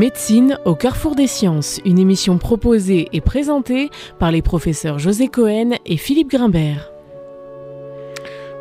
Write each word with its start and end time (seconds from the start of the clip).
Médecine 0.00 0.56
au 0.64 0.74
carrefour 0.74 1.14
des 1.14 1.26
sciences, 1.26 1.78
une 1.84 1.98
émission 1.98 2.38
proposée 2.38 3.10
et 3.12 3.20
présentée 3.20 3.90
par 4.18 4.32
les 4.32 4.40
professeurs 4.40 4.98
José 4.98 5.28
Cohen 5.28 5.72
et 5.84 5.98
Philippe 5.98 6.30
Grimbert. 6.30 6.90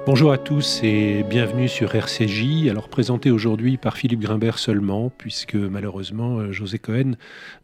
Bonjour 0.05 0.33
à 0.33 0.37
tous 0.37 0.81
et 0.83 1.23
bienvenue 1.23 1.69
sur 1.69 1.95
RCJ. 1.95 2.67
Alors 2.69 2.89
présenté 2.89 3.31
aujourd'hui 3.31 3.77
par 3.77 3.95
Philippe 3.95 4.19
Grimbert 4.19 4.59
seulement, 4.59 5.13
puisque 5.17 5.55
malheureusement 5.55 6.39
euh, 6.39 6.51
José 6.51 6.77
Cohen 6.77 7.13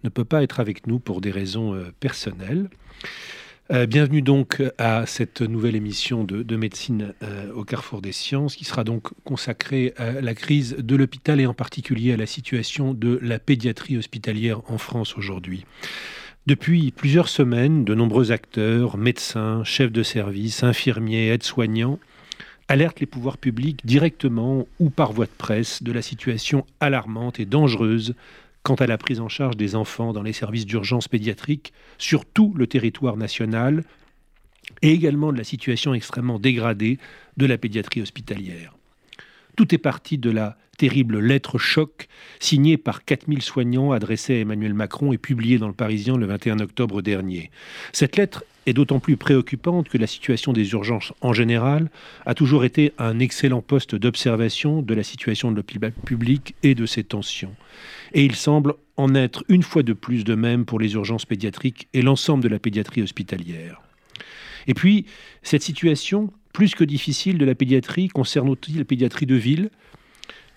ne 0.06 0.10
peut 0.10 0.24
pas 0.24 0.42
être 0.42 0.62
avec 0.62 0.88
nous 0.88 1.00
pour 1.00 1.20
des 1.20 1.32
raisons 1.32 1.74
euh, 1.74 1.92
personnelles. 2.00 2.70
Euh, 3.72 3.88
bienvenue 3.88 4.22
donc 4.22 4.62
à 4.78 5.08
cette 5.08 5.42
nouvelle 5.42 5.76
émission 5.76 6.24
de, 6.24 6.56
médecine 6.56 7.16
euh, 7.24 7.52
au 7.54 7.64
carrefour 7.64 8.00
des 8.00 8.12
sciences 8.12 8.56
qui 8.56 8.64
sera 8.64 8.84
donc 8.84 9.08
consacrée 9.24 9.96
à 9.98 10.22
la 10.22 10.36
crise 10.36 10.76
de 10.78 10.96
l'hôpital 10.96 11.40
et 11.40 11.48
en 11.48 11.56
particulier 11.56 12.14
à 12.14 12.18
la 12.18 12.28
situation 12.28 12.94
de 12.94 13.18
la 13.24 13.40
pédiatrie 13.40 13.98
hospitalière 13.98 14.62
en 14.70 14.78
France 14.78 15.18
aujourd'hui. 15.18 15.66
Depuis 16.46 16.92
plusieurs 16.92 17.28
semaines, 17.28 17.86
de 17.86 17.96
nombreux 17.96 18.32
acteurs, 18.32 18.98
médecins, 18.98 19.64
chefs 19.64 19.92
de 19.92 20.04
service, 20.04 20.62
infirmiers, 20.62 21.30
aides-soignants 21.30 21.98
alertent 22.68 23.00
les 23.00 23.08
pouvoirs 23.08 23.40
publics 23.40 23.84
directement 23.84 24.68
ou 24.80 24.92
par 24.92 25.12
voie 25.12 25.26
de 25.26 25.32
presse 25.36 25.82
de 25.82 25.92
la 25.92 26.04
situation 26.04 26.68
alarmante 26.80 27.40
et 27.40 27.46
dangereuse 27.46 28.14
quant 28.66 28.76
à 28.76 28.88
la 28.88 28.98
prise 28.98 29.22
en 29.22 29.30
charge 29.30 29.56
des 29.58 29.76
enfants 29.76 30.12
dans 30.12 30.24
les 30.24 30.34
services 30.34 30.66
d'urgence 30.66 31.08
pédiatrique 31.08 31.72
sur 32.00 32.26
tout 32.26 32.52
le 32.58 32.66
territoire 32.66 33.16
national 33.16 33.84
et 34.82 34.92
également 34.92 35.32
de 35.32 35.38
la 35.38 35.44
situation 35.44 35.94
extrêmement 35.94 36.40
dégradée 36.40 36.98
de 37.38 37.46
la 37.46 37.60
pédiatrie 37.60 38.02
hospitalière. 38.02 38.75
Tout 39.56 39.74
est 39.74 39.80
parti 39.80 40.18
de 40.18 40.30
la 40.30 40.58
terrible 40.78 41.20
lettre 41.20 41.58
choc 41.58 42.08
signée 42.40 42.78
par 42.78 43.06
4000 43.06 43.42
soignants 43.42 43.92
adressée 43.92 44.36
à 44.36 44.40
Emmanuel 44.40 44.74
Macron 44.74 45.14
et 45.14 45.18
publiée 45.18 45.58
dans 45.58 45.68
le 45.68 45.74
Parisien 45.74 46.18
le 46.18 46.26
21 46.26 46.60
octobre 46.60 47.02
dernier. 47.02 47.50
Cette 47.94 48.18
lettre 48.18 48.44
est 48.66 48.74
d'autant 48.74 49.00
plus 49.00 49.16
préoccupante 49.16 49.88
que 49.90 49.98
la 49.98 50.08
situation 50.08 50.52
des 50.52 50.72
urgences 50.72 51.14
en 51.22 51.34
général 51.34 51.90
a 52.26 52.34
toujours 52.34 52.66
été 52.66 52.92
un 52.98 53.20
excellent 53.20 53.62
poste 53.62 53.96
d'observation 53.96 54.82
de 54.82 54.94
la 54.94 55.04
situation 55.04 55.52
de 55.52 55.56
l'hôpital 55.56 55.92
public 55.92 56.56
et 56.64 56.76
de 56.76 56.86
ses 56.86 57.04
tensions. 57.04 57.56
Et 58.14 58.26
il 58.26 58.36
semble 58.36 58.74
en 58.98 59.14
être 59.16 59.44
une 59.50 59.64
fois 59.64 59.84
de 59.84 59.94
plus 59.94 60.24
de 60.24 60.36
même 60.36 60.66
pour 60.66 60.80
les 60.80 60.94
urgences 60.94 61.26
pédiatriques 61.26 61.88
et 61.94 62.02
l'ensemble 62.02 62.44
de 62.44 62.50
la 62.50 62.60
pédiatrie 62.60 63.02
hospitalière. 63.02 63.82
Et 64.68 64.74
puis, 64.74 65.06
cette 65.44 65.62
situation, 65.62 66.32
plus 66.56 66.74
que 66.74 66.86
difficile 66.86 67.38
de 67.38 67.44
la 67.44 67.54
pédiatrie, 67.54 68.08
concerne 68.08 68.48
aussi 68.48 68.72
la 68.72 68.86
pédiatrie 68.86 69.26
de 69.26 69.36
ville, 69.36 69.70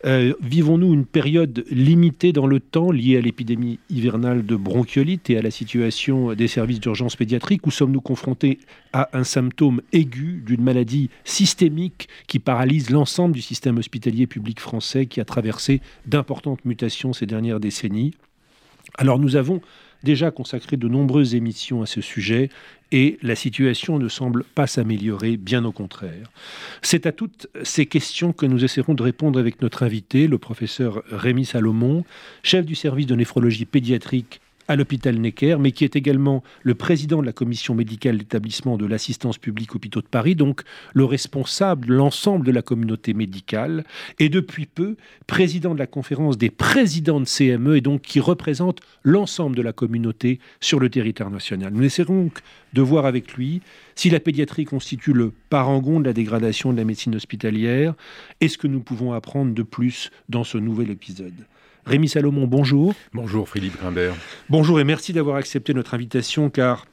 euh, 0.06 0.32
vivons-nous 0.40 0.94
une 0.94 1.04
période 1.04 1.64
limitée 1.72 2.32
dans 2.32 2.46
le 2.46 2.60
temps 2.60 2.92
liée 2.92 3.16
à 3.16 3.20
l'épidémie 3.20 3.80
hivernale 3.90 4.46
de 4.46 4.54
bronchiolite 4.54 5.28
et 5.28 5.36
à 5.36 5.42
la 5.42 5.50
situation 5.50 6.34
des 6.34 6.46
services 6.46 6.78
d'urgence 6.78 7.16
pédiatrique 7.16 7.66
ou 7.66 7.72
sommes-nous 7.72 8.00
confrontés 8.00 8.60
à 8.92 9.08
un 9.12 9.24
symptôme 9.24 9.82
aigu 9.92 10.40
d'une 10.46 10.62
maladie 10.62 11.10
systémique 11.24 12.08
qui 12.28 12.38
paralyse 12.38 12.90
l'ensemble 12.90 13.34
du 13.34 13.42
système 13.42 13.78
hospitalier 13.78 14.28
public 14.28 14.60
français 14.60 15.06
qui 15.06 15.20
a 15.20 15.24
traversé 15.24 15.80
d'importantes 16.06 16.64
mutations 16.64 17.12
ces 17.12 17.26
dernières 17.26 17.58
décennies? 17.58 18.14
Alors 18.98 19.18
nous 19.18 19.34
avons 19.34 19.60
déjà 20.02 20.30
consacré 20.30 20.76
de 20.76 20.88
nombreuses 20.88 21.34
émissions 21.34 21.82
à 21.82 21.86
ce 21.86 22.00
sujet 22.00 22.50
et 22.90 23.18
la 23.22 23.34
situation 23.34 23.98
ne 23.98 24.08
semble 24.08 24.44
pas 24.44 24.66
s'améliorer, 24.66 25.36
bien 25.36 25.64
au 25.64 25.72
contraire. 25.72 26.30
C'est 26.82 27.06
à 27.06 27.12
toutes 27.12 27.48
ces 27.62 27.86
questions 27.86 28.32
que 28.32 28.46
nous 28.46 28.64
essaierons 28.64 28.94
de 28.94 29.02
répondre 29.02 29.38
avec 29.38 29.60
notre 29.60 29.82
invité, 29.82 30.26
le 30.26 30.38
professeur 30.38 31.02
Rémi 31.10 31.44
Salomon, 31.44 32.04
chef 32.42 32.64
du 32.64 32.74
service 32.74 33.06
de 33.06 33.14
néphrologie 33.14 33.66
pédiatrique 33.66 34.40
à 34.68 34.76
l'hôpital 34.76 35.18
Necker, 35.18 35.56
mais 35.58 35.72
qui 35.72 35.84
est 35.84 35.96
également 35.96 36.42
le 36.62 36.74
président 36.74 37.20
de 37.20 37.26
la 37.26 37.32
commission 37.32 37.74
médicale 37.74 38.18
d'établissement 38.18 38.76
de 38.76 38.86
l'assistance 38.86 39.38
publique 39.38 39.74
hôpitaux 39.74 40.02
de 40.02 40.06
Paris, 40.06 40.34
donc 40.34 40.62
le 40.92 41.04
responsable 41.04 41.86
de 41.86 41.94
l'ensemble 41.94 42.46
de 42.46 42.52
la 42.52 42.62
communauté 42.62 43.14
médicale, 43.14 43.84
et 44.18 44.28
depuis 44.28 44.66
peu 44.66 44.96
président 45.26 45.74
de 45.74 45.78
la 45.78 45.86
conférence 45.86 46.36
des 46.36 46.50
présidents 46.50 47.20
de 47.20 47.26
CME, 47.26 47.78
et 47.78 47.80
donc 47.80 48.02
qui 48.02 48.20
représente 48.20 48.80
l'ensemble 49.02 49.56
de 49.56 49.62
la 49.62 49.72
communauté 49.72 50.38
sur 50.60 50.78
le 50.78 50.90
territoire 50.90 51.30
national. 51.30 51.72
Nous 51.72 51.84
essaierons 51.84 52.24
donc 52.24 52.40
de 52.74 52.82
voir 52.82 53.06
avec 53.06 53.34
lui 53.34 53.62
si 53.94 54.10
la 54.10 54.20
pédiatrie 54.20 54.66
constitue 54.66 55.14
le 55.14 55.32
parangon 55.48 55.98
de 55.98 56.04
la 56.04 56.12
dégradation 56.12 56.72
de 56.72 56.76
la 56.76 56.84
médecine 56.84 57.16
hospitalière, 57.16 57.94
et 58.40 58.48
ce 58.48 58.58
que 58.58 58.66
nous 58.66 58.80
pouvons 58.80 59.12
apprendre 59.14 59.54
de 59.54 59.62
plus 59.62 60.10
dans 60.28 60.44
ce 60.44 60.58
nouvel 60.58 60.90
épisode. 60.90 61.46
Rémi 61.86 62.08
Salomon, 62.08 62.46
bonjour. 62.46 62.94
Bonjour 63.12 63.48
Philippe 63.48 63.78
Grimbert. 63.78 64.14
Bonjour 64.48 64.80
et 64.80 64.84
merci 64.84 65.12
d'avoir 65.12 65.36
accepté 65.36 65.74
notre 65.74 65.94
invitation 65.94 66.50
car 66.50 66.86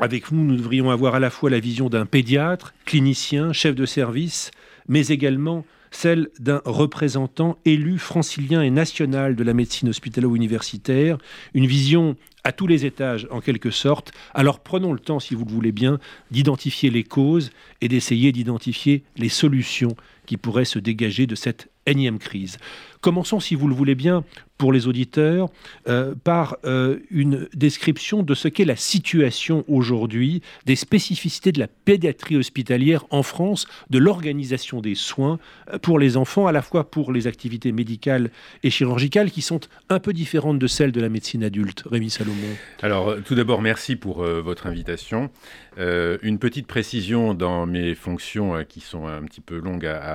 avec 0.00 0.28
vous, 0.28 0.36
nous 0.36 0.56
devrions 0.56 0.90
avoir 0.90 1.14
à 1.14 1.20
la 1.20 1.30
fois 1.30 1.50
la 1.50 1.60
vision 1.60 1.88
d'un 1.88 2.04
pédiatre, 2.04 2.74
clinicien, 2.84 3.52
chef 3.52 3.76
de 3.76 3.86
service, 3.86 4.50
mais 4.88 5.06
également 5.08 5.64
celle 5.92 6.28
d'un 6.40 6.60
représentant 6.64 7.56
élu 7.64 7.98
francilien 7.98 8.62
et 8.62 8.70
national 8.70 9.36
de 9.36 9.44
la 9.44 9.54
médecine 9.54 9.88
hospitalo-universitaire, 9.88 11.18
une 11.54 11.66
vision 11.66 12.16
à 12.42 12.50
tous 12.50 12.66
les 12.66 12.84
étages 12.84 13.28
en 13.30 13.40
quelque 13.40 13.70
sorte. 13.70 14.12
Alors 14.34 14.60
prenons 14.60 14.92
le 14.92 14.98
temps, 14.98 15.20
si 15.20 15.34
vous 15.36 15.44
le 15.44 15.52
voulez 15.52 15.72
bien, 15.72 16.00
d'identifier 16.32 16.90
les 16.90 17.04
causes 17.04 17.52
et 17.80 17.88
d'essayer 17.88 18.32
d'identifier 18.32 19.04
les 19.16 19.28
solutions 19.28 19.96
qui 20.26 20.36
pourraient 20.36 20.64
se 20.64 20.78
dégager 20.78 21.26
de 21.26 21.34
cette 21.34 21.68
énième 21.86 22.18
crise. 22.18 22.58
Commençons, 23.00 23.40
si 23.40 23.54
vous 23.54 23.68
le 23.68 23.74
voulez 23.74 23.94
bien, 23.94 24.24
pour 24.56 24.72
les 24.72 24.86
auditeurs, 24.86 25.48
euh, 25.88 26.14
par 26.14 26.56
euh, 26.64 27.00
une 27.10 27.48
description 27.54 28.22
de 28.22 28.34
ce 28.34 28.48
qu'est 28.48 28.64
la 28.64 28.76
situation 28.76 29.64
aujourd'hui, 29.68 30.42
des 30.64 30.76
spécificités 30.76 31.52
de 31.52 31.58
la 31.58 31.66
pédiatrie 31.66 32.36
hospitalière 32.36 33.04
en 33.10 33.22
France, 33.22 33.66
de 33.90 33.98
l'organisation 33.98 34.80
des 34.80 34.94
soins 34.94 35.38
euh, 35.72 35.78
pour 35.78 35.98
les 35.98 36.16
enfants, 36.16 36.46
à 36.46 36.52
la 36.52 36.62
fois 36.62 36.90
pour 36.90 37.12
les 37.12 37.26
activités 37.26 37.72
médicales 37.72 38.30
et 38.62 38.70
chirurgicales, 38.70 39.30
qui 39.30 39.42
sont 39.42 39.60
un 39.90 39.98
peu 39.98 40.12
différentes 40.12 40.58
de 40.58 40.66
celles 40.66 40.92
de 40.92 41.00
la 41.00 41.08
médecine 41.08 41.44
adulte. 41.44 41.84
Rémi 41.90 42.08
Salomon. 42.08 42.34
Alors, 42.80 43.16
tout 43.26 43.34
d'abord, 43.34 43.60
merci 43.60 43.96
pour 43.96 44.22
votre 44.22 44.66
invitation. 44.66 45.30
une 45.78 46.38
petite 46.38 46.66
précision 46.66 47.34
dans 47.34 47.66
mes 47.66 47.94
fonctions 47.94 48.64
qui 48.68 48.80
sont 48.80 49.06
un 49.06 49.22
petit 49.24 49.40
peu 49.40 49.58
longues 49.58 49.86
à, 49.86 50.13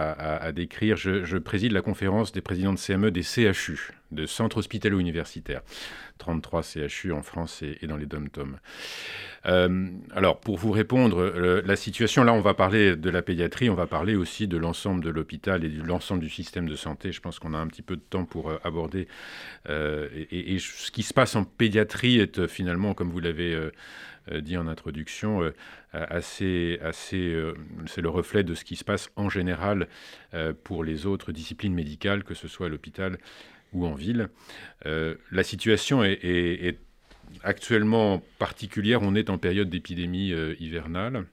décrire. 0.53 0.97
Je, 0.97 1.37
préside 1.37 1.71
la 1.71 1.81
conférence 1.81 2.31
des 2.31 2.41
présidents 2.41 2.73
de 2.73 2.79
CME 2.79 3.11
des 3.11 3.23
CHU, 3.23 3.91
de 4.11 4.25
centres 4.25 4.57
hospitalo-universitaires. 4.57 5.61
33 6.17 6.63
CHU 6.63 7.11
en 7.11 7.23
France 7.23 7.63
et, 7.63 7.87
dans 7.87 7.97
les 7.97 8.05
dom-toms. 8.05 8.57
Euh, 9.45 9.89
alors, 10.13 10.39
pour 10.39 10.57
vous 10.57 10.71
répondre, 10.71 11.23
la 11.65 11.75
situation, 11.75 12.23
là, 12.23 12.33
on 12.33 12.41
va 12.41 12.53
parler 12.53 12.95
de 12.95 13.09
la 13.09 13.21
pédiatrie, 13.21 13.69
on 13.69 13.75
va 13.75 13.87
parler 13.87 14.15
aussi 14.15 14.47
de 14.47 14.57
l'ensemble 14.57 15.03
de 15.03 15.09
l'hôpital 15.09 15.63
et 15.63 15.69
de 15.69 15.81
l'ensemble 15.81 16.21
du 16.21 16.29
système 16.29 16.67
de 16.67 16.75
santé. 16.75 17.11
Je 17.11 17.21
pense 17.21 17.39
qu'on 17.39 17.53
a 17.53 17.57
un 17.57 17.67
petit 17.67 17.81
peu 17.81 17.95
de 17.95 18.01
temps 18.01 18.25
pour 18.25 18.49
euh, 18.49 18.59
aborder. 18.63 19.07
Euh, 19.69 20.09
et, 20.29 20.59
ce 20.59 20.91
qui 20.91 21.03
se 21.03 21.13
passe 21.13 21.35
en 21.35 21.45
pédiatrie 21.45 22.19
est 22.19 22.47
finalement, 22.47 22.93
comme 22.93 23.09
vous 23.09 23.21
l'avez 23.21 23.57
dit 24.41 24.57
en 24.57 24.67
introduction, 24.67 25.51
assez, 25.93 26.79
assez 26.83 27.35
c'est 27.87 28.01
le 28.01 28.09
reflet 28.09 28.43
de 28.43 28.53
ce 28.53 28.63
qui 28.63 28.75
se 28.75 28.83
passe 28.83 29.09
en 29.15 29.29
général 29.29 29.87
pour 30.63 30.83
les 30.83 31.05
autres 31.05 31.31
disciplines 31.31 31.73
médicales, 31.73 32.23
que 32.23 32.33
ce 32.33 32.47
soit 32.47 32.67
à 32.67 32.69
l'hôpital 32.69 33.17
ou 33.73 33.85
en 33.85 33.93
ville. 33.93 34.29
Euh, 34.85 35.15
la 35.31 35.43
situation 35.43 36.03
est, 36.03 36.77
actuellement 37.43 38.23
particulière. 38.39 39.03
On 39.03 39.13
est 39.13 39.29
en 39.29 39.37
période 39.37 39.69
d'épidémie 39.69 40.33
euh, 40.33 40.55
hivernale. 40.59 41.25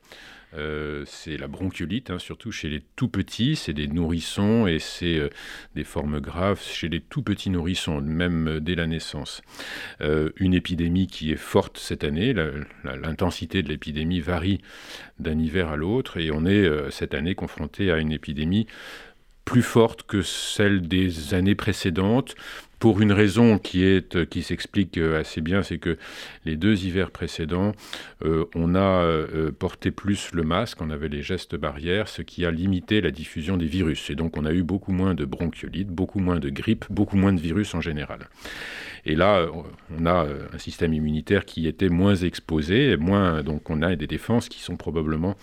Euh, 0.54 1.04
c'est 1.06 1.36
la 1.36 1.48
bronchiolite, 1.48 2.10
hein, 2.10 2.18
surtout 2.18 2.52
chez 2.52 2.68
les 2.68 2.82
tout 2.96 3.08
petits, 3.08 3.56
c'est 3.56 3.72
des 3.72 3.88
nourrissons 3.88 4.66
et 4.66 4.78
c'est 4.78 5.30
des 5.74 5.84
formes 5.84 6.20
graves 6.20 6.62
chez 6.62 6.88
les 6.88 7.00
tout 7.00 7.22
petits 7.22 7.50
nourrissons, 7.50 8.00
même 8.00 8.60
dès 8.60 8.74
la 8.74 8.86
naissance. 8.86 9.42
une 10.00 10.54
épidémie 10.54 11.06
qui 11.06 11.32
est 11.32 11.36
forte 11.36 11.78
cette 11.78 12.04
année, 12.04 12.34
l'intensité 12.84 13.62
de 13.62 13.68
l'épidémie 13.68 14.20
varie 14.20 14.60
d'un 15.18 15.38
hiver 15.38 15.68
à 15.68 15.76
l'autre 15.76 16.18
et 16.18 16.30
on 16.30 16.46
est 16.46 16.90
cette 16.90 17.14
année 17.14 17.34
confronté 17.34 17.90
à 17.90 17.98
une 17.98 18.12
épidémie 18.12 18.66
plus 19.46 19.62
forte 19.62 20.02
que 20.02 20.22
celle 20.22 20.86
des 20.86 21.32
années 21.32 21.54
précédentes, 21.54 22.34
pour 22.78 23.00
une 23.00 23.12
raison 23.12 23.58
qui 23.58 23.84
est 23.84 24.26
qui 24.26 24.42
s'explique 24.42 24.98
euh, 24.98 25.20
assez 25.20 25.40
bien, 25.40 25.62
c'est 25.62 25.78
que 25.78 25.96
les 26.44 26.56
deux 26.56 26.84
hivers 26.84 27.10
précédents, 27.10 27.72
euh, 28.24 28.44
on 28.54 28.74
a 28.74 29.02
euh, 29.02 29.50
porté 29.50 29.90
plus 29.90 30.32
le 30.32 30.42
masque, 30.42 30.80
on 30.80 30.90
avait 30.90 31.08
les 31.08 31.22
gestes 31.22 31.56
barrières, 31.56 32.08
ce 32.08 32.22
qui 32.22 32.44
a 32.44 32.50
limité 32.50 33.00
la 33.00 33.10
diffusion 33.10 33.56
des 33.56 33.66
virus. 33.66 34.10
Et 34.10 34.14
donc 34.14 34.36
on 34.36 34.44
a 34.44 34.52
eu 34.52 34.62
beaucoup 34.62 34.92
moins 34.92 35.14
de 35.14 35.24
bronchiolite, 35.24 35.88
beaucoup 35.88 36.20
moins 36.20 36.38
de 36.38 36.50
grippe, 36.50 36.84
beaucoup 36.90 37.16
moins 37.16 37.32
de 37.32 37.40
virus 37.40 37.74
en 37.74 37.80
général. 37.80 38.28
Et 39.04 39.14
là, 39.14 39.46
on 39.96 40.04
a 40.04 40.26
un 40.52 40.58
système 40.58 40.92
immunitaire 40.92 41.44
qui 41.44 41.68
était 41.68 41.88
moins 41.88 42.16
exposé, 42.16 42.96
moins, 42.96 43.44
donc 43.44 43.70
on 43.70 43.80
a 43.82 43.94
des 43.94 44.08
défenses 44.08 44.48
qui 44.48 44.60
sont 44.60 44.76
probablement 44.76 45.36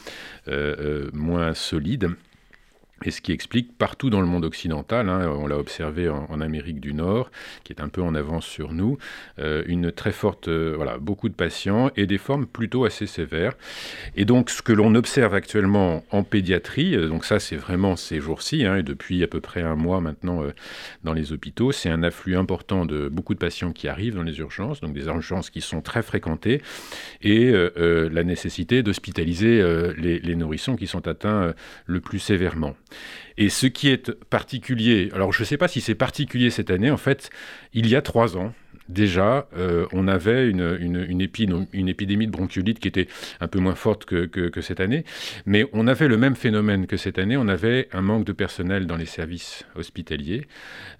moins 1.13 1.53
solides. 1.53 2.09
Et 3.05 3.11
ce 3.11 3.21
qui 3.21 3.31
explique 3.31 3.77
partout 3.77 4.09
dans 4.09 4.21
le 4.21 4.27
monde 4.27 4.45
occidental, 4.45 5.09
hein, 5.09 5.27
on 5.27 5.47
l'a 5.47 5.57
observé 5.57 6.09
en, 6.09 6.41
Amérique 6.41 6.79
du 6.79 6.93
Nord, 6.93 7.31
qui 7.63 7.73
est 7.73 7.81
un 7.81 7.87
peu 7.87 8.01
en 8.01 8.15
avance 8.15 8.45
sur 8.45 8.73
nous, 8.73 8.97
euh, 9.39 9.63
une 9.67 9.91
très 9.91 10.11
forte, 10.11 10.47
euh, 10.47 10.73
voilà, 10.75 10.97
beaucoup 10.97 11.29
de 11.29 11.33
patients 11.33 11.89
et 11.95 12.05
des 12.05 12.17
formes 12.17 12.45
plutôt 12.45 12.85
assez 12.85 13.07
sévères. 13.07 13.53
Et 14.15 14.25
donc 14.25 14.49
ce 14.49 14.61
que 14.61 14.73
l'on 14.73 14.95
observe 14.95 15.33
actuellement 15.35 16.03
en 16.11 16.23
pédiatrie, 16.23 16.95
euh, 16.95 17.07
donc 17.07 17.23
ça 17.23 17.39
c'est 17.39 17.55
vraiment 17.55 17.95
ces 17.95 18.19
jours-ci, 18.19 18.65
hein, 18.65 18.77
et 18.77 18.83
depuis 18.83 19.23
à 19.23 19.27
peu 19.27 19.41
près 19.41 19.61
un 19.61 19.75
mois 19.75 20.01
maintenant 20.01 20.43
dans 21.03 21.13
les 21.13 21.31
hôpitaux, 21.31 21.71
c'est 21.71 21.89
un 21.89 22.03
afflux 22.03 22.35
important 22.35 22.85
de 22.85 23.07
beaucoup 23.07 23.33
de 23.33 23.39
patients 23.39 23.71
qui 23.71 23.87
arrivent 23.87 24.15
dans 24.15 24.23
les 24.23 24.39
urgences, 24.39 24.81
donc 24.81 24.93
des 24.93 25.05
urgences 25.05 25.49
qui 25.49 25.61
sont 25.61 25.81
très 25.81 26.01
fréquentées, 26.01 26.61
et 27.21 27.51
la 27.75 28.23
nécessité 28.23 28.83
d'hospitaliser 28.83 29.63
les, 29.97 30.19
les 30.19 30.35
nourrissons 30.35 30.75
qui 30.75 30.87
sont 30.87 31.07
atteints 31.07 31.53
le 31.85 32.01
plus 32.01 32.19
sévèrement. 32.19 32.75
Et 33.37 33.49
ce 33.49 33.67
qui 33.67 33.89
est 33.89 34.11
particulier, 34.25 35.09
alors 35.13 35.33
je 35.33 35.41
ne 35.41 35.45
sais 35.45 35.57
pas 35.57 35.67
si 35.67 35.81
c'est 35.81 35.95
particulier 35.95 36.49
cette 36.49 36.69
année, 36.69 36.91
en 36.91 36.97
fait, 36.97 37.29
il 37.73 37.87
y 37.87 37.95
a 37.95 38.01
trois 38.01 38.37
ans, 38.37 38.53
déjà, 38.89 39.47
euh, 39.57 39.85
on 39.91 40.07
avait 40.07 40.49
une, 40.49 40.77
une, 40.79 41.21
épidémie 41.21 42.27
de 42.27 42.31
bronchiolite 42.31 42.79
qui 42.79 42.87
était 42.87 43.07
un 43.39 43.47
peu 43.47 43.59
moins 43.59 43.75
forte 43.75 44.05
que, 44.05 44.61
cette 44.61 44.79
année, 44.79 45.03
mais 45.45 45.65
on 45.73 45.87
avait 45.87 46.07
le 46.07 46.17
même 46.17 46.35
phénomène 46.35 46.87
que 46.87 46.97
cette 46.97 47.17
année, 47.17 47.37
on 47.37 47.47
avait 47.47 47.89
un 47.91 48.01
manque 48.01 48.25
de 48.25 48.31
personnel 48.31 48.87
dans 48.87 48.97
les 48.97 49.05
services 49.05 49.65
hospitaliers 49.75 50.47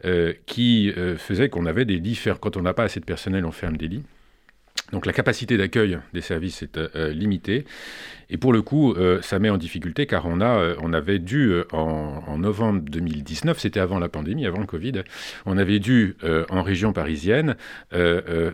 euh, 0.05 0.33
qui 0.45 0.91
euh, 0.97 1.17
faisait 1.17 1.49
qu'on 1.49 1.65
avait 1.65 1.85
des 1.85 1.97
lits, 1.97 2.19
quand 2.39 2.57
on 2.57 2.61
n'a 2.61 2.73
pas 2.73 2.83
assez 2.83 2.99
de 2.99 3.05
personnel, 3.05 3.45
on 3.45 3.51
ferme 3.51 3.77
des 3.77 3.87
lits. 3.87 4.03
Donc 4.91 5.05
la 5.05 5.13
capacité 5.13 5.57
d'accueil 5.57 5.97
des 6.13 6.21
services 6.21 6.63
est 6.63 6.77
limitée. 7.13 7.65
Et 8.33 8.37
pour 8.37 8.51
le 8.51 8.63
coup, 8.63 8.93
euh, 8.93 9.21
ça 9.21 9.37
met 9.37 9.51
en 9.51 9.57
difficulté 9.57 10.07
car 10.07 10.25
on, 10.25 10.41
a, 10.41 10.57
euh, 10.57 10.75
on 10.81 10.91
avait 10.91 11.19
dû, 11.19 11.51
euh, 11.51 11.65
en, 11.71 12.39
novembre 12.39 12.81
2019, 12.81 13.59
c'était 13.59 13.79
avant 13.79 13.99
la 13.99 14.09
pandémie, 14.09 14.47
avant 14.47 14.59
le 14.59 14.65
Covid, 14.65 15.03
on 15.45 15.59
avait 15.59 15.77
dû, 15.77 16.17
en 16.49 16.63
région 16.63 16.93
parisienne, 16.93 17.55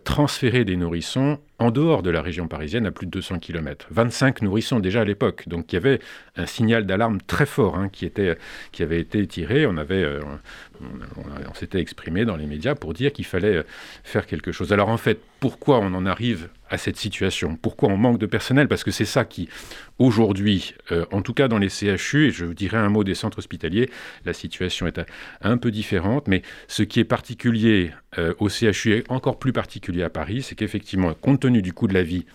transférer 0.04 0.66
des 0.66 0.76
nourrissons 0.76 1.40
en 1.60 1.72
dehors 1.72 2.04
de 2.04 2.10
la 2.10 2.22
région 2.22 2.48
parisienne 2.48 2.86
à 2.86 2.92
plus 2.92 3.06
de 3.06 3.12
200 3.12 3.40
km. 3.40 3.88
25 3.90 4.42
nourrissons 4.42 4.80
déjà 4.80 5.02
à 5.02 5.06
l'époque. 5.06 5.48
Donc 5.48 5.72
il 5.72 5.76
y 5.76 5.78
avait 5.78 6.00
un 6.36 6.46
signal 6.46 6.86
d'alarme 6.86 7.20
très 7.22 7.46
fort 7.46 7.78
hein, 7.78 7.90
qui, 7.90 8.06
était, 8.06 8.38
qui 8.72 8.84
avait 8.84 9.00
été 9.00 9.26
tiré. 9.28 9.66
On, 9.66 9.76
on 9.78 11.54
s'était 11.54 11.80
exprimé 11.80 12.26
dans 12.26 12.36
les 12.36 12.46
médias 12.46 12.76
pour 12.76 12.94
dire 12.94 13.14
qu'il 13.14 13.26
fallait 13.26 13.64
faire 14.04 14.28
quelque 14.28 14.52
chose. 14.52 14.74
Alors 14.74 14.90
en 14.90 14.98
fait, 14.98 15.20
pourquoi 15.40 15.80
on 15.80 15.94
en 15.94 16.06
arrive 16.06 16.50
à 16.69 16.77
cette 16.77 16.98
situation. 16.98 17.57
Pourquoi 17.62 17.89
on 17.89 17.98
manque 17.98 18.19
de 18.19 18.25
personnel? 18.25 18.68
Parce 18.68 18.83
que 18.83 18.92
c'est 18.92 19.06
ça 19.06 19.25
qui, 19.25 19.50
aujourd'hui, 19.98 20.75
euh, 20.92 21.06
en 21.12 21.21
tout 21.21 21.33
cas 21.33 21.48
dans 21.48 21.57
les 21.57 21.69
CHU, 21.69 22.27
et 22.27 22.31
je 22.31 22.45
dirais 22.45 22.77
un 22.77 22.89
mot 22.89 23.04
des 23.04 23.16
centres 23.16 23.39
hospitaliers, 23.39 23.89
la 24.25 24.33
situation 24.33 24.88
est 24.88 25.01
un 25.42 25.57
peu 25.57 25.71
différente, 25.71 26.27
mais 26.27 26.42
ce 26.68 26.83
qui 26.83 27.00
est 27.00 27.06
particulier 27.06 27.92
euh, 28.18 28.33
au 28.39 28.50
CHU 28.50 28.94
et 28.94 29.04
encore 29.10 29.39
plus 29.39 29.54
particulier 29.54 30.04
à 30.04 30.10
Paris, 30.10 30.42
c'est 30.42 30.56
qu'effectivement, 30.56 31.13
compte 31.13 31.42
tenu 31.42 31.62
du 31.62 31.74
coût 31.74 31.88
de 31.88 31.94
la 31.94 32.04
vie 32.04 32.25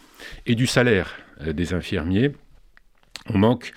et 0.46 0.54
du 0.54 0.66
salaire 0.66 1.16
euh, 1.42 1.52
des 1.52 1.74
infirmiers, 1.74 2.32
on 3.30 3.38
manque, 3.38 3.72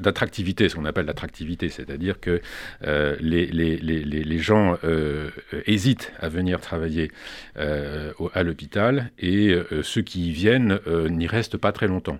d'attractivité, 0.00 0.68
ce 0.68 0.74
qu'on 0.74 0.84
appelle 0.84 1.06
l'attractivité, 1.06 1.68
c'est-à-dire 1.68 2.18
que 2.18 2.40
euh, 2.84 3.16
les, 3.20 4.38
gens 4.38 4.76
euh, 4.82 5.30
hésitent 5.66 6.12
à 6.18 6.28
venir 6.28 6.60
travailler 6.60 7.12
euh, 7.56 8.12
à 8.32 8.42
l'hôpital 8.42 9.12
et 9.18 9.56
ceux 9.82 10.02
qui 10.02 10.28
y 10.28 10.32
viennent 10.32 10.80
n'y 10.86 11.26
restent 11.26 11.56
pas 11.56 11.72
très 11.72 11.86
longtemps. 11.86 12.18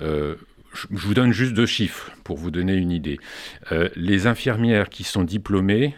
je 0.00 0.36
vous 0.90 1.14
donne 1.14 1.32
juste 1.32 1.54
deux 1.54 1.66
chiffres 1.66 2.10
pour 2.24 2.36
vous 2.36 2.50
donner 2.50 2.74
une 2.74 2.90
idée. 2.90 3.18
les 3.94 4.26
infirmières 4.26 4.88
qui 4.88 5.04
sont 5.04 5.22
diplômées, 5.22 5.94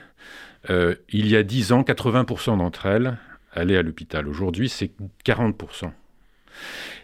il 0.69 1.27
y 1.27 1.37
a 1.37 1.43
10 1.43 1.73
ans, 1.73 1.83
80% 1.83 2.59
d'entre 2.59 2.87
elles 2.87 3.17
allaient 3.55 3.79
à 3.79 3.83
l'hôpital. 3.83 4.29
Aujourd'hui, 4.29 4.69
c'est 4.69 4.91
40%. 5.25 5.91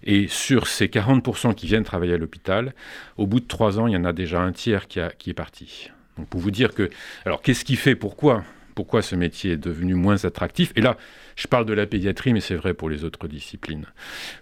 Et 0.04 0.28
sur 0.28 0.66
ces 0.66 0.86
40% 0.86 1.54
qui 1.54 1.66
viennent 1.66 1.84
travailler 1.84 2.14
à 2.14 2.18
l'hôpital, 2.18 2.74
au 3.16 3.26
bout 3.26 3.40
de 3.40 3.46
trois 3.46 3.78
ans, 3.78 3.86
il 3.86 3.94
y 3.94 3.96
en 3.96 4.04
a 4.04 4.12
déjà 4.12 4.40
un 4.40 4.52
tiers 4.52 4.88
qui, 4.88 5.00
est 5.00 5.34
parti. 5.34 5.90
Donc 6.16 6.28
pour 6.28 6.40
vous 6.40 6.50
dire 6.50 6.74
que... 6.74 6.90
Alors 7.24 7.42
qu'est-ce 7.42 7.64
qui 7.64 7.76
fait 7.76 7.94
Pourquoi 7.94 8.44
pourquoi 8.74 9.02
ce 9.02 9.16
métier 9.16 9.54
est 9.54 9.56
devenu 9.56 9.94
moins 9.94 10.24
attractif? 10.24 10.72
Et 10.76 10.80
là, 10.80 10.96
je 11.34 11.48
parle 11.48 11.66
de 11.66 11.72
la 11.72 11.84
pédiatrie, 11.84 12.32
mais 12.32 12.38
c'est 12.38 12.54
vrai 12.54 12.74
pour 12.74 12.88
les 12.88 13.02
autres 13.02 13.26
disciplines. 13.26 13.86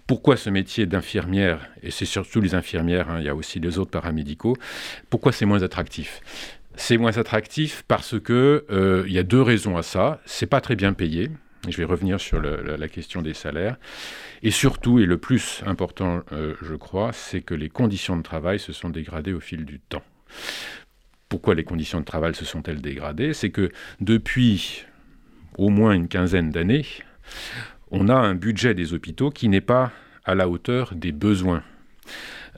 Pourquoi 0.06 0.36
ce 0.36 0.50
métier 0.50 0.84
d'infirmière, 0.84 1.70
et 1.82 1.90
c'est 1.90 2.04
surtout 2.04 2.42
les 2.42 2.54
infirmières, 2.54 3.08
hein, 3.08 3.16
il 3.20 3.24
y 3.24 3.30
a 3.30 3.34
aussi 3.34 3.60
les 3.60 3.78
autres 3.78 3.92
paramédicaux, 3.92 4.54
pourquoi 5.08 5.32
c'est 5.32 5.46
moins 5.46 5.62
attractif? 5.62 6.20
C'est 6.76 6.98
moins 6.98 7.16
attractif 7.16 7.82
parce 7.88 8.20
que 8.20 8.66
euh, 8.70 9.04
il 9.06 9.14
y 9.14 9.18
a 9.18 9.22
deux 9.22 9.40
raisons 9.40 9.78
à 9.78 9.82
ça. 9.82 10.20
C'est 10.26 10.44
pas 10.44 10.60
très 10.60 10.76
bien 10.76 10.92
payé. 10.92 11.30
Je 11.68 11.76
vais 11.76 11.84
revenir 11.84 12.20
sur 12.20 12.40
la, 12.40 12.88
question 12.88 13.22
des 13.22 13.34
salaires. 13.34 13.76
Et 14.42 14.50
surtout, 14.50 14.98
et 14.98 15.06
le 15.06 15.18
plus 15.18 15.62
important, 15.66 16.22
euh, 16.32 16.54
je 16.62 16.74
crois, 16.74 17.12
c'est 17.12 17.40
que 17.40 17.54
les 17.54 17.68
conditions 17.68 18.16
de 18.16 18.22
travail 18.22 18.58
se 18.58 18.72
sont 18.72 18.88
dégradées 18.88 19.32
au 19.32 19.40
fil 19.40 19.64
du 19.64 19.80
temps. 19.80 20.04
Pourquoi 21.28 21.54
les 21.54 21.64
conditions 21.64 22.00
de 22.00 22.04
travail 22.04 22.34
se 22.34 22.44
sont-elles 22.44 22.80
dégradées? 22.80 23.32
C'est 23.32 23.50
que 23.50 23.70
depuis 24.00 24.84
au 25.58 25.70
moins 25.70 25.92
une 25.92 26.08
quinzaine 26.08 26.50
d'années, 26.50 26.86
on 27.90 28.08
a 28.08 28.14
un 28.14 28.34
budget 28.34 28.74
des 28.74 28.92
hôpitaux 28.94 29.30
qui 29.30 29.48
n'est 29.48 29.60
pas 29.60 29.92
à 30.24 30.34
la 30.34 30.48
hauteur 30.48 30.94
des 30.94 31.12
besoins. 31.12 31.62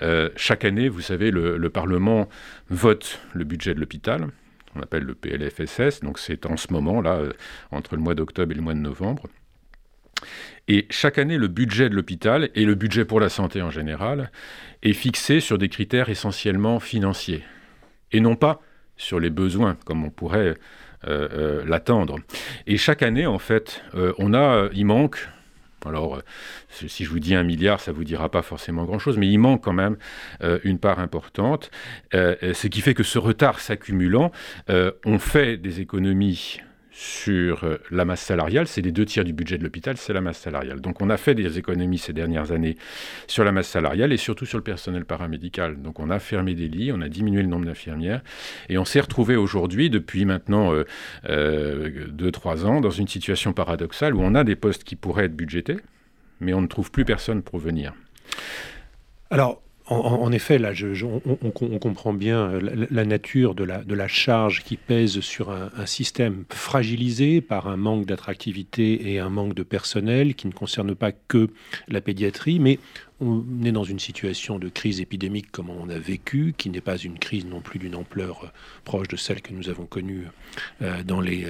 Euh, 0.02 0.28
chaque 0.36 0.64
année, 0.64 0.88
vous 0.88 1.00
savez, 1.00 1.30
le 1.30 1.70
Parlement 1.70 2.28
vote 2.68 3.20
le 3.32 3.44
budget 3.44 3.74
de 3.74 3.80
l'hôpital 3.80 4.28
on 4.74 4.80
appelle 4.80 5.04
le 5.04 5.14
PLFSS, 5.14 6.00
donc 6.00 6.18
c'est 6.18 6.46
en 6.46 6.56
ce 6.56 6.72
moment, 6.72 7.00
là, 7.00 7.16
euh, 7.16 7.32
entre 7.70 7.96
le 7.96 8.02
mois 8.02 8.14
d'octobre 8.14 8.52
et 8.52 8.54
le 8.54 8.62
mois 8.62 8.74
de 8.74 8.80
novembre. 8.80 9.24
Et 10.66 10.86
chaque 10.90 11.18
année, 11.18 11.38
le 11.38 11.48
budget 11.48 11.88
de 11.88 11.94
l'hôpital 11.94 12.50
et 12.54 12.64
le 12.64 12.74
budget 12.74 13.04
pour 13.04 13.20
la 13.20 13.28
santé 13.28 13.62
en 13.62 13.70
général 13.70 14.30
est 14.82 14.92
fixé 14.92 15.40
sur 15.40 15.58
des 15.58 15.68
critères 15.68 16.08
essentiellement 16.08 16.80
financiers 16.80 17.44
et 18.12 18.20
non 18.20 18.36
pas 18.36 18.60
sur 18.96 19.20
les 19.20 19.30
besoins 19.30 19.76
comme 19.84 20.04
on 20.04 20.10
pourrait 20.10 20.56
euh, 21.06 21.28
euh, 21.32 21.64
l'attendre. 21.64 22.18
Et 22.66 22.76
chaque 22.76 23.02
année, 23.02 23.26
en 23.26 23.38
fait, 23.38 23.82
on 24.18 24.34
a, 24.34 24.68
il 24.72 24.86
manque 24.86 25.28
alors, 25.86 26.16
euh, 26.16 26.20
si 26.88 27.04
je 27.04 27.10
vous 27.10 27.20
dis 27.20 27.34
un 27.34 27.44
milliard, 27.44 27.80
ça 27.80 27.92
ne 27.92 27.96
vous 27.96 28.04
dira 28.04 28.28
pas 28.30 28.42
forcément 28.42 28.84
grand-chose, 28.84 29.16
mais 29.16 29.28
il 29.28 29.38
manque 29.38 29.62
quand 29.62 29.72
même 29.72 29.96
euh, 30.42 30.58
une 30.64 30.78
part 30.78 30.98
importante, 30.98 31.70
euh, 32.14 32.34
ce 32.54 32.66
qui 32.66 32.80
fait 32.80 32.94
que 32.94 33.02
ce 33.02 33.18
retard 33.18 33.60
s'accumulant, 33.60 34.32
on 35.04 35.18
fait 35.18 35.56
des 35.56 35.80
économies 35.80 36.60
sur 36.98 37.62
euh, 37.62 37.76
la 37.92 38.04
masse 38.04 38.22
salariale, 38.22 38.66
c'est 38.66 38.82
les 38.82 38.90
deux 38.90 39.04
tiers 39.04 39.24
du 39.24 39.32
budget 39.32 39.56
de 39.56 39.62
l'hôpital, 39.62 39.96
c'est 39.96 40.12
la 40.12 40.20
masse 40.20 40.38
salariale. 40.38 40.80
Donc 40.80 41.00
on 41.00 41.10
a 41.10 41.16
fait 41.16 41.36
des 41.36 41.56
économies 41.56 41.98
ces 41.98 42.12
dernières 42.12 42.50
années 42.50 42.76
sur 43.28 43.44
la 43.44 43.52
masse 43.52 43.68
salariale 43.68 44.12
et 44.12 44.16
surtout 44.16 44.46
sur 44.46 44.58
le 44.58 44.64
personnel 44.64 45.04
paramédical. 45.04 45.80
Donc 45.80 46.00
on 46.00 46.10
a 46.10 46.18
fermé 46.18 46.56
des 46.56 46.66
lits, 46.66 46.90
on 46.90 47.00
a 47.00 47.08
diminué 47.08 47.42
le 47.42 47.46
nombre 47.46 47.66
d'infirmières 47.66 48.20
et 48.68 48.78
on 48.78 48.84
s'est 48.84 48.98
retrouvé 48.98 49.36
aujourd'hui, 49.36 49.90
depuis 49.90 50.24
maintenant 50.24 50.72
2-3 50.72 50.82
euh, 50.82 50.84
euh, 51.28 52.64
ans, 52.64 52.80
dans 52.80 52.90
une 52.90 53.06
situation 53.06 53.52
paradoxale 53.52 54.16
où 54.16 54.20
on 54.20 54.34
a 54.34 54.42
des 54.42 54.56
postes 54.56 54.82
qui 54.82 54.96
pourraient 54.96 55.26
être 55.26 55.36
budgétés, 55.36 55.76
mais 56.40 56.52
on 56.52 56.62
ne 56.62 56.66
trouve 56.66 56.90
plus 56.90 57.04
personne 57.04 57.42
pour 57.42 57.60
venir. 57.60 57.94
Alors, 59.30 59.62
en, 59.90 60.32
effet, 60.32 60.58
là, 60.58 60.72
on, 61.02 61.78
comprend 61.78 62.12
bien 62.12 62.50
euh, 62.50 62.86
la, 62.90 63.04
nature 63.04 63.54
de 63.54 63.64
la, 63.64 64.08
charge 64.08 64.62
qui 64.62 64.76
pèse 64.76 65.20
sur 65.20 65.50
un, 65.50 65.86
système 65.86 66.44
fragilisé 66.50 67.40
par 67.40 67.68
un 67.68 67.76
manque 67.76 68.04
d'attractivité 68.04 69.12
et 69.12 69.18
un 69.18 69.30
manque 69.30 69.54
de 69.54 69.62
personnel 69.62 70.34
qui 70.34 70.46
ne 70.46 70.52
concerne 70.52 70.94
pas 70.94 71.12
que 71.12 71.48
la 71.88 72.00
pédiatrie, 72.00 72.58
mais 72.58 72.78
on 73.20 73.42
est 73.64 73.72
dans 73.72 73.84
une 73.84 73.98
situation 73.98 74.58
de 74.58 74.68
crise 74.68 75.00
épidémique 75.00 75.50
comme 75.50 75.70
on 75.70 75.88
a 75.88 75.98
vécu, 75.98 76.54
qui 76.56 76.70
n'est 76.70 76.80
pas 76.80 76.96
une 76.96 77.18
crise 77.18 77.46
non 77.46 77.60
plus 77.60 77.78
d'une 77.78 77.94
ampleur 77.94 78.44
euh, 78.44 78.48
proche 78.84 79.08
de 79.08 79.16
celle 79.16 79.40
que 79.40 79.52
nous 79.52 79.70
avons 79.70 79.86
connue 79.86 80.26
euh, 80.82 81.02
dans 81.02 81.20
les 81.20 81.46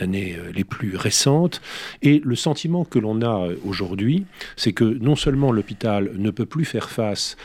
années 0.00 0.36
les 0.54 0.64
plus 0.64 0.96
récentes. 0.96 1.60
Et 2.02 2.20
le 2.24 2.36
sentiment 2.36 2.84
que 2.84 2.98
l'on 2.98 3.20
a 3.22 3.48
aujourd'hui, 3.64 4.24
c'est 4.56 4.72
que 4.72 4.84
non 4.84 5.14
seulement 5.14 5.52
l'hôpital 5.52 6.10
ne 6.16 6.30
peut 6.30 6.46
plus 6.46 6.64
faire 6.64 6.90
face 6.90 7.36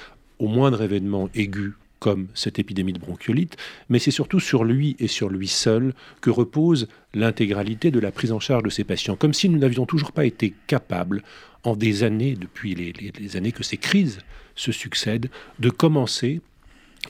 au 0.42 0.48
moindre 0.48 0.82
événement 0.82 1.30
aigu 1.36 1.74
comme 2.00 2.28
cette 2.34 2.58
épidémie 2.58 2.94
de 2.94 3.00
bronchiolite, 3.00 3.58
mais 3.88 4.00
c'est 4.00 4.10
surtout 4.10 4.40
sur 4.40 4.64
lui 4.64 4.96
et 4.98 5.08
sur 5.08 5.30
lui 5.30 5.48
seul 5.48 5.94
que 6.20 6.32
repose 6.32 6.88
l'intégralité 7.14 7.92
de 7.92 8.00
la 8.00 8.12
prise 8.12 8.32
en 8.32 8.40
charge 8.40 8.64
de 8.64 8.72
ces 8.72 8.84
patients, 8.84 9.16
comme 9.16 9.36
si 9.36 9.50
nous 9.50 9.60
n'avions 9.60 9.86
toujours 9.86 10.12
pas 10.12 10.26
été 10.26 10.56
capables, 10.66 11.22
en 11.64 11.76
des 11.76 12.02
années, 12.02 12.36
depuis 12.36 12.74
les, 12.74 13.38
années 13.38 13.52
que 13.52 13.62
ces 13.62 13.78
crises 13.78 14.18
se 14.56 14.72
succèdent, 14.72 15.30
de 15.60 15.70
commencer 15.70 16.42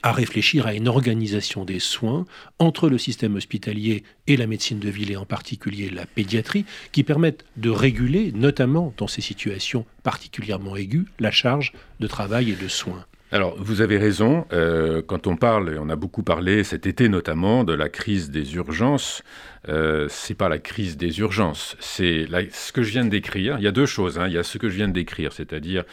à 0.03 0.11
réfléchir 0.11 0.67
à 0.67 0.73
une 0.73 0.89
organisation 0.89 1.63
des 1.63 1.79
soins 1.79 2.25
entre 2.59 2.89
le 2.89 2.97
système 2.97 3.35
hospitalier 3.35 4.03
et 4.27 4.35
la 4.35 4.47
médecine 4.47 4.79
de 4.79 4.89
ville 4.89 5.11
et 5.11 5.15
en 5.15 5.25
particulier 5.25 5.89
la 5.89 6.05
pédiatrie 6.05 6.65
qui 6.91 7.03
permettent 7.03 7.45
de 7.55 7.69
réguler, 7.69 8.33
notamment 8.33 8.93
dans 8.97 9.07
ces 9.07 9.21
situations 9.21 9.85
particulièrement 10.03 10.75
aiguës, 10.75 11.05
la 11.19 11.31
charge 11.31 11.71
de 12.01 12.07
travail 12.07 12.51
et 12.51 12.55
de 12.55 12.67
soins. 12.67 13.05
Alors, 13.33 13.55
vous 13.57 13.79
avez 13.79 13.97
raison. 13.97 14.45
Euh, 14.51 15.01
quand 15.01 15.25
on 15.25 15.37
parle, 15.37 15.73
et 15.73 15.77
on 15.79 15.87
a 15.87 15.95
beaucoup 15.95 16.21
parlé 16.21 16.65
cet 16.65 16.85
été 16.85 17.07
notamment, 17.07 17.63
de 17.63 17.71
la 17.71 17.87
crise 17.87 18.29
des 18.29 18.55
urgences, 18.55 19.23
euh, 19.69 20.07
c'est 20.09 20.35
pas 20.35 20.49
la 20.49 20.59
crise 20.59 20.97
des 20.97 21.19
urgences, 21.19 21.77
c'est 21.79 22.27
ce 22.51 22.73
que 22.73 22.83
je 22.83 22.91
viens 22.91 23.05
de 23.05 23.09
décrire. 23.09 23.55
Il 23.57 23.63
y 23.63 23.67
a 23.67 23.71
deux 23.71 23.85
choses. 23.85 24.19
Hein. 24.19 24.27
Il 24.27 24.33
y 24.33 24.37
a 24.37 24.43
ce 24.43 24.57
que 24.57 24.67
je 24.67 24.75
viens 24.75 24.89
de 24.89 24.93
décrire, 24.93 25.31
c'est-à-dire 25.31 25.85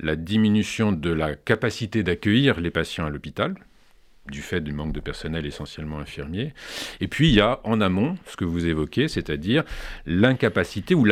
la 0.00 0.16
diminution 0.16 0.90
de 0.90 1.10
la 1.10 1.34
capacité 1.34 2.02
d'accueillir 2.02 2.60
les 2.60 2.70
patients 2.70 3.04
à 3.04 3.10
l'hôpital, 3.10 3.54
du 4.30 4.42
fait 4.42 4.60
du 4.60 4.72
manque 4.72 4.92
de 4.92 5.00
personnel 5.00 5.46
essentiellement 5.46 5.98
infirmier. 5.98 6.54
Et 7.00 7.08
puis 7.08 7.28
il 7.28 7.34
y 7.34 7.40
a 7.40 7.60
en 7.64 7.80
amont 7.80 8.16
ce 8.26 8.36
que 8.36 8.44
vous 8.44 8.66
évoquez, 8.66 9.08
c'est-à-dire 9.08 9.64
l'incapacité 10.06 10.94
ou 10.94 11.06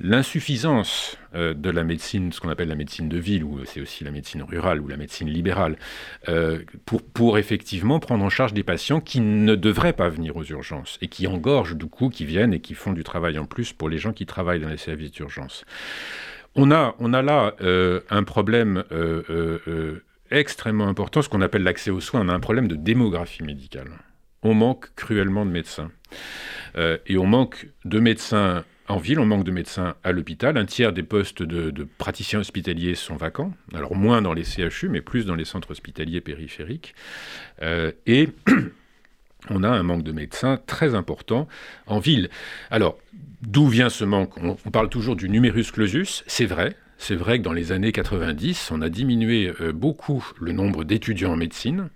l'insuffisance 0.00 1.18
euh, 1.34 1.54
de 1.54 1.70
la 1.70 1.84
médecine, 1.84 2.32
ce 2.32 2.40
qu'on 2.40 2.48
appelle 2.48 2.68
la 2.68 2.74
médecine 2.74 3.08
de 3.08 3.18
ville, 3.18 3.44
ou 3.44 3.60
c'est 3.64 3.80
aussi 3.80 4.02
la 4.02 4.10
médecine 4.10 4.42
rurale 4.42 4.80
ou 4.80 4.88
la 4.88 4.96
médecine 4.96 5.28
libérale, 5.28 5.76
euh, 6.28 6.60
pour, 6.86 7.02
pour 7.02 7.38
effectivement 7.38 8.00
prendre 8.00 8.24
en 8.24 8.30
charge 8.30 8.52
des 8.52 8.64
patients 8.64 9.00
qui 9.00 9.20
ne 9.20 9.54
devraient 9.54 9.92
pas 9.92 10.08
venir 10.08 10.36
aux 10.36 10.44
urgences 10.44 10.98
et 11.02 11.08
qui 11.08 11.26
engorgent 11.26 11.76
du 11.76 11.86
coup, 11.86 12.08
qui 12.08 12.24
viennent 12.24 12.52
et 12.52 12.60
qui 12.60 12.74
font 12.74 12.92
du 12.92 13.04
travail 13.04 13.38
en 13.38 13.44
plus 13.44 13.72
pour 13.72 13.88
les 13.88 13.98
gens 13.98 14.12
qui 14.12 14.26
travaillent 14.26 14.60
dans 14.60 14.68
les 14.68 14.76
services 14.76 15.12
d'urgence. 15.12 15.64
On 16.56 16.72
a, 16.72 16.96
on 16.98 17.12
a 17.12 17.22
là 17.22 17.54
euh, 17.60 18.00
un 18.10 18.24
problème 18.24 18.82
extrêmement 20.30 20.88
important, 20.88 21.22
ce 21.22 21.28
qu'on 21.28 21.40
appelle 21.40 21.62
l'accès 21.62 21.90
aux 21.90 22.00
soins. 22.00 22.20
On 22.22 22.28
a 22.28 22.34
un 22.34 22.40
problème 22.40 22.68
de 22.68 22.76
démographie 22.76 23.42
médicale. 23.42 23.90
On 24.42 24.54
manque 24.54 24.94
cruellement 24.94 25.44
de 25.44 25.50
médecins. 25.50 25.90
Euh, 26.76 26.98
et 27.06 27.18
on 27.18 27.26
manque 27.26 27.68
de 27.84 28.00
médecins 28.00 28.64
en 28.88 28.98
ville, 28.98 29.20
on 29.20 29.26
manque 29.26 29.44
de 29.44 29.50
médecins 29.50 29.94
à 30.02 30.12
l'hôpital. 30.12 30.56
Un 30.56 30.66
tiers 30.66 30.92
des 30.92 31.02
postes 31.02 31.42
de, 31.42 31.86
praticiens 31.98 32.40
hospitaliers 32.40 32.94
sont 32.94 33.16
vacants. 33.16 33.52
Alors 33.72 33.94
moins 33.94 34.22
dans 34.22 34.32
les 34.32 34.44
CHU, 34.44 34.88
mais 34.88 35.00
plus 35.00 35.26
dans 35.26 35.36
les 35.36 35.44
centres 35.44 35.70
hospitaliers 35.70 36.20
périphériques. 36.20 36.94
Euh, 37.62 37.92
et 38.06 38.28
on 39.50 39.62
a 39.62 39.68
un 39.68 39.82
manque 39.82 40.02
de 40.02 40.12
médecins 40.12 40.58
très 40.66 40.94
important 40.94 41.46
en 41.86 41.98
ville. 41.98 42.30
Alors, 42.70 42.98
d'où 43.42 43.68
vient 43.68 43.90
ce 43.90 44.04
manque? 44.04 44.36
On, 44.38 44.56
on, 44.64 44.70
parle 44.70 44.88
toujours 44.88 45.16
du 45.16 45.28
numerus 45.28 45.70
clausus, 45.70 46.24
c'est 46.26 46.46
vrai, 46.46 46.74
c'est 47.00 47.14
vrai 47.14 47.38
que 47.38 47.44
dans 47.44 47.54
les 47.54 47.72
années 47.72 47.92
90, 47.92 48.70
on 48.72 48.82
a 48.82 48.90
diminué 48.90 49.50
euh, 49.62 49.72
beaucoup 49.72 50.22
le 50.38 50.52
nombre 50.52 50.84
d'étudiants 50.84 51.32
en 51.32 51.36
médecine, 51.36 51.88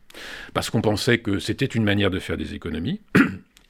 parce 0.54 0.70
qu'on 0.70 0.80
pensait 0.80 1.18
que 1.18 1.38
c'était 1.38 1.66
une 1.66 1.84
manière 1.84 2.10
de 2.10 2.18
faire 2.18 2.38
des 2.38 2.54
économies. 2.54 3.02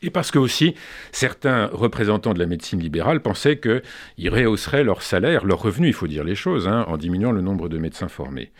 Et 0.02 0.10
parce 0.10 0.30
que 0.30 0.38
aussi, 0.38 0.74
certains 1.10 1.66
représentants 1.72 2.34
de 2.34 2.38
la 2.38 2.46
médecine 2.46 2.78
libérale 2.78 3.20
pensaient 3.20 3.58
qu'ils 3.58 4.30
rehausseraient 4.30 4.84
leur 4.84 5.02
salaire, 5.02 5.44
leur 5.44 5.60
revenu, 5.60 5.88
il 5.88 5.92
faut 5.92 6.06
dire 6.06 6.22
les 6.22 6.34
choses, 6.36 6.68
hein, 6.68 6.84
en 6.88 6.98
diminuant 6.98 7.32
le 7.32 7.40
nombre 7.40 7.68
de 7.68 7.78
médecins 7.78 8.08
formés. 8.08 8.52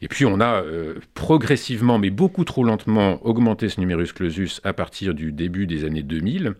Et 0.00 0.08
puis 0.08 0.24
on 0.24 0.40
a 0.40 0.62
euh, 0.62 0.94
progressivement, 1.12 1.98
mais 1.98 2.10
beaucoup 2.10 2.44
trop 2.44 2.64
lentement, 2.64 3.24
augmenté 3.26 3.68
ce 3.68 3.78
numerus 3.78 4.12
clausus 4.14 4.60
à 4.64 4.72
partir 4.72 5.12
du 5.12 5.32
début 5.32 5.66
des 5.66 5.84
années 5.84 6.04
2000. 6.04 6.54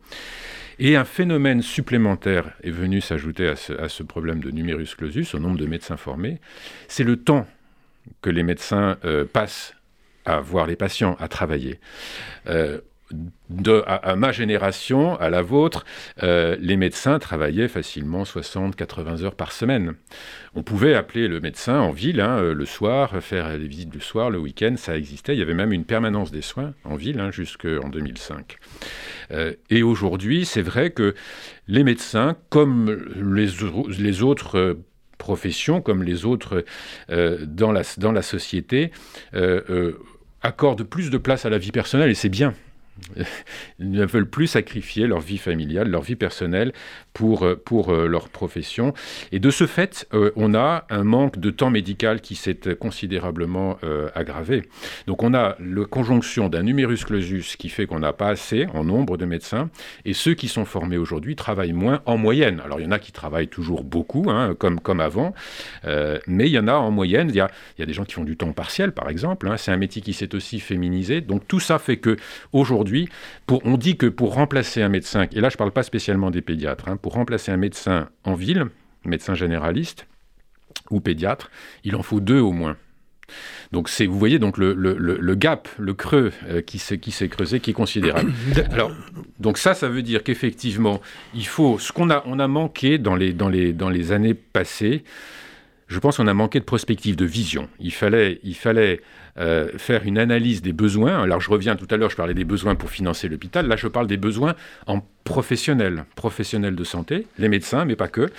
Et 0.78 0.96
un 0.96 1.04
phénomène 1.04 1.62
supplémentaire 1.62 2.52
est 2.62 2.70
venu 2.70 3.00
s'ajouter 3.00 3.48
à, 3.48 3.88
ce, 3.88 4.02
problème 4.02 4.40
de 4.40 4.50
numerus 4.50 4.94
clausus, 4.94 5.34
au 5.34 5.38
nombre 5.38 5.56
de 5.56 5.66
médecins 5.66 5.96
formés, 5.96 6.38
c'est 6.88 7.04
le 7.04 7.16
temps 7.16 7.46
que 8.20 8.28
les 8.28 8.42
médecins 8.42 8.98
euh, 9.04 9.24
passent 9.24 9.74
à 10.26 10.40
voir 10.40 10.66
les 10.66 10.76
patients, 10.76 11.16
à 11.18 11.28
travailler. 11.28 11.80
Euh, 12.46 12.80
de, 13.50 13.84
à, 13.86 14.16
ma 14.16 14.32
génération, 14.32 15.18
à 15.20 15.30
la 15.30 15.42
vôtre, 15.42 15.84
euh, 16.22 16.56
les 16.60 16.76
médecins 16.76 17.18
travaillaient 17.18 17.68
facilement 17.68 18.24
60-80 18.24 19.22
heures 19.22 19.34
par 19.36 19.52
semaine. 19.52 19.94
On 20.54 20.62
pouvait 20.62 20.94
appeler 20.94 21.28
le 21.28 21.40
médecin 21.40 21.78
en 21.78 21.90
ville 21.90 22.20
hein, 22.20 22.38
euh, 22.38 22.54
le 22.54 22.64
soir, 22.64 23.22
faire 23.22 23.56
des 23.58 23.68
visites 23.68 23.94
le 23.94 24.00
soir, 24.00 24.30
le 24.30 24.38
week-end, 24.38 24.74
ça 24.76 24.96
existait. 24.96 25.34
Il 25.34 25.38
y 25.38 25.42
avait 25.42 25.54
même 25.54 25.72
une 25.72 25.84
permanence 25.84 26.32
des 26.32 26.42
soins 26.42 26.74
en 26.84 26.96
ville 26.96 27.20
hein, 27.20 27.30
jusqu'en 27.30 27.88
2005. 27.88 28.58
Euh, 29.30 29.52
et 29.70 29.82
aujourd'hui, 29.82 30.44
c'est 30.44 30.62
vrai 30.62 30.90
que 30.90 31.14
les 31.68 31.84
médecins, 31.84 32.36
comme 32.48 32.90
les, 33.14 33.48
les 33.98 34.22
autres 34.22 34.78
professions, 35.18 35.80
comme 35.80 36.02
les 36.02 36.24
autres 36.24 36.64
dans 37.08 37.72
la 37.72 38.22
société, 38.22 38.90
accordent 40.42 40.84
plus 40.84 41.10
de 41.10 41.18
place 41.18 41.46
à 41.46 41.50
la 41.50 41.58
vie 41.58 41.72
personnelle, 41.72 42.10
et 42.10 42.14
c'est 42.14 42.28
bien. 42.28 42.54
Ils 43.78 43.90
ne 43.90 44.04
veulent 44.04 44.28
plus 44.28 44.46
sacrifier 44.46 45.06
leur 45.06 45.20
vie 45.20 45.38
familiale, 45.38 45.88
leur 45.88 46.02
vie 46.02 46.16
personnelle 46.16 46.72
pour, 47.16 47.46
euh, 47.46 47.56
pour 47.56 47.94
euh, 47.94 48.06
leur 48.06 48.28
profession. 48.28 48.92
Et 49.32 49.38
de 49.38 49.48
ce 49.48 49.66
fait, 49.66 50.06
euh, 50.12 50.32
on 50.36 50.54
a 50.54 50.84
un 50.90 51.02
manque 51.02 51.38
de 51.38 51.48
temps 51.48 51.70
médical 51.70 52.20
qui 52.20 52.34
s'est 52.34 52.76
considérablement 52.78 53.78
aggravé. 54.14 54.62
Donc 55.06 55.22
on 55.22 55.32
a 55.32 55.56
la 55.60 55.84
conjonction 55.84 56.48
d'un 56.48 56.62
numerus 56.62 57.04
clausus 57.04 57.56
qui 57.56 57.68
fait 57.68 57.86
qu'on 57.86 58.00
n'a 58.00 58.12
pas 58.12 58.28
assez 58.28 58.66
en 58.74 58.84
nombre 58.84 59.16
de 59.16 59.24
médecins, 59.24 59.70
et 60.04 60.12
ceux 60.12 60.34
qui 60.34 60.48
sont 60.48 60.64
formés 60.64 60.96
aujourd'hui 60.98 61.36
travaillent 61.36 61.72
moins 61.72 62.02
en 62.06 62.16
moyenne. 62.16 62.60
Alors 62.64 62.80
il 62.80 62.84
y 62.84 62.86
en 62.86 62.90
a 62.92 62.98
qui 62.98 63.12
travaillent 63.12 63.48
toujours 63.48 63.84
beaucoup, 63.84 64.26
hein, 64.28 64.54
comme, 64.58 64.80
comme 64.80 65.00
avant, 65.00 65.34
mais 65.84 66.46
il 66.46 66.52
y 66.52 66.58
en 66.58 66.68
a 66.68 66.74
en 66.74 66.90
moyenne, 66.90 67.28
il 67.30 67.36
y 67.36 67.40
a, 67.40 67.50
y 67.78 67.82
a 67.82 67.86
des 67.86 67.92
gens 67.92 68.04
qui 68.04 68.14
font 68.14 68.24
du 68.24 68.36
temps 68.36 68.52
partiel, 68.52 68.92
par 68.92 69.08
exemple, 69.08 69.48
hein. 69.48 69.56
c'est 69.56 69.70
un 69.70 69.76
métier 69.76 70.02
qui 70.02 70.12
s'est 70.12 70.34
aussi 70.34 70.60
féminisé. 70.60 71.20
Donc 71.20 71.46
tout 71.46 71.60
ça 71.60 71.78
fait 71.78 71.98
que 71.98 72.16
aujourd'hui, 72.52 73.08
on 73.48 73.76
dit 73.76 73.96
que 73.96 74.06
pour 74.06 74.34
remplacer 74.34 74.82
un 74.82 74.88
médecin, 74.88 75.26
et 75.32 75.40
là 75.40 75.48
je 75.48 75.54
ne 75.54 75.58
parle 75.58 75.72
pas 75.72 75.82
spécialement 75.82 76.30
des 76.30 76.42
pédiatres, 76.42 76.88
hein, 76.88 76.96
pour 77.06 77.14
remplacer 77.14 77.52
un 77.52 77.56
médecin 77.56 78.08
en 78.24 78.34
ville, 78.34 78.66
médecin 79.04 79.36
généraliste 79.36 80.08
ou 80.90 80.98
pédiatre, 80.98 81.52
il 81.84 81.94
en 81.94 82.02
faut 82.02 82.18
deux 82.18 82.40
au 82.40 82.50
moins. 82.50 82.76
Donc 83.70 83.88
c'est, 83.88 84.06
vous 84.06 84.18
voyez 84.18 84.40
donc 84.40 84.58
le, 84.58 85.34
gap, 85.36 85.68
le 85.78 85.94
creux 85.94 86.32
euh, 86.48 86.62
qui 86.62 86.80
s'est 86.80 87.28
creusé, 87.28 87.60
qui 87.60 87.70
est 87.70 87.74
considérable. 87.74 88.32
Alors 88.72 88.90
donc 89.38 89.56
ça, 89.56 89.74
ça 89.74 89.88
veut 89.88 90.02
dire 90.02 90.24
qu'effectivement, 90.24 91.00
il 91.32 91.46
faut 91.46 91.78
ce 91.78 91.92
qu'on 91.92 92.10
a, 92.10 92.24
on 92.26 92.40
a 92.40 92.48
manqué 92.48 92.98
dans 92.98 93.14
les 93.14 93.32
dans 93.32 93.48
les 93.48 93.72
dans 93.72 93.88
les 93.88 94.10
années 94.10 94.34
passées. 94.34 95.04
Je 95.86 96.00
pense 96.00 96.16
qu'on 96.16 96.26
a 96.26 96.34
manqué 96.34 96.58
de 96.58 96.64
prospective, 96.64 97.14
de 97.14 97.24
vision. 97.24 97.68
Il 97.78 97.92
fallait 97.92 98.40
il 98.42 98.56
fallait 98.56 99.00
euh, 99.38 99.68
faire 99.78 100.02
une 100.06 100.18
analyse 100.18 100.60
des 100.60 100.72
besoins. 100.72 101.22
Alors 101.22 101.40
je 101.40 101.50
reviens 101.52 101.76
tout 101.76 101.86
à 101.88 101.96
l'heure, 101.96 102.10
je 102.10 102.16
parlais 102.16 102.34
des 102.34 102.44
besoins 102.44 102.74
pour 102.74 102.90
financer 102.90 103.28
l'hôpital. 103.28 103.68
Là, 103.68 103.76
je 103.76 103.86
parle 103.86 104.08
des 104.08 104.16
besoins 104.16 104.56
en 104.88 105.02
professionnels, 105.26 106.04
professionnels 106.14 106.76
de 106.76 106.84
santé, 106.84 107.26
les 107.36 107.48
médecins, 107.48 107.84
mais 107.84 107.96
pas 107.96 108.08
que. 108.08 108.30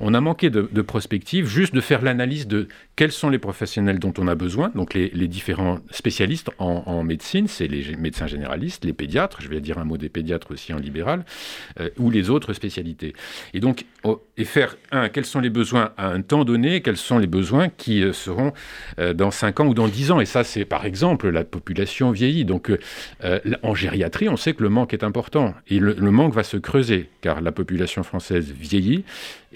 On 0.00 0.14
a 0.14 0.20
manqué 0.20 0.48
de, 0.48 0.70
de 0.72 0.82
prospective, 0.82 1.46
juste 1.48 1.74
de 1.74 1.80
faire 1.80 2.02
l'analyse 2.02 2.46
de 2.46 2.68
quels 2.94 3.12
sont 3.12 3.28
les 3.28 3.38
professionnels 3.38 3.98
dont 3.98 4.14
on 4.16 4.28
a 4.28 4.34
besoin. 4.34 4.70
Donc 4.74 4.94
les, 4.94 5.10
différents 5.28 5.80
spécialistes 5.90 6.50
en, 6.58 7.02
médecine, 7.02 7.48
c'est 7.48 7.66
les 7.66 7.96
médecins 7.96 8.28
généralistes, 8.28 8.84
les 8.84 8.92
pédiatres, 8.92 9.42
je 9.42 9.48
vais 9.48 9.60
dire 9.60 9.78
un 9.78 9.84
mot 9.84 9.98
des 9.98 10.08
pédiatres 10.08 10.52
aussi 10.52 10.72
en 10.72 10.78
libéral, 10.78 11.24
euh, 11.80 11.90
ou 11.98 12.10
les 12.10 12.30
autres 12.30 12.52
spécialités. 12.52 13.12
Et 13.52 13.60
donc, 13.60 13.84
oh, 14.04 14.22
et 14.36 14.44
faire, 14.44 14.76
un, 14.92 15.08
quels 15.08 15.26
sont 15.26 15.40
les 15.40 15.50
besoins 15.50 15.90
à 15.96 16.08
un 16.08 16.22
temps 16.22 16.44
donné, 16.44 16.80
quels 16.80 16.96
sont 16.96 17.18
les 17.18 17.26
besoins 17.26 17.68
qui 17.68 18.02
euh, 18.02 18.12
seront 18.12 18.52
dans 19.14 19.30
5 19.30 19.60
ans 19.60 19.66
ou 19.66 19.74
dans 19.74 19.88
10 19.88 20.12
ans. 20.12 20.20
Et 20.20 20.26
ça, 20.26 20.44
c'est 20.44 20.64
par 20.64 20.86
exemple 20.86 21.28
la 21.28 21.44
population 21.44 22.12
vieillit. 22.12 22.44
Donc 22.44 22.70
euh, 22.70 23.40
en 23.62 23.74
gériatrie, 23.74 24.28
on 24.28 24.36
sait 24.36 24.54
que 24.54 24.62
le 24.62 24.68
manque 24.68 24.94
est 24.94 25.04
important 25.04 25.54
et 25.68 25.78
le, 25.78 25.94
manque 26.10 26.34
va 26.36 26.44
se 26.44 26.56
creuser 26.58 27.08
car 27.20 27.40
la 27.40 27.52
population 27.52 28.02
française 28.02 28.52
vieillit 28.52 29.04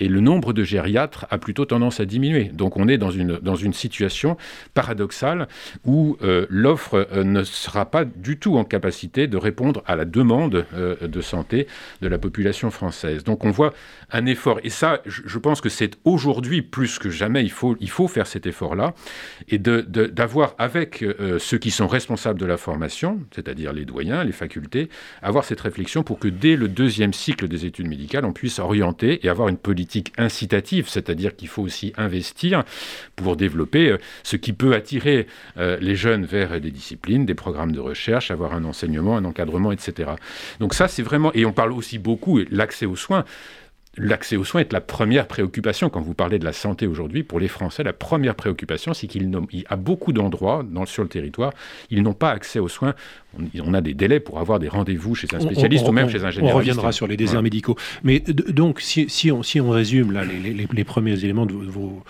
et 0.00 0.08
le 0.08 0.20
nombre 0.20 0.52
de 0.52 0.64
gériatres 0.64 1.26
a 1.30 1.38
plutôt 1.38 1.64
tendance 1.64 2.00
à 2.00 2.04
diminuer. 2.04 2.44
Donc 2.52 2.76
on 2.76 2.88
est 2.88 2.98
dans 2.98 3.10
une, 3.10 3.38
dans 3.38 3.54
une 3.54 3.72
situation 3.72 4.36
paradoxale 4.74 5.46
où 5.84 6.16
euh, 6.22 6.46
l'offre 6.48 7.08
euh, 7.12 7.24
ne 7.24 7.44
sera 7.44 7.84
pas 7.84 8.04
du 8.04 8.38
tout 8.38 8.56
en 8.56 8.64
capacité 8.64 9.26
de 9.26 9.36
répondre 9.36 9.82
à 9.86 9.96
la 9.96 10.04
demande 10.04 10.66
de 10.72 11.20
santé 11.20 11.66
de 12.00 12.08
la 12.08 12.18
population 12.18 12.70
française. 12.70 13.24
Donc 13.24 13.44
on 13.44 13.50
voit 13.50 13.72
un 14.10 14.26
effort 14.26 14.60
et 14.64 14.70
ça, 14.70 15.02
je, 15.06 15.38
pense 15.38 15.60
que 15.60 15.68
c'est 15.68 15.96
aujourd'hui 16.04 16.62
plus 16.62 16.98
que 16.98 17.10
jamais, 17.10 17.42
il 17.42 17.50
faut, 17.50 17.76
il 17.80 17.90
faut 17.90 18.08
faire 18.08 18.26
cet 18.26 18.46
effort-là 18.46 18.94
et 19.48 19.58
d'avoir 19.58 20.54
avec 20.58 21.02
euh, 21.02 21.38
ceux 21.38 21.58
qui 21.58 21.70
sont 21.70 21.86
responsables 21.86 22.38
de 22.38 22.46
la 22.46 22.56
formation, 22.56 23.20
c'est-à-dire 23.34 23.72
les 23.72 23.84
doyens, 23.84 24.24
les 24.24 24.32
facultés, 24.32 24.88
avoir 25.22 25.44
cette 25.44 25.60
réflexion 25.60 26.02
pour 26.02 26.18
que 26.18 26.28
dès 26.28 26.56
le 26.56 26.68
deuxième 26.68 27.12
cycle 27.12 27.48
des 27.48 27.66
études 27.66 27.88
médicales, 27.88 28.24
on 28.24 28.32
puisse 28.32 28.58
orienter 28.58 29.24
et 29.24 29.28
avoir 29.28 29.48
une 29.48 29.56
politique 29.56 29.89
incitative, 30.18 30.88
c'est-à-dire 30.88 31.36
qu'il 31.36 31.48
faut 31.48 31.62
aussi 31.62 31.92
investir 31.96 32.64
pour 33.16 33.36
développer 33.36 33.90
euh, 33.90 33.98
ce 34.22 34.36
qui 34.36 34.52
peut 34.52 34.74
attirer 34.74 35.26
euh, 35.56 35.76
les 35.80 35.96
jeunes 35.96 36.24
vers 36.24 36.60
des 36.60 36.70
disciplines, 36.70 37.26
des 37.26 37.34
programmes 37.34 37.72
de 37.72 37.80
recherche, 37.80 38.30
avoir 38.30 38.54
un 38.54 38.64
enseignement, 38.64 39.16
un 39.16 39.24
encadrement, 39.24 39.72
etc. 39.72 40.12
Donc 40.58 40.74
ça, 40.74 40.88
c'est 40.88 41.02
vraiment, 41.02 41.32
et 41.34 41.44
on 41.44 41.52
parle 41.52 41.72
aussi 41.72 41.98
beaucoup, 41.98 42.40
l'accès 42.50 42.86
aux 42.86 42.96
soins, 42.96 43.24
L'accès 43.96 44.36
aux 44.36 44.44
soins 44.44 44.60
est 44.60 44.72
la 44.72 44.80
première 44.80 45.26
préoccupation. 45.26 45.90
Quand 45.90 46.00
vous 46.00 46.14
parlez 46.14 46.38
de 46.38 46.44
la 46.44 46.52
santé 46.52 46.86
aujourd'hui, 46.86 47.24
pour 47.24 47.40
les 47.40 47.48
Français, 47.48 47.82
la 47.82 47.92
première 47.92 48.36
préoccupation, 48.36 48.94
c'est 48.94 49.08
qu'il 49.08 49.28
y 49.52 49.64
a 49.68 49.76
beaucoup 49.76 50.12
d'endroits 50.12 50.64
sur 50.86 51.02
le 51.02 51.08
territoire, 51.08 51.52
ils 51.90 52.02
n'ont 52.02 52.14
pas 52.14 52.30
accès 52.30 52.60
aux 52.60 52.68
soins. 52.68 52.94
On, 53.60 53.74
a 53.74 53.80
des 53.80 53.94
délais 53.94 54.20
pour 54.20 54.38
avoir 54.38 54.60
des 54.60 54.68
rendez-vous 54.68 55.16
chez 55.16 55.26
un 55.34 55.40
spécialiste 55.40 55.88
ou 55.88 55.92
même 55.92 56.08
chez 56.08 56.24
un 56.24 56.30
généraliste. 56.30 56.54
On 56.54 56.58
reviendra 56.58 56.92
sur 56.92 57.08
les 57.08 57.16
déserts 57.16 57.42
médicaux. 57.42 57.76
Mais 58.04 58.20
donc, 58.20 58.80
si, 58.80 59.32
on, 59.32 59.42
si 59.42 59.60
on 59.60 59.70
résume 59.70 60.12
là, 60.12 60.22
les, 60.24 60.84
premiers 60.84 61.24
éléments 61.24 61.46
de 61.46 61.54
vos, 61.54 62.02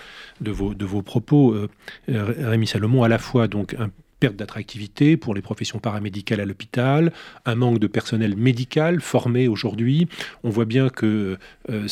de 0.43 0.51
vos, 0.51 0.75
de 0.75 0.85
vos 0.85 1.01
propos, 1.03 1.55
euh, 1.55 1.69
Rémi 2.09 2.67
Salomon, 2.67 3.05
à 3.05 3.09
la 3.09 3.19
fois 3.19 3.49
donc 3.49 3.75
un 3.79 3.91
perte 4.21 4.37
d'attractivité 4.37 5.17
pour 5.17 5.35
les 5.35 5.43
professions 5.43 5.79
paramédicales 5.79 6.41
à 6.41 6.45
l'hôpital, 6.45 7.13
un 7.47 7.55
manque 7.55 7.79
de 7.79 7.87
personnel 7.87 8.37
médical 8.37 9.01
formé 9.01 9.49
aujourd'hui. 9.49 10.09
On 10.45 10.51
voit 10.51 10.67
bien 10.67 10.91
que 10.91 11.39
euh, 11.71 11.87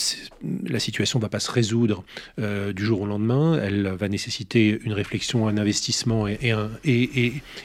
la 0.66 0.78
situation 0.78 1.18
ne 1.18 1.22
va 1.22 1.30
pas 1.30 1.40
se 1.40 1.50
résoudre 1.50 2.04
euh, 2.38 2.72
du 2.72 2.84
jour 2.84 3.00
au 3.00 3.06
lendemain. 3.06 3.58
Elle 3.62 3.88
va 3.98 4.08
nécessiter 4.08 4.78
une 4.84 4.92
réflexion, 4.92 5.48
un 5.48 5.56
investissement 5.56 6.26
et, 6.28 6.52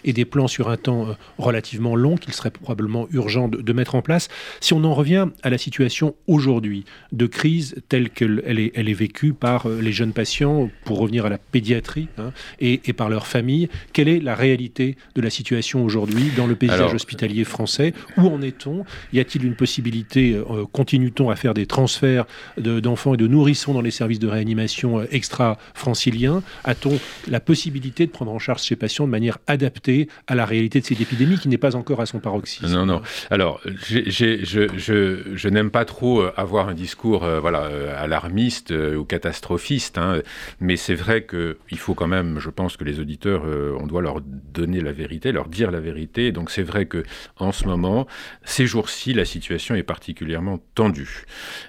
des 0.06 0.26
plans 0.26 0.48
sur 0.48 0.70
un 0.70 0.78
temps 0.78 1.10
euh, 1.10 1.14
relativement 1.38 1.96
long 1.96 2.16
qu'il 2.16 2.34
serait 2.34 2.52
probablement 2.52 3.08
urgent 3.12 3.50
de, 3.50 3.74
mettre 3.74 3.96
en 3.96 4.02
place. 4.02 4.30
Si 4.62 4.74
on 4.74 4.84
en 4.84 4.94
revient 4.94 5.28
à 5.42 5.50
la 5.50 5.58
situation 5.58 6.16
aujourd'hui 6.28 6.86
de 7.12 7.26
crise 7.26 7.76
telle 7.90 8.12
qu'elle 8.12 8.42
est, 8.46 8.72
elle 8.76 8.88
est 8.88 8.94
vécue 8.94 9.34
par 9.34 9.68
les 9.68 9.92
jeunes 9.92 10.14
patients, 10.14 10.70
pour 10.86 11.00
revenir 11.00 11.26
à 11.26 11.30
la 11.30 11.40
pédiatrie, 11.40 12.08
hein, 12.20 12.32
et, 12.60 12.78
par 12.94 13.10
leurs 13.10 13.26
familles, 13.26 13.68
quelle 13.92 14.08
est 14.08 14.20
la 14.20 14.36
réalité 14.36 14.53
de 14.58 15.22
la 15.22 15.30
situation 15.30 15.84
aujourd'hui 15.84 16.32
dans 16.36 16.48
le 16.48 16.56
paysage 16.56 16.94
hospitalier 16.94 17.44
français? 17.44 17.94
Où 18.18 18.28
en 18.28 18.42
est-on? 18.42 18.86
Y 19.12 19.20
a-t-il 19.20 19.46
une 19.46 19.56
possibilité, 19.56 20.36
euh, 20.36 20.66
continue-t-on 20.72 21.30
à 21.30 21.36
faire 21.36 21.54
des 21.54 21.66
transferts 21.66 22.26
d'enfants 22.58 23.14
et 23.14 23.18
de 23.18 23.28
nourrissons 23.28 23.74
dans 23.74 23.82
les 23.82 23.92
services 23.92 24.20
de 24.20 24.28
réanimation 24.28 25.00
euh, 25.00 25.06
extra-franciliens? 25.12 26.44
A-t-on 26.64 27.00
la 27.28 27.40
possibilité 27.40 28.06
de 28.06 28.12
prendre 28.12 28.32
en 28.32 28.40
charge 28.40 28.62
ces 28.62 28.76
patients 28.76 29.06
de 29.06 29.12
manière 29.12 29.38
adaptée 29.48 30.08
à 30.28 30.36
la 30.36 30.46
réalité 30.46 30.80
de 30.80 30.86
cette 30.86 31.02
épidémie 31.02 31.38
qui 31.38 31.48
n'est 31.48 31.58
pas 31.58 31.76
encore 31.76 32.02
à 32.02 32.06
son 32.06 32.20
paroxysme? 32.20 32.68
Non, 32.72 32.86
non. 32.86 33.02
Alors, 33.30 33.62
je, 33.66 35.48
n'aime 35.50 35.72
pas 35.72 35.86
trop 35.86 36.22
euh, 36.22 36.34
avoir 36.38 36.70
un 36.70 36.74
discours 36.74 37.26
voilà, 37.42 37.70
alarmiste 37.98 38.72
ou 38.72 39.04
catastrophiste, 39.04 39.98
hein, 39.98 40.22
mais 40.60 40.78
c'est 40.78 40.96
vrai 40.96 41.26
qu'il 41.26 41.78
faut 41.78 41.94
quand 41.94 42.08
même, 42.08 42.40
je 42.40 42.50
pense 42.50 42.78
que 42.78 42.84
les 42.84 43.00
auditeurs, 43.00 43.44
on 43.80 43.88
doit 43.88 44.02
leur 44.02 44.22
donner 44.44 44.82
la 44.82 44.92
vérité, 44.92 45.32
leur 45.32 45.48
dire 45.48 45.72
la 45.72 45.80
vérité. 45.80 46.32
Donc 46.32 46.52
c'est 46.52 46.64
vrai 46.64 46.86
que 46.86 47.04
en 47.38 47.52
ce 47.52 47.66
moment, 47.66 48.08
ces 48.44 48.68
jours-ci, 48.68 49.14
la 49.14 49.26
situation 49.26 49.76
est 49.76 49.84
particulièrement 49.84 50.60
tendue. 50.76 51.26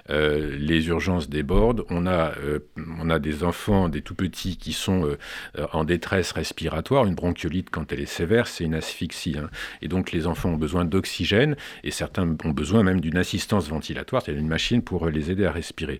Euh, 0.09 0.55
les 0.57 0.87
urgences 0.87 1.29
débordent. 1.29 1.85
On 1.89 2.05
a, 2.05 2.33
euh, 2.37 2.59
on 2.99 3.09
a 3.09 3.19
des 3.19 3.43
enfants, 3.43 3.89
des 3.89 4.01
tout 4.01 4.15
petits 4.15 4.57
qui 4.57 4.73
sont 4.73 5.05
euh, 5.05 5.65
en 5.73 5.83
détresse 5.83 6.31
respiratoire. 6.31 7.05
Une 7.05 7.15
bronchiolite, 7.15 7.69
quand 7.69 7.91
elle 7.91 8.01
est 8.01 8.05
sévère, 8.05 8.47
c'est 8.47 8.63
une 8.63 8.75
asphyxie. 8.75 9.35
Hein. 9.37 9.49
Et 9.81 9.87
donc 9.87 10.11
les 10.11 10.27
enfants 10.27 10.49
ont 10.49 10.57
besoin 10.57 10.85
d'oxygène 10.85 11.55
et 11.83 11.91
certains 11.91 12.35
ont 12.43 12.49
besoin 12.49 12.83
même 12.83 13.01
d'une 13.01 13.17
assistance 13.17 13.67
ventilatoire, 13.67 14.21
c'est-à-dire 14.21 14.41
une 14.41 14.47
machine 14.47 14.81
pour 14.81 15.07
les 15.09 15.31
aider 15.31 15.45
à 15.45 15.51
respirer. 15.51 15.97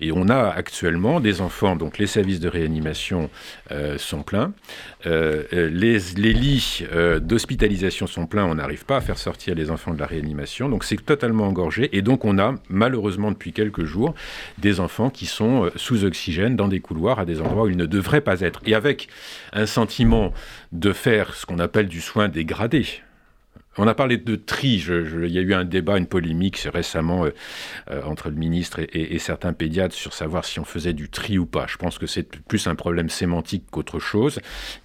Et 0.00 0.12
on 0.12 0.28
a 0.28 0.48
actuellement 0.48 1.20
des 1.20 1.40
enfants, 1.40 1.76
donc 1.76 1.98
les 1.98 2.06
services 2.06 2.40
de 2.40 2.48
réanimation 2.48 3.30
sont 3.98 4.22
pleins. 4.22 4.52
les 5.04 6.05
les, 6.16 6.32
lits 6.32 6.84
euh, 6.92 7.20
d'hospitalisation 7.20 8.06
sont 8.06 8.26
pleins, 8.26 8.44
on 8.44 8.54
n'arrive 8.56 8.84
pas 8.84 8.96
à 8.96 9.00
faire 9.00 9.18
sortir 9.18 9.54
les 9.54 9.70
enfants 9.70 9.94
de 9.94 9.98
la 9.98 10.06
réanimation, 10.06 10.68
donc 10.68 10.84
c'est 10.84 11.04
totalement 11.04 11.46
engorgé. 11.46 11.88
Et 11.96 12.02
donc 12.02 12.24
on 12.24 12.38
a 12.38 12.54
malheureusement 12.68 13.30
depuis 13.30 13.52
quelques 13.52 13.84
jours 13.84 14.14
des 14.58 14.80
enfants 14.80 15.10
qui 15.10 15.26
sont 15.26 15.64
euh, 15.64 15.70
sous 15.76 16.04
oxygène 16.04 16.56
dans 16.56 16.68
des 16.68 16.80
couloirs 16.80 17.18
à 17.18 17.24
des 17.24 17.40
endroits 17.40 17.64
où 17.64 17.68
ils 17.68 17.76
ne 17.76 17.86
devraient 17.86 18.20
pas 18.20 18.40
être. 18.40 18.60
Et 18.66 18.74
avec 18.74 19.08
un 19.52 19.66
sentiment 19.66 20.32
de 20.72 20.92
faire 20.92 21.34
ce 21.34 21.46
qu'on 21.46 21.58
appelle 21.58 21.88
du 21.88 22.00
soin 22.00 22.28
dégradé. 22.28 22.86
On 23.78 23.86
a 23.86 23.94
parlé 23.94 24.16
de 24.16 24.36
tri. 24.36 24.82
il 24.88 25.32
y 25.32 25.38
a 25.38 25.42
eu 25.42 25.54
un 25.54 25.64
débat, 25.64 25.98
une 25.98 26.06
polémique 26.06 26.66
récemment 26.72 27.24
euh, 27.24 27.30
euh, 27.90 28.02
entre 28.04 28.30
le 28.30 28.36
ministre 28.36 28.80
et, 28.80 29.18
certains 29.18 29.52
pédiatres 29.52 29.94
sur 29.94 30.12
savoir 30.12 30.44
si 30.44 30.60
on 30.60 30.64
faisait 30.64 30.92
du 30.92 31.08
tri 31.08 31.38
ou 31.38 31.46
pas. 31.46 31.66
Je 31.68 31.76
pense 31.76 31.98
que 31.98 32.06
c'est 32.06 32.36
plus 32.44 32.66
un 32.66 32.74
problème 32.74 33.08
sémantique 33.08 33.64
qu'autre 33.70 33.98
chose. 33.98 34.40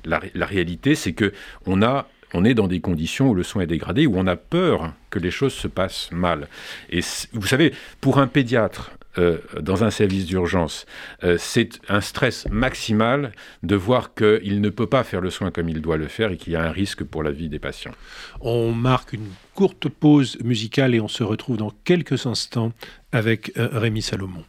La, 0.05 0.19
réalité, 0.45 0.95
c'est 0.95 1.13
que 1.13 1.33
on 1.65 1.81
a 1.81 2.07
on 2.33 2.45
est 2.45 2.53
dans 2.53 2.67
des 2.67 2.79
conditions 2.79 3.29
où 3.29 3.33
le 3.33 3.43
soin 3.43 3.63
est 3.63 3.67
dégradé, 3.67 4.07
où 4.07 4.17
on 4.17 4.25
a 4.25 4.37
peur 4.37 4.93
que 5.09 5.19
les 5.19 5.31
choses 5.31 5.53
se 5.53 5.67
passent 5.67 6.09
mal. 6.13 6.47
Et 6.89 7.01
vous 7.33 7.45
savez, 7.45 7.73
pour 7.99 8.19
un 8.19 8.27
pédiatre, 8.27 8.91
euh, 9.17 9.37
dans 9.59 9.83
un 9.83 9.91
service 9.91 10.25
d'urgence, 10.25 10.85
euh, 11.23 11.35
c'est 11.37 11.79
un 11.89 12.01
stress 12.01 12.47
maximal 12.49 13.31
de 13.63 13.75
voir 13.75 14.13
qu'il 14.13 14.61
ne 14.61 14.69
peut 14.69 14.87
pas 14.87 15.03
faire 15.03 15.21
le 15.21 15.29
soin 15.29 15.51
comme 15.51 15.69
il 15.69 15.81
doit 15.81 15.97
le 15.97 16.07
faire 16.07 16.31
et 16.31 16.37
qu'il 16.37 16.53
y 16.53 16.55
a 16.55 16.63
un 16.63 16.71
risque 16.71 17.03
pour 17.03 17.23
la 17.23 17.31
vie 17.31 17.49
des 17.49 17.59
patients. 17.59 17.93
On 18.39 18.71
marque 18.71 19.13
une 19.13 19.27
courte 19.53 19.89
pause 19.89 20.37
musicale 20.43 20.95
et 20.95 21.01
on 21.01 21.07
se 21.07 21.23
retrouve 21.23 21.57
dans 21.57 21.71
quelques 21.83 22.25
instants 22.25 22.71
avec 23.11 23.51
euh, 23.57 23.69
Rémi 23.73 24.01
Salomon. 24.01 24.43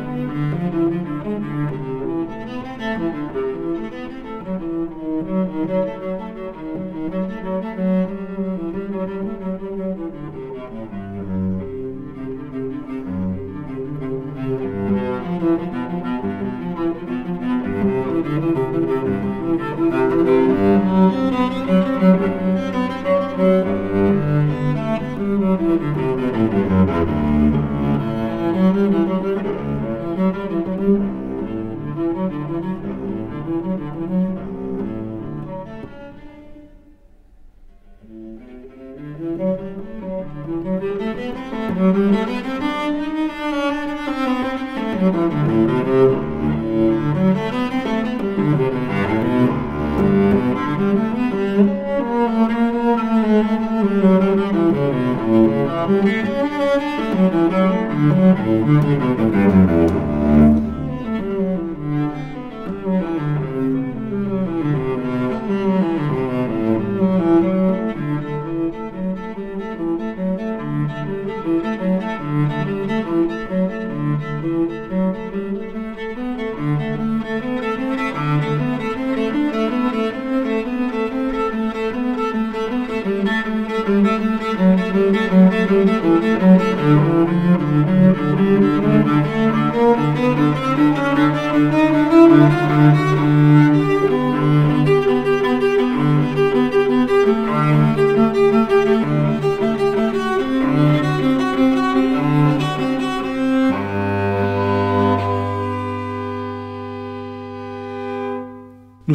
you. 0.00 0.05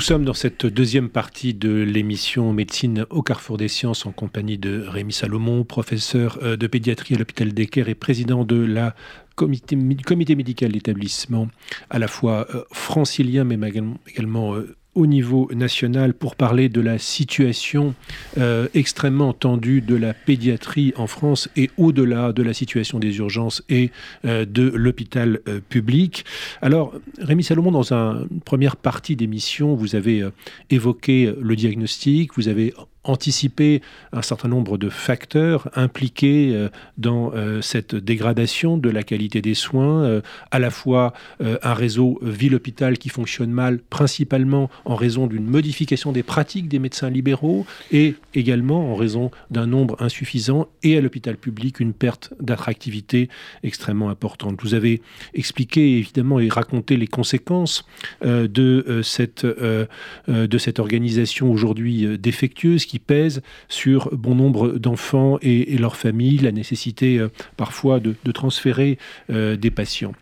Sommes 0.01 0.25
dans 0.25 0.33
cette 0.33 0.65
deuxième 0.65 1.09
partie 1.09 1.53
de 1.53 1.69
l'émission 1.69 2.53
Médecine 2.53 3.05
au 3.11 3.21
carrefour 3.21 3.57
des 3.57 3.67
sciences 3.67 4.05
en 4.05 4.11
compagnie 4.11 4.57
de 4.57 4.83
Rémi 4.87 5.13
Salomon, 5.13 5.63
professeur 5.63 6.39
euh, 6.41 6.57
de 6.57 6.65
pédiatrie 6.65 7.13
à 7.15 7.17
l'hôpital 7.19 7.53
Decker 7.53 7.87
et 7.87 7.93
président 7.93 8.43
de 8.43 8.55
la 8.55 8.95
comité, 9.35 9.77
comité 10.03 10.35
médical 10.35 10.71
d'établissement 10.71 11.49
à 11.89 11.99
la 11.99 12.07
fois 12.07 12.47
euh, 12.55 12.63
francilien 12.71 13.43
mais 13.43 13.59
également 14.07 14.55
euh, 14.55 14.75
au 14.93 15.07
niveau 15.07 15.49
national 15.53 16.13
pour 16.13 16.35
parler 16.35 16.67
de 16.67 16.81
la 16.81 16.97
situation 16.97 17.95
euh, 18.37 18.67
extrêmement 18.73 19.33
tendue 19.33 19.81
de 19.81 19.95
la 19.95 20.13
pédiatrie 20.13 20.93
en 20.97 21.07
France 21.07 21.49
et 21.55 21.69
au-delà 21.77 22.33
de 22.33 22.43
la 22.43 22.53
situation 22.53 22.99
des 22.99 23.17
urgences 23.17 23.63
et 23.69 23.91
euh, 24.25 24.45
de 24.45 24.63
l'hôpital 24.63 25.39
euh, 25.47 25.61
public. 25.69 26.25
Alors, 26.61 26.93
Rémi 27.19 27.43
Salomon, 27.43 27.71
dans 27.71 27.93
une 27.93 28.41
première 28.43 28.75
partie 28.75 29.15
d'émission, 29.15 29.75
vous 29.75 29.95
avez 29.95 30.27
évoqué 30.69 31.33
le 31.39 31.55
diagnostic, 31.55 32.35
vous 32.35 32.47
avez 32.47 32.73
anticiper 33.03 33.81
un 34.13 34.21
certain 34.21 34.47
nombre 34.47 34.77
de 34.77 34.89
facteurs 34.89 35.69
impliqués 35.75 36.51
euh, 36.53 36.69
dans 36.97 37.31
euh, 37.33 37.61
cette 37.61 37.95
dégradation 37.95 38.77
de 38.77 38.89
la 38.89 39.03
qualité 39.03 39.41
des 39.41 39.55
soins, 39.55 40.03
euh, 40.03 40.21
à 40.51 40.59
la 40.59 40.69
fois 40.69 41.13
un 41.39 41.73
réseau 41.73 42.19
ville-hôpital 42.21 42.97
qui 42.97 43.09
fonctionne 43.09 43.51
mal, 43.51 43.79
principalement 43.79 44.69
en 44.85 44.95
raison 44.95 45.27
d'une 45.27 45.45
modification 45.45 46.11
des 46.11 46.23
pratiques 46.23 46.67
des 46.67 46.79
médecins 46.79 47.09
libéraux, 47.09 47.65
et 47.91 48.15
également 48.33 48.91
en 48.91 48.95
raison 48.95 49.31
d'un 49.49 49.67
nombre 49.67 49.95
insuffisant, 49.99 50.67
et 50.83 50.97
à 50.97 51.01
l'hôpital 51.01 51.37
public, 51.37 51.79
une 51.79 51.93
perte 51.93 52.33
d'attractivité 52.39 53.29
extrêmement 53.63 54.09
importante. 54.09 54.61
Vous 54.61 54.73
avez 54.73 55.01
expliqué 55.33 55.97
évidemment 55.97 56.39
et 56.39 56.49
raconté 56.49 56.97
les 56.97 57.07
conséquences 57.07 57.85
de, 58.23 59.01
cette, 59.03 59.45
de 59.45 60.57
cette 60.57 60.79
organisation 60.79 61.51
aujourd'hui 61.51 62.17
défectueuse 62.17 62.85
qui 62.85 62.99
pèse 62.99 63.41
sur 63.69 64.09
bon 64.15 64.35
nombre 64.35 64.69
d'enfants 64.69 65.37
et, 65.41 65.77
leurs 65.77 65.95
familles, 65.95 66.37
la 66.37 66.51
nécessité 66.51 67.17
euh, 67.17 67.29
parfois 67.57 67.99
de, 67.99 68.15
transférer 68.31 68.97
euh, 69.29 69.55
des 69.55 69.71
patients. 69.71 70.13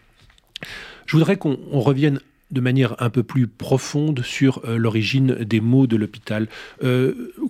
Je 1.06 1.16
voudrais 1.16 1.38
qu'on 1.38 1.58
revienne 1.72 2.20
de 2.52 2.62
manière 2.62 2.96
un 3.02 3.10
peu 3.10 3.24
plus 3.24 3.48
profonde 3.48 4.22
sur 4.24 4.62
euh, 4.66 4.78
l'origine 4.78 5.36
des 5.36 5.62
maux 5.62 5.88
de 5.88 5.96
l'hôpital. 5.96 6.48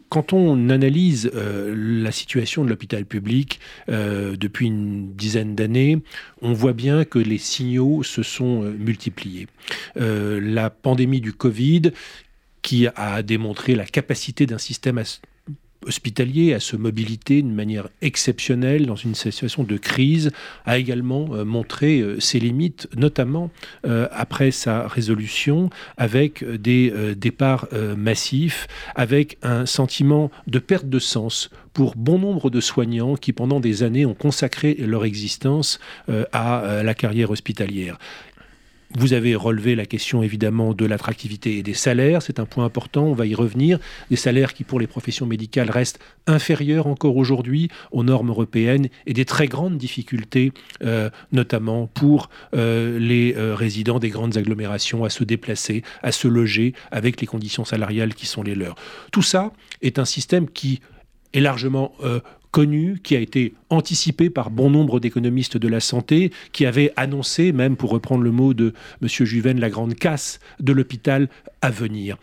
quand 0.09 0.33
on 0.33 0.69
analyse 0.69 1.31
la 1.33 2.12
situation 2.12 2.63
de 2.63 2.69
l'hôpital 2.69 3.05
public 3.05 3.59
depuis 3.88 4.67
une 4.67 5.13
dizaine 5.13 5.55
d'années, 5.55 5.99
on 6.41 6.53
voit 6.53 6.73
bien 6.73 7.05
que 7.05 7.19
les 7.19 7.38
signaux 7.38 8.03
se 8.03 8.23
sont 8.23 8.63
multipliés. 8.63 9.47
la 9.95 10.69
pandémie 10.69 11.21
du 11.21 11.33
Covid 11.33 11.91
qui 12.62 12.88
a 12.95 13.23
démontré 13.23 13.75
la 13.75 13.85
capacité 13.85 14.45
d'un 14.45 14.57
système 14.57 14.97
hospitalier 15.85 16.53
à 16.53 16.59
se 16.59 16.75
mobiliter 16.75 17.41
d'une 17.41 17.53
manière 17.53 17.89
exceptionnelle 18.01 18.85
dans 18.85 18.95
une 18.95 19.15
situation 19.15 19.63
de 19.63 19.77
crise, 19.77 20.31
a 20.65 20.77
également 20.77 21.29
euh, 21.33 21.45
montré 21.45 21.99
euh, 21.99 22.19
ses 22.19 22.39
limites, 22.39 22.87
notamment 22.95 23.49
euh, 23.85 24.07
après 24.11 24.51
sa 24.51 24.87
résolution, 24.87 25.69
avec 25.97 26.43
des 26.43 26.93
départs 27.15 27.67
massifs, 27.97 28.67
avec 28.95 29.37
un 29.41 29.65
sentiment 29.65 30.31
de 30.47 30.59
perte 30.59 30.87
de 30.87 30.99
sens 30.99 31.49
pour 31.73 31.95
bon 31.95 32.19
nombre 32.19 32.49
de 32.49 32.59
soignants 32.59 33.15
qui, 33.15 33.33
pendant 33.33 33.59
des 33.59 33.83
années, 33.83 34.05
ont 34.05 34.13
consacré 34.13 34.75
leur 34.79 35.05
existence 35.05 35.79
à 36.31 36.81
la 36.83 36.93
carrière 36.93 37.31
hospitalière. 37.31 37.97
Vous 38.97 39.13
avez 39.13 39.36
relevé 39.36 39.75
la 39.75 39.86
question 39.86 40.23
évidemment 40.23 40.73
de 40.73 40.84
l'attractivité 40.84 41.58
et 41.58 41.63
des 41.63 41.75
salaires, 41.75 42.23
c'est 42.23 42.39
un 42.39 42.45
point 42.45 42.65
important, 42.65 43.04
on 43.04 43.13
va 43.13 43.28
y 43.28 43.36
revenir. 43.36 43.78
Des 44.10 44.15
salaires 44.15 44.56
qui 44.56 44.63
pour 44.63 44.80
les 44.80 44.88
professions 44.88 45.28
médicales 45.28 45.69
restent 45.69 45.99
inférieurs 46.25 46.88
encore 46.88 47.15
aujourd'hui 47.15 47.69
aux 47.91 48.04
normes 48.04 48.30
européennes 48.30 48.89
et 49.06 49.13
des 49.13 49.25
très 49.25 49.47
grandes 49.47 49.78
difficultés, 49.78 50.54
euh, 50.84 51.12
notamment 51.32 51.86
pour 51.86 52.32
euh, 52.56 52.97
les 52.97 53.36
euh, 53.38 53.54
résidents 53.54 53.99
des 53.99 54.10
grandes 54.10 54.38
agglomérations 54.38 55.04
à 55.04 55.12
se 55.12 55.23
déplacer, 55.23 55.84
à 56.02 56.12
se 56.12 56.28
loger 56.28 56.73
avec 56.89 57.21
les 57.21 57.28
conditions 57.28 57.65
salariales 57.65 58.15
qui 58.15 58.25
sont 58.25 58.41
les 58.41 58.56
leurs. 58.56 58.75
Tout 59.12 59.21
ça 59.21 59.54
est 59.84 59.99
un 59.99 60.06
système 60.06 60.49
qui 60.49 60.80
est 61.34 61.41
largement 61.41 61.93
connu, 62.51 62.99
qui 63.03 63.15
a 63.15 63.19
été 63.19 63.53
anticipé 63.69 64.29
par 64.29 64.49
bon 64.49 64.69
nombre 64.69 64.99
d'économistes 64.99 65.57
de 65.57 65.67
la 65.67 65.79
santé, 65.79 66.31
qui 66.51 66.65
avaient 66.65 66.91
annoncé, 66.95 67.51
même 67.51 67.75
pour 67.75 67.91
reprendre 67.91 68.23
le 68.23 68.31
mot 68.31 68.53
de 68.53 68.73
M. 69.01 69.07
Juven, 69.07 69.59
la 69.59 69.69
grande 69.69 69.95
casse 69.95 70.39
de 70.59 70.73
l'hôpital 70.73 71.29
à 71.62 71.69
venir. 71.69 72.17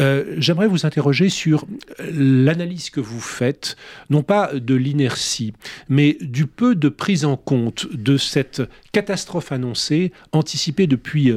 Euh, 0.00 0.36
j'aimerais 0.38 0.68
vous 0.68 0.86
interroger 0.86 1.28
sur 1.28 1.66
l'analyse 1.98 2.90
que 2.90 3.00
vous 3.00 3.20
faites, 3.20 3.76
non 4.10 4.22
pas 4.22 4.52
de 4.54 4.74
l'inertie, 4.74 5.52
mais 5.88 6.16
du 6.20 6.46
peu 6.46 6.74
de 6.74 6.88
prise 6.88 7.24
en 7.24 7.36
compte 7.36 7.86
de 7.92 8.16
cette 8.16 8.62
catastrophe 8.92 9.52
annoncée, 9.52 10.12
anticipée 10.32 10.86
depuis 10.86 11.32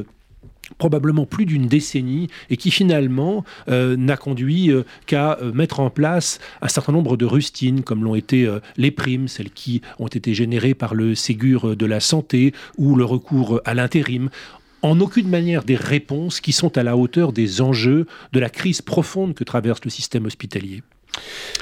probablement 0.78 1.26
plus 1.26 1.46
d'une 1.46 1.68
décennie 1.68 2.28
et 2.50 2.58
qui 2.58 2.72
finalement 2.72 3.44
euh, 3.70 3.96
n'a 3.98 4.18
conduit 4.18 4.72
euh, 4.72 4.84
qu'à 5.06 5.38
euh, 5.42 5.52
mettre 5.52 5.80
en 5.80 5.90
place 5.90 6.40
un 6.62 6.68
certain 6.68 6.94
nombre 6.94 7.18
de 7.18 7.26
rustines 7.26 7.84
comme 7.84 8.04
l'ont 8.04 8.16
été 8.16 8.48
les 8.78 8.92
primes, 8.92 9.28
celles 9.28 9.50
qui 9.50 9.82
ont 10.00 10.08
été 10.08 10.34
générées 10.34 10.74
par 10.74 10.96
le 10.96 11.16
Ségur 11.16 11.76
de 11.76 11.86
la 11.86 12.00
santé 12.00 12.54
ou 12.78 12.96
le 12.96 13.06
recours 13.06 13.62
à 13.66 13.74
l'intérim 13.74 14.30
en 14.82 15.00
aucune 15.00 15.28
manière 15.28 15.64
des 15.64 15.76
réponses 15.76 16.40
qui 16.40 16.54
sont 16.54 16.78
à 16.78 16.84
la 16.84 16.96
hauteur 16.96 17.34
des 17.34 17.62
enjeux 17.62 18.08
de 18.32 18.40
la 18.40 18.50
crise 18.50 18.82
profonde 18.82 19.34
que 19.34 19.44
traverse 19.44 19.84
le 19.84 19.90
système 19.90 20.26
hospitalier. 20.26 20.82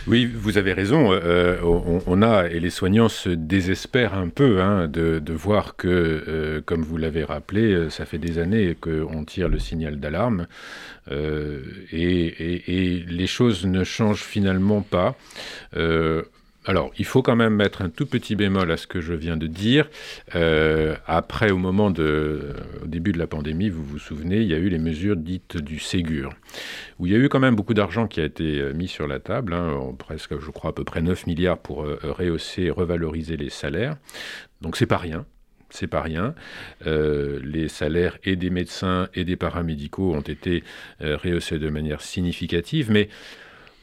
Oui, 0.08 0.26
vous 0.26 0.58
avez 0.58 0.72
raison. 0.72 1.12
Euh, 1.12 1.58
on, 1.62 2.22
a, 2.22 2.48
et 2.48 2.62
les 2.62 2.70
soignants 2.70 3.10
se 3.10 3.30
désespèrent 3.30 4.14
un 4.14 4.30
peu 4.30 4.62
hein, 4.62 4.88
de, 4.88 5.22
voir 5.34 5.76
que, 5.76 5.88
euh, 5.88 6.62
comme 6.66 6.82
vous 6.84 6.96
l'avez 6.96 7.26
rappelé, 7.26 7.74
euh, 7.74 7.90
ça 7.90 8.06
fait 8.06 8.18
des 8.18 8.40
années 8.40 8.78
qu'on 8.80 9.26
tire 9.26 9.50
le 9.50 9.60
signal 9.60 10.00
d'alarme 10.00 10.48
et, 11.10 13.04
les 13.08 13.28
choses 13.28 13.66
ne 13.66 13.84
changent 13.84 14.24
finalement 14.24 14.82
pas. 14.82 15.18
Alors, 16.68 16.92
il 17.00 17.06
faut 17.06 17.22
quand 17.22 17.38
même 17.38 17.56
mettre 17.56 17.82
un 17.82 17.90
tout 17.90 18.06
petit 18.06 18.36
bémol 18.36 18.70
à 18.70 18.76
ce 18.76 18.88
que 18.88 19.00
je 19.00 19.14
viens 19.14 19.38
de 19.38 19.48
dire. 19.48 19.88
Euh, 20.36 20.98
après, 21.08 21.50
au 21.50 21.58
moment 21.58 21.92
de, 21.92 22.54
au 22.84 22.88
début 22.88 23.14
de 23.14 23.18
la 23.18 23.26
pandémie, 23.26 23.70
vous 23.70 23.86
vous 23.86 24.00
souvenez, 24.00 24.42
il 24.42 24.48
y 24.48 24.54
a 24.54 24.58
eu 24.58 24.68
les 24.68 24.78
mesures 24.78 25.16
dites 25.16 25.56
du 25.56 25.80
Ségur, 25.80 26.34
où 27.00 27.08
il 27.08 27.14
y 27.14 27.16
a 27.16 27.20
eu 27.20 27.30
quand 27.30 27.40
même 27.40 27.56
beaucoup 27.56 27.74
d'argent 27.74 28.06
qui 28.08 28.20
a 28.20 28.26
été 28.26 28.60
euh, 28.60 28.74
mis 28.74 28.90
sur 28.90 29.08
la 29.08 29.20
table, 29.20 29.54
hein, 29.54 29.80
presque, 29.98 30.38
je 30.38 30.52
crois, 30.52 30.72
à 30.72 30.74
peu 30.74 30.84
près 30.84 31.02
9 31.02 31.26
milliards 31.26 31.58
pour 31.58 31.86
euh, 31.86 31.98
rehausser, 32.04 32.70
revaloriser 32.70 33.38
les 33.38 33.50
salaires. 33.50 33.96
Donc, 34.62 34.76
c'est 34.76 34.86
pas 34.86 34.98
rien 34.98 35.26
c'est 35.70 35.88
pas 35.88 36.02
rien. 36.02 36.34
les 36.86 37.68
salaires 37.68 38.18
et 38.24 38.38
des 38.38 38.50
médecins 38.50 39.10
et 39.14 39.26
des 39.26 39.36
paramédicaux 39.36 40.16
ont 40.16 40.22
été 40.22 40.64
rehaussés 41.02 41.60
de 41.60 41.70
manière 41.70 42.00
significative, 42.00 42.90
mais 42.90 43.10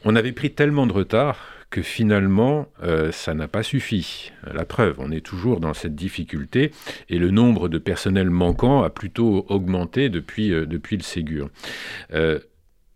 on 0.03 0.15
avait 0.15 0.31
pris 0.31 0.51
tellement 0.51 0.87
de 0.87 0.93
retard 0.93 1.54
que 1.75 1.81
finalement, 1.81 2.69
euh, 2.83 3.11
ça 3.11 3.33
n'a 3.33 3.49
pas 3.49 3.61
suffi. 3.61 4.31
La 4.49 4.63
preuve, 4.63 4.95
on 4.99 5.11
est 5.11 5.19
toujours 5.19 5.59
dans 5.59 5.73
cette 5.73 5.93
difficulté 5.93 6.71
et 7.09 7.19
le 7.19 7.31
nombre 7.31 7.67
de 7.67 7.77
personnels 7.77 8.29
manquants 8.29 8.83
a 8.83 8.89
plutôt 8.89 9.45
augmenté 9.49 10.07
depuis, 10.07 10.53
euh, 10.53 10.65
depuis 10.65 10.95
le 10.95 11.03
Ségur. 11.03 11.49
Euh, 12.13 12.39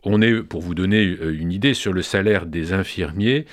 on 0.05 0.21
est, 0.21 0.43
pour 0.43 0.61
vous 0.61 0.75
donner 0.75 1.03
une 1.03 1.51
idée 1.51 1.73
sur 1.73 1.91
le 1.91 2.01
salaire 2.01 2.45
des 2.45 2.71
infirmiers, 2.71 3.43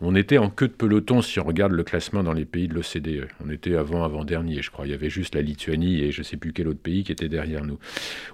on 0.00 0.14
était 0.14 0.38
en 0.38 0.50
queue 0.50 0.68
de 0.68 0.72
peloton 0.72 1.20
si 1.20 1.40
on 1.40 1.44
regarde 1.44 1.72
le 1.72 1.82
classement 1.82 2.22
dans 2.22 2.32
les 2.32 2.44
pays 2.44 2.68
de 2.68 2.74
l'OCDE. 2.74 3.26
On 3.44 3.50
était 3.50 3.74
avant, 3.74 4.04
avant-dernier, 4.04 4.62
je 4.62 4.70
crois. 4.70 4.86
Il 4.86 4.92
y 4.92 4.94
avait 4.94 5.10
juste 5.10 5.34
la 5.34 5.42
Lituanie 5.42 6.00
et 6.02 6.12
je 6.12 6.20
ne 6.20 6.24
sais 6.24 6.36
plus 6.36 6.52
quel 6.52 6.68
autre 6.68 6.78
pays 6.78 7.02
qui 7.02 7.10
était 7.10 7.28
derrière 7.28 7.64
nous. 7.64 7.80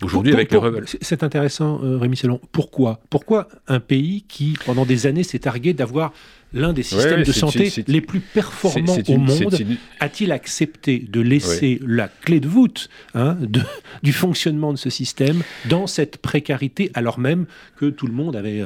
Aujourd'hui, 0.03 0.35
avec 0.35 0.53
le... 0.53 0.85
C'est 1.01 1.23
intéressant, 1.23 1.79
Rémi 1.81 2.19
Sellon. 2.19 2.43
Pourquoi? 2.53 3.01
Pourquoi 3.09 3.49
un 3.69 3.81
pays 3.81 4.27
qui, 4.29 4.59
pendant 4.67 4.85
des 4.85 5.07
années, 5.07 5.23
s'est 5.23 5.39
targué 5.39 5.73
d'avoir 5.73 6.13
l'un 6.55 6.73
des 6.73 6.83
systèmes 6.83 7.23
de 7.23 7.33
santé 7.33 7.71
les 7.87 8.01
plus 8.01 8.21
performants 8.21 8.99
au 9.09 9.17
monde, 9.19 9.59
a-t-il 10.01 10.33
accepté 10.33 10.99
de 10.99 11.21
laisser 11.21 11.81
la 11.87 12.09
clé 12.09 12.41
de 12.41 12.49
voûte 12.49 12.89
hein, 13.15 13.37
du 14.03 14.13
fonctionnement 14.13 14.73
de 14.73 14.79
ce 14.79 14.91
système 14.91 15.43
dans 15.67 15.87
cette 15.87 16.19
précarité, 16.19 16.91
alors 16.95 17.19
même 17.19 17.47
que 17.77 17.87
tout 17.87 18.07
le 18.07 18.13
monde 18.13 18.37
avait 18.37 18.65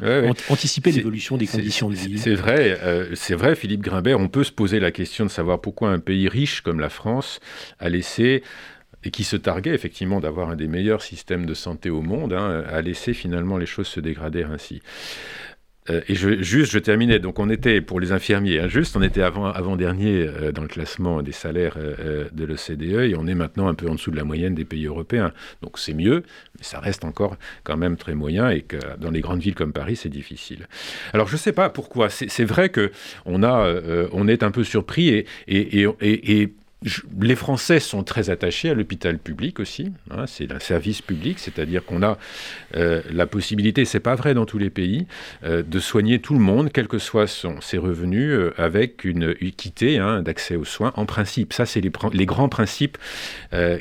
anticipé 0.49 0.93
l'évolution 0.93 1.37
des 1.37 1.47
conditions 1.47 1.91
de 1.91 1.95
vie? 1.95 2.19
C'est 2.19 2.35
vrai, 2.35 2.79
euh, 2.83 3.15
c'est 3.15 3.35
vrai, 3.35 3.55
Philippe 3.55 3.83
Grimbert, 3.83 4.19
on 4.21 4.29
peut 4.29 4.45
se 4.45 4.53
poser 4.53 4.81
la 4.81 4.91
question 4.91 5.25
de 5.25 5.31
savoir 5.31 5.61
pourquoi 5.61 5.91
un 5.91 5.99
pays 5.99 6.29
riche 6.29 6.61
comme 6.61 6.81
la 6.81 6.89
France 6.89 7.41
a 7.79 7.89
laissé 7.89 8.43
et 9.05 9.11
qui 9.11 9.23
se 9.23 9.37
targuait 9.37 9.75
effectivement 9.75 10.21
d'avoir 10.21 10.51
un 10.51 10.57
des 10.57 10.67
meilleurs 10.67 11.03
systèmes 11.03 11.47
de 11.47 11.55
santé 11.55 11.91
au 11.91 12.03
monde, 12.03 12.33
hein, 12.33 12.65
a 12.69 12.83
laissé 12.83 13.15
finalement 13.15 13.57
les 13.57 13.67
choses 13.67 13.87
se 13.87 14.01
dégrader 14.01 14.43
ainsi. 14.43 14.83
Euh, 15.91 16.01
et 16.09 16.15
juste, 16.15 16.73
je 16.73 16.79
terminais. 16.79 17.19
Donc, 17.19 17.39
on 17.39 17.51
était, 17.51 17.81
pour 17.81 18.01
les 18.01 18.13
infirmiers, 18.13 18.61
hein, 18.61 18.69
juste, 18.69 18.97
on 18.97 19.03
était 19.03 19.23
avant, 19.23 19.47
avant 19.47 19.77
euh, 19.81 20.53
dans 20.53 20.63
le 20.63 20.69
classement 20.69 21.23
des 21.23 21.33
salaires 21.33 21.77
euh, 21.79 22.27
de 22.33 22.45
l'OCDE 22.45 23.11
et 23.11 23.15
on 23.17 23.27
est 23.27 23.35
maintenant 23.35 23.69
un 23.69 23.75
peu 23.75 23.89
en 23.89 23.95
dessous 23.95 24.11
de 24.11 24.17
la 24.17 24.25
moyenne 24.25 24.55
des 24.55 24.65
pays 24.65 24.87
européens. 24.87 25.33
Donc, 25.63 25.79
c'est 25.79 25.95
mieux, 25.95 26.23
mais 26.59 26.65
ça 26.65 26.81
reste 26.81 27.05
encore 27.05 27.37
quand 27.65 27.77
même 27.77 27.97
très 27.97 28.15
moyen 28.15 28.51
et 28.51 28.65
dans 28.99 29.11
les 29.11 29.21
grandes 29.21 29.41
villes 29.41 29.55
comme 29.55 29.73
Paris, 29.73 29.97
c'est 29.97 30.09
difficile. 30.09 30.67
Alors, 31.13 31.29
je 31.29 31.35
ne 31.35 31.39
sais 31.39 31.53
pas 31.53 31.71
pourquoi. 31.71 32.09
C'est 32.11 32.45
vrai 32.45 32.69
que 32.69 32.91
on, 33.25 33.43
a, 33.43 33.73
on 34.13 34.29
est 34.29 34.43
un 34.43 34.51
peu 34.51 34.65
surpris 34.65 35.09
et, 35.09 35.27
et, 35.49 35.87
et, 36.01 36.43
et 36.43 36.53
les 37.19 37.35
Français 37.35 37.81
sont 37.81 38.05
très 38.05 38.29
attachés 38.29 38.69
à 38.69 38.75
l'hôpital 38.75 39.19
public 39.19 39.61
aussi. 39.61 39.93
Hein, 40.11 40.27
c'est 40.27 40.53
un 40.53 40.59
service 40.59 41.01
public, 41.01 41.39
c'est-à-dire 41.39 41.85
qu'on 41.85 42.03
a 42.03 42.19
euh, 42.77 43.01
la 43.11 43.27
possibilité, 43.27 43.87
c'est 43.87 44.01
pas 44.01 44.15
vrai 44.15 44.35
dans 44.35 44.45
tous 44.45 44.59
les 44.59 44.69
pays, 44.69 45.07
euh, 45.45 45.63
de 45.63 45.79
soigner 45.79 46.21
tout 46.21 46.35
le 46.35 46.41
monde, 46.41 46.71
quels 46.71 46.87
que 46.87 46.99
soient 46.99 47.27
ses 47.27 47.79
revenus, 47.79 48.31
euh, 48.31 48.55
avec 48.59 49.05
une 49.05 49.35
équité 49.41 49.99
hein, 49.99 50.23
d'accès 50.23 50.57
aux 50.57 50.65
soins. 50.65 50.93
En 50.97 51.07
principe, 51.07 51.55
ça, 51.55 51.65
c'est 51.65 51.81
les, 51.81 52.27
grands 52.27 52.49
principes 52.49 52.99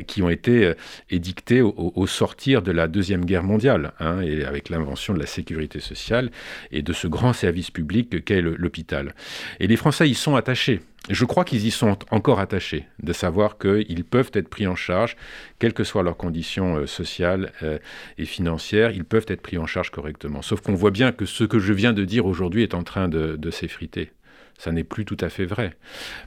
qui 0.08 0.21
ont 0.21 0.29
été 0.29 0.73
édictés 1.10 1.62
au, 1.62 2.08
sortir 2.08 2.62
de 2.62 2.71
la 2.71 2.88
deuxième 2.88 3.25
guerre 3.25 3.43
mondiale, 3.43 3.91
hein, 3.99 4.19
avec 4.47 4.69
l'invention 4.69 5.13
de 5.13 5.19
la 5.19 5.25
sécurité 5.25 5.79
sociale 5.79 6.31
et 6.71 6.81
de 6.81 6.93
ce 6.93 7.08
grand 7.08 7.34
service 7.34 7.71
public 7.71 8.23
qu'est 8.23 8.41
l'hôpital. 8.41 9.15
Et 9.60 9.67
les 9.67 9.75
Français 9.75 10.08
y 10.10 10.13
sont 10.13 10.36
attachés. 10.36 10.81
Je 11.09 11.25
crois 11.25 11.45
qu'ils 11.45 11.65
y 11.65 11.71
sont 11.71 11.97
encore 12.09 12.39
attachés, 12.39 12.87
de 13.01 13.13
savoir 13.13 13.57
qu'ils 13.59 14.03
peuvent 14.03 14.31
être 14.33 14.47
pris 14.49 14.65
en 14.65 14.75
charge, 14.75 15.15
quelles 15.59 15.73
que 15.73 15.83
soient 15.83 16.01
leurs 16.01 16.17
conditions 16.17 16.77
euh, 16.77 16.87
sociales 16.87 17.51
euh, 17.61 17.77
et 18.17 18.25
financières, 18.25 18.91
ils 18.91 19.05
peuvent 19.05 19.25
être 19.27 19.41
pris 19.41 19.57
en 19.57 19.67
charge 19.67 19.91
correctement. 19.91 20.41
Sauf 20.41 20.61
qu'on 20.61 20.73
voit 20.73 20.91
bien 20.91 21.11
que 21.11 21.25
ce 21.25 21.43
que 21.43 21.59
je 21.59 21.73
viens 21.73 21.93
de 21.93 22.05
dire 22.05 22.25
aujourd'hui 22.25 22.63
est 22.63 22.73
en 22.73 22.83
train 22.83 23.07
de 23.07 23.51
s'effriter 23.51 24.11
ça 24.57 24.71
n'est 24.71 24.83
plus 24.83 25.05
tout 25.05 25.17
à 25.19 25.29
fait 25.29 25.45
vrai. 25.45 25.73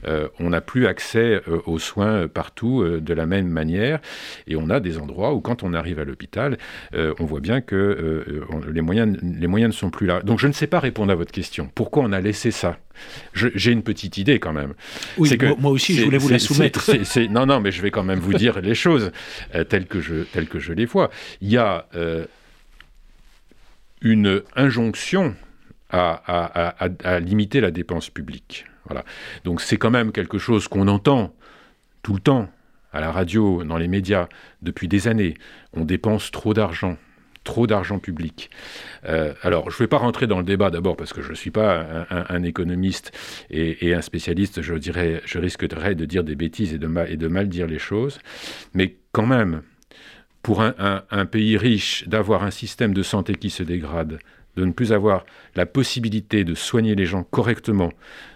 Euh, 0.07 0.27
on 0.39 0.51
n'a 0.51 0.61
plus 0.61 0.87
accès 0.87 1.41
euh, 1.47 1.61
aux 1.65 1.79
soins 1.79 2.27
partout 2.27 2.81
euh, 2.81 3.01
de 3.01 3.13
la 3.13 3.25
même 3.25 3.47
manière, 3.47 3.99
et 4.47 4.55
on 4.55 4.69
a 4.69 4.79
des 4.79 4.97
endroits 4.97 5.33
où 5.33 5.41
quand 5.41 5.63
on 5.63 5.73
arrive 5.73 5.99
à 5.99 6.03
l'hôpital, 6.03 6.57
on 6.93 7.25
voit 7.25 7.39
bien 7.39 7.61
que 7.61 8.25
les, 8.71 8.81
moyens, 8.81 9.17
les 9.21 9.47
moyens 9.47 9.73
ne 9.73 9.77
sont 9.77 9.89
plus 9.89 10.05
là. 10.05 10.21
Donc 10.21 10.39
je 10.39 10.47
ne 10.47 10.53
sais 10.53 10.67
pas 10.67 10.79
répondre 10.79 11.11
à 11.11 11.15
votre 11.15 11.31
question. 11.31 11.69
Pourquoi 11.73 12.03
on 12.03 12.11
a 12.11 12.21
laissé 12.21 12.51
ça? 12.51 12.77
J'ai 13.33 13.71
une 13.71 13.83
petite 13.83 14.17
idée 14.17 14.39
quand 14.39 14.53
même. 14.53 14.73
Oui, 15.17 15.35
que 15.37 15.59
moi 15.59 15.71
aussi, 15.71 15.95
je 15.95 16.03
voulais 16.03 16.17
vous 16.17 16.29
la 16.29 16.39
soumettre. 16.39 16.91
non, 17.29 17.45
non, 17.45 17.59
mais 17.59 17.71
je 17.71 17.81
vais 17.81 17.91
quand 17.91 18.03
même 18.03 18.19
vous 18.19 18.33
dire 18.33 18.61
les 18.61 18.75
choses 18.75 19.11
telles, 19.69 19.87
que 19.87 20.01
je, 20.01 20.23
telles 20.23 20.47
que 20.47 20.59
je 20.59 20.73
les 20.73 20.85
vois. 20.85 21.09
Il 21.41 21.49
y 21.49 21.57
a 21.57 21.87
une 24.01 24.41
injonction 24.55 25.35
à, 25.89 27.19
limiter 27.19 27.61
la 27.61 27.71
dépense 27.71 28.09
publique. 28.09 28.65
Voilà. 28.85 29.03
Donc 29.43 29.61
c'est 29.61 29.77
quand 29.77 29.91
même 29.91 30.11
quelque 30.11 30.37
chose 30.37 30.67
qu'on 30.67 30.87
entend 30.87 31.33
tout 32.01 32.13
le 32.13 32.19
temps 32.19 32.49
à 32.91 33.01
la 33.01 33.11
radio, 33.11 33.63
dans 33.63 33.77
les 33.77 33.87
médias, 33.87 34.27
depuis 34.61 34.87
des 34.87 35.07
années. 35.07 35.35
On 35.73 35.85
dépense 35.85 36.31
trop 36.31 36.53
d'argent 36.53 36.97
trop 37.45 37.67
d'argent 37.67 37.99
public. 37.99 38.49
Euh, 39.05 39.33
alors, 39.41 39.71
je 39.71 39.75
ne 39.75 39.79
vais 39.79 39.87
pas 39.87 39.97
rentrer 39.97 40.27
dans 40.27 40.37
le 40.37 40.43
débat 40.43 40.69
d'abord 40.69 40.95
parce 40.95 41.13
que 41.13 41.21
je 41.21 41.29
ne 41.29 41.35
suis 41.35 41.51
pas 41.51 42.05
un, 42.09 42.43
économiste 42.43 43.11
et, 43.49 43.93
un 43.93 44.01
spécialiste. 44.01 44.61
Je 44.61 44.75
dirais, 44.75 45.21
je 45.25 45.39
risquerais 45.39 45.95
de 45.95 46.05
dire 46.05 46.23
des 46.23 46.35
bêtises 46.35 46.73
et 46.73 46.77
de, 46.77 46.85
mal, 46.85 47.11
et 47.11 47.17
de 47.17 47.27
mal 47.27 47.47
dire 47.47 47.65
les 47.65 47.79
choses. 47.79 48.19
Mais 48.73 48.97
quand 49.13 49.25
même, 49.25 49.61
pour 50.43 50.61
un 50.61 51.25
pays 51.25 51.57
riche, 51.57 52.07
d'avoir 52.07 52.43
un 52.43 52.51
système 52.51 52.93
de 52.93 53.03
santé 53.03 53.33
qui 53.35 53.49
se 53.49 53.63
dégrade, 53.63 54.19
de 54.59 54.65
ne 54.65 54.71
plus 54.71 54.91
avoir 54.91 55.25
la 55.55 55.65
possibilité 55.65 56.43
de 56.43 56.53
soigner 56.53 56.93
les 56.93 57.05
gens 57.05 57.23
correctement, 57.23 57.91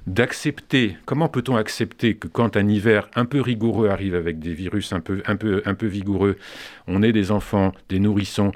d'accepter, 0.08 0.98
comment 1.06 1.28
peut-on 1.28 1.56
accepter 1.56 2.16
que 2.16 2.28
quand 2.28 2.56
un 2.56 2.68
hiver 2.68 3.10
un 3.16 3.26
peu 3.26 3.42
rigoureux 3.42 3.90
arrive 3.90 4.16
avec 4.16 4.40
des 4.40 4.54
virus 4.54 4.94
un 4.94 5.02
peu, 5.02 5.22
un 5.26 5.36
peu, 5.36 5.62
un 5.66 5.74
peu 5.74 5.86
vigoureux, 5.86 6.38
on 6.88 7.04
ait 7.04 7.12
des 7.12 7.32
enfants, 7.32 7.74
des 7.90 8.00
nourrissons, 8.00 8.52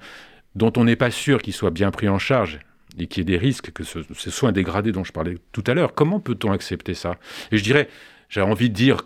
dont 0.56 0.72
on 0.78 0.86
n'est 0.86 0.96
pas 0.96 1.12
sûr 1.12 1.42
qu'ils 1.42 1.54
soient 1.54 1.72
bien 1.72 1.92
pris 1.92 2.08
en 2.08 2.20
charge 2.20 2.60
et 2.98 3.08
qu'il 3.08 3.22
y 3.22 3.22
ait 3.22 3.38
des 3.38 3.38
risques, 3.38 3.72
que 3.72 3.84
ce, 3.84 4.00
ce 4.14 4.32
soins 4.32 4.52
dégradés 4.52 4.92
dont 4.94 5.04
je 5.04 5.12
parlais 5.12 5.38
tout 5.52 5.64
à 5.68 5.74
l'heure, 5.74 5.94
comment 5.94 6.20
peut-on 6.20 6.52
accepter 6.52 6.94
ça? 6.94 7.18
Et 7.52 7.58
je 7.58 7.64
dirais, 7.64 7.90
j'ai 8.30 8.42
envie 8.42 8.70
de 8.70 8.76
dire, 8.76 9.06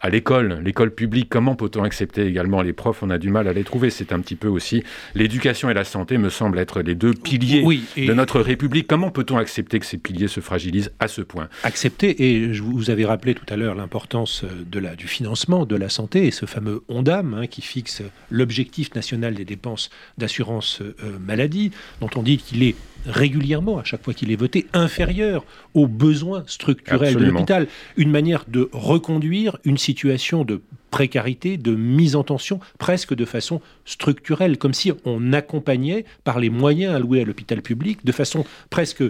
à 0.00 0.10
l'école, 0.10 0.60
l'école 0.62 0.90
publique, 0.90 1.28
comment 1.30 1.54
peut-on 1.54 1.82
accepter 1.82 2.26
également 2.26 2.60
les 2.60 2.72
profs? 2.72 3.02
On 3.02 3.10
a 3.10 3.18
du 3.18 3.30
mal 3.30 3.48
à 3.48 3.52
les 3.52 3.64
trouver. 3.64 3.90
C'est 3.90 4.12
un 4.12 4.20
petit 4.20 4.36
peu 4.36 4.48
aussi 4.48 4.82
l'éducation 5.14 5.70
et 5.70 5.74
la 5.74 5.84
santé 5.84 6.18
me 6.18 6.28
semblent 6.28 6.58
être 6.58 6.82
les 6.82 6.94
deux 6.94 7.14
piliers 7.14 7.62
de 7.96 8.12
notre 8.12 8.40
République. 8.40 8.86
Comment 8.86 9.10
peut-on 9.10 9.38
accepter 9.38 9.78
que 9.78 9.86
ces 9.86 9.96
piliers 9.98 10.28
se 10.28 10.40
fragilisent 10.40 10.92
à 11.00 11.08
ce 11.08 11.22
point? 11.22 11.48
Accepter, 11.62 12.22
et 12.22 12.52
je 12.52 12.62
vous 12.62 12.90
avais 12.90 13.06
rappelé 13.06 13.34
tout 13.34 13.46
à 13.48 13.56
l'heure 13.56 13.74
l'importance 13.74 14.44
de 14.44 14.78
la, 14.78 14.94
du 14.94 15.06
financement 15.06 15.64
de 15.64 15.76
la 15.76 15.88
santé 15.88 16.26
et 16.26 16.30
ce 16.30 16.44
fameux 16.44 16.82
ONDAM 16.88 17.34
hein, 17.34 17.46
qui 17.46 17.62
fixe 17.62 18.02
l'objectif 18.30 18.94
national 18.94 19.34
des 19.34 19.44
dépenses 19.44 19.90
d'assurance 20.18 20.82
euh, 20.82 21.18
maladie, 21.18 21.70
dont 22.00 22.10
on 22.16 22.22
dit 22.22 22.36
qu'il 22.38 22.62
est 22.62 22.74
régulièrement, 23.06 23.78
à 23.78 23.84
chaque 23.84 24.02
fois 24.02 24.14
qu'il 24.14 24.30
est 24.30 24.36
voté, 24.36 24.66
inférieur 24.72 25.44
aux 25.74 25.86
besoins 25.86 26.44
structurels 26.46 27.14
de 27.14 27.24
l'hôpital. 27.24 27.66
Une 27.96 28.10
manière 28.10 28.44
de 28.48 28.68
reconduire 28.72 29.58
une 29.64 29.78
situation 29.78 30.44
de 30.44 30.62
précarité, 30.90 31.56
de 31.56 31.74
mise 31.74 32.16
en 32.16 32.22
tension, 32.22 32.60
presque 32.78 33.14
de 33.14 33.24
façon 33.24 33.60
structurelle, 33.84 34.58
comme 34.58 34.74
si 34.74 34.92
on 35.04 35.32
accompagnait 35.32 36.04
par 36.22 36.38
les 36.38 36.50
moyens 36.50 36.94
alloués 36.94 37.20
à 37.20 37.24
l'hôpital 37.24 37.62
public, 37.62 38.04
de 38.04 38.12
façon 38.12 38.44
presque 38.70 39.02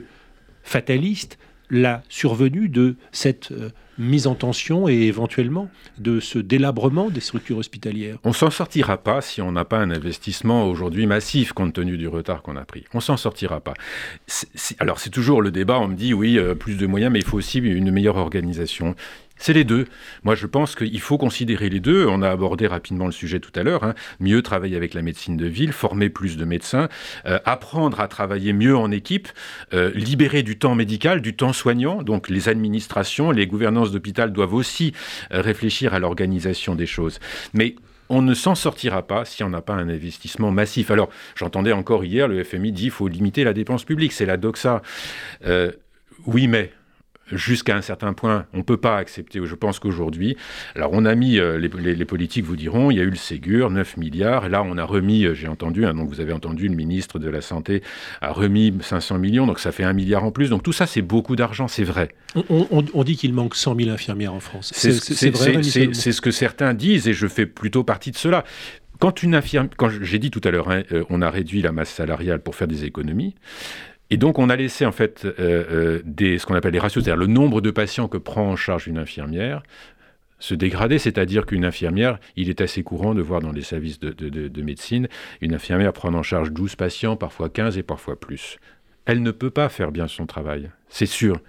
fataliste, 0.62 1.38
la 1.70 2.02
survenue 2.08 2.68
de 2.68 2.96
cette 3.12 3.52
euh, 3.52 3.70
mise 3.98 4.26
en 4.26 4.34
tension 4.34 4.88
et 4.88 5.02
éventuellement 5.02 5.68
de 5.98 6.20
ce 6.20 6.38
délabrement 6.38 7.10
des 7.10 7.20
structures 7.20 7.58
hospitalières 7.58 8.18
On 8.24 8.32
s'en 8.32 8.50
sortira 8.50 8.98
pas 8.98 9.20
si 9.20 9.40
on 9.40 9.52
n'a 9.52 9.64
pas 9.64 9.78
un 9.78 9.90
investissement 9.90 10.66
aujourd'hui 10.66 11.06
massif 11.06 11.52
compte 11.52 11.74
tenu 11.74 11.96
du 11.96 12.08
retard 12.08 12.42
qu'on 12.42 12.56
a 12.56 12.64
pris. 12.64 12.84
On 12.92 13.00
s'en 13.00 13.16
sortira 13.16 13.60
pas. 13.60 13.74
alors 14.78 14.98
c'est 14.98 15.10
toujours 15.10 15.42
le 15.42 15.50
débat, 15.50 15.78
on 15.78 15.88
me 15.88 15.94
dit 15.94 16.12
oui, 16.12 16.38
euh, 16.38 16.54
plus 16.54 16.76
de 16.76 16.86
moyens, 16.86 17.12
mais 17.12 17.20
il 17.20 17.24
faut 17.24 17.38
aussi 17.38 17.58
une 17.58 17.90
meilleure 17.90 18.16
organisation. 18.16 18.94
C'est 19.36 19.52
les 19.52 19.64
deux. 19.64 19.86
Moi, 20.22 20.36
je 20.36 20.46
pense 20.46 20.74
qu'il 20.76 21.00
faut 21.00 21.18
considérer 21.18 21.68
les 21.68 21.80
deux. 21.80 22.06
On 22.06 22.22
a 22.22 22.30
abordé 22.30 22.66
rapidement 22.66 23.06
le 23.06 23.12
sujet 23.12 23.40
tout 23.40 23.50
à 23.56 23.62
l'heure. 23.62 23.82
Hein. 23.82 23.94
Mieux 24.20 24.42
travailler 24.42 24.76
avec 24.76 24.94
la 24.94 25.02
médecine 25.02 25.36
de 25.36 25.46
ville, 25.46 25.72
former 25.72 26.08
plus 26.08 26.36
de 26.36 26.44
médecins, 26.44 26.88
euh, 27.26 27.38
apprendre 27.44 28.00
à 28.00 28.08
travailler 28.08 28.52
mieux 28.52 28.76
en 28.76 28.90
équipe, 28.90 29.28
euh, 29.72 29.90
libérer 29.94 30.42
du 30.42 30.56
temps 30.56 30.74
médical, 30.74 31.20
du 31.20 31.34
temps 31.34 31.52
soignant. 31.52 32.02
Donc, 32.02 32.28
les 32.28 32.48
administrations, 32.48 33.32
les 33.32 33.46
gouvernances 33.46 33.90
d'hôpital 33.90 34.32
doivent 34.32 34.54
aussi 34.54 34.92
euh, 35.32 35.40
réfléchir 35.40 35.94
à 35.94 35.98
l'organisation 35.98 36.76
des 36.76 36.86
choses. 36.86 37.18
Mais 37.54 37.74
on 38.08 38.22
ne 38.22 38.34
s'en 38.34 38.54
sortira 38.54 39.02
pas 39.02 39.24
si 39.24 39.42
on 39.42 39.50
n'a 39.50 39.62
pas 39.62 39.74
un 39.74 39.88
investissement 39.88 40.52
massif. 40.52 40.90
Alors, 40.90 41.10
j'entendais 41.34 41.72
encore 41.72 42.04
hier, 42.04 42.28
le 42.28 42.44
FMI 42.44 42.70
dit 42.70 42.82
qu'il 42.82 42.90
faut 42.92 43.08
limiter 43.08 43.42
la 43.42 43.52
dépense 43.52 43.84
publique. 43.84 44.12
C'est 44.12 44.26
la 44.26 44.36
doxa. 44.36 44.80
oui, 46.26 46.46
mais 46.46 46.70
jusqu'à 47.32 47.76
un 47.76 47.82
certain 47.82 48.12
point, 48.12 48.46
on 48.52 48.58
ne 48.58 48.62
peut 48.62 48.76
pas 48.76 48.96
accepter. 48.96 49.40
Je 49.44 49.54
pense 49.54 49.78
qu'aujourd'hui, 49.78 50.36
alors 50.74 50.90
on 50.92 51.04
a 51.04 51.14
mis, 51.14 51.38
euh, 51.38 51.58
les, 51.58 52.04
politiques 52.04 52.44
vous 52.44 52.56
diront, 52.56 52.90
il 52.90 52.98
y 52.98 53.00
a 53.00 53.02
eu 53.02 53.10
le 53.10 53.16
Ségur, 53.16 53.70
9 53.70 53.96
milliards. 53.96 54.48
Là, 54.48 54.62
on 54.62 54.76
a 54.78 54.84
remis, 54.84 55.24
euh, 55.24 55.34
j'ai 55.34 55.48
entendu, 55.48 55.86
hein, 55.86 55.94
donc 55.94 56.08
vous 56.08 56.20
avez 56.20 56.32
entendu, 56.32 56.68
le 56.68 56.74
ministre 56.74 57.18
de 57.18 57.28
la 57.28 57.40
Santé 57.40 57.82
a 58.20 58.32
remis 58.32 58.74
500 58.80 59.18
millions, 59.18 59.46
donc 59.46 59.58
ça 59.58 59.72
fait 59.72 59.84
un 59.84 59.92
milliard 59.92 60.24
en 60.24 60.30
plus. 60.30 60.50
Donc 60.50 60.62
tout 60.62 60.72
ça, 60.72 60.86
c'est 60.86 61.02
beaucoup 61.02 61.36
d'argent, 61.36 61.68
c'est 61.68 61.84
vrai. 61.84 62.10
On, 62.48 63.04
dit 63.04 63.16
qu'il 63.16 63.32
manque 63.32 63.54
100 63.54 63.76
000 63.76 63.90
infirmières 63.90 64.34
en 64.34 64.40
France. 64.40 64.72
C'est 64.74 65.30
vrai. 65.30 65.62
C'est 65.62 66.12
ce 66.12 66.20
que 66.20 66.30
certains 66.30 66.74
disent, 66.74 67.08
et 67.08 67.12
je 67.12 67.26
fais 67.26 67.46
plutôt 67.46 67.84
partie 67.84 68.10
de 68.10 68.16
cela. 68.16 68.44
Quand 69.00 69.22
une 69.22 69.34
infirmière, 69.34 69.70
quand 69.76 69.88
j'ai 69.88 70.18
dit 70.18 70.30
tout 70.30 70.40
à 70.44 70.50
l'heure, 70.50 70.70
hein, 70.70 70.82
euh, 70.92 71.04
on 71.10 71.20
a 71.20 71.30
réduit 71.30 71.62
la 71.62 71.72
masse 71.72 71.90
salariale 71.90 72.40
pour 72.40 72.54
faire 72.54 72.68
des 72.68 72.84
économies. 72.84 73.34
Et 74.14 74.16
donc, 74.16 74.38
on 74.38 74.48
a 74.48 74.54
laissé 74.54 74.86
en 74.86 74.92
fait 74.92 75.24
euh, 75.24 76.00
euh, 76.06 76.38
ce 76.38 76.46
qu'on 76.46 76.54
appelle 76.54 76.72
les 76.72 76.78
ratios, 76.78 77.02
c'est-à-dire 77.02 77.18
le 77.18 77.26
nombre 77.26 77.60
de 77.60 77.72
patients 77.72 78.06
que 78.06 78.16
prend 78.16 78.48
en 78.48 78.54
charge 78.54 78.86
une 78.86 78.96
infirmière, 78.96 79.64
se 80.38 80.54
dégrader, 80.54 80.98
c'est-à-dire 80.98 81.46
qu'une 81.46 81.64
infirmière, 81.64 82.20
il 82.36 82.48
est 82.48 82.60
assez 82.60 82.84
courant 82.84 83.16
de 83.16 83.22
voir 83.22 83.40
dans 83.40 83.50
les 83.50 83.62
services 83.62 83.98
de, 83.98 84.62
médecine, 84.62 85.08
une 85.40 85.52
infirmière 85.52 85.92
prendre 85.92 86.16
en 86.16 86.22
charge 86.22 86.52
12 86.52 86.76
patients, 86.76 87.16
parfois 87.16 87.48
15 87.48 87.76
et 87.76 87.82
parfois 87.82 88.14
plus. 88.14 88.58
Elle 89.04 89.20
ne 89.20 89.32
peut 89.32 89.50
pas 89.50 89.68
faire 89.68 89.90
bien 89.90 90.06
son 90.06 90.26
travail, 90.26 90.70
c'est 90.88 91.06
sûr. 91.06 91.40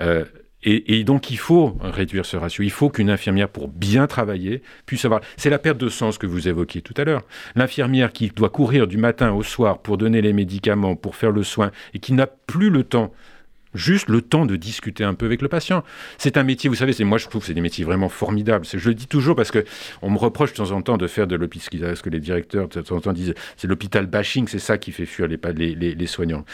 Euh, 0.00 0.24
et, 0.62 1.04
donc 1.04 1.30
il 1.30 1.38
faut 1.38 1.76
réduire 1.80 2.26
ce 2.26 2.36
ratio. 2.36 2.62
Il 2.62 2.70
faut 2.70 2.90
qu'une 2.90 3.10
infirmière, 3.10 3.48
pour 3.48 3.68
bien 3.68 4.06
travailler, 4.06 4.62
puisse 4.84 5.04
avoir... 5.04 5.20
C'est 5.36 5.50
la 5.50 5.58
perte 5.58 5.78
de 5.78 5.88
sens 5.88 6.18
que 6.18 6.26
vous 6.26 6.48
évoquiez 6.48 6.82
tout 6.82 6.94
à 6.98 7.04
l'heure. 7.04 7.22
L'infirmière 7.54 8.12
qui 8.12 8.28
doit 8.28 8.50
courir 8.50 8.86
du 8.86 8.98
matin 8.98 9.32
au 9.32 9.42
soir 9.42 9.78
pour 9.78 9.96
donner 9.96 10.20
les 10.20 10.32
médicaments, 10.32 10.96
pour 10.96 11.16
faire 11.16 11.30
le 11.30 11.42
soin, 11.42 11.70
et 11.94 11.98
qui 11.98 12.12
n'a 12.12 12.26
plus 12.26 12.70
le 12.70 12.84
temps 12.84 13.12
juste 13.74 14.08
le 14.08 14.22
temps 14.22 14.46
de 14.46 14.56
discuter 14.56 15.04
un 15.04 15.14
peu 15.14 15.26
avec 15.26 15.42
le 15.42 15.48
patient. 15.48 15.84
C'est 16.18 16.36
un 16.36 16.42
métier, 16.42 16.68
vous 16.68 16.76
savez, 16.76 16.92
c'est 16.92 17.04
moi 17.04 17.18
je 17.18 17.28
trouve 17.28 17.42
que 17.42 17.46
c'est 17.46 17.54
des 17.54 17.60
métiers 17.60 17.84
vraiment 17.84 18.08
formidables. 18.08 18.66
Je 18.66 18.88
le 18.88 18.94
dis 18.94 19.06
toujours 19.06 19.36
parce 19.36 19.50
que 19.50 19.64
on 20.02 20.10
me 20.10 20.18
reproche 20.18 20.52
de 20.52 20.56
temps 20.56 20.70
en 20.72 20.82
temps 20.82 20.96
de 20.96 21.06
faire 21.06 21.26
de 21.26 21.36
l'hôpital, 21.36 21.96
ce 21.96 22.02
que 22.02 22.10
les 22.10 22.20
directeurs 22.20 22.68
de 22.68 22.80
temps 22.80 22.96
en 22.96 23.00
temps 23.00 23.12
disent, 23.12 23.34
c'est 23.56 23.68
l'hôpital 23.68 24.06
bashing, 24.06 24.48
c'est 24.48 24.58
ça 24.58 24.78
qui 24.78 24.92
fait 24.92 25.06
fuir 25.06 25.28
les, 25.28 26.06
soignants. 26.06 26.44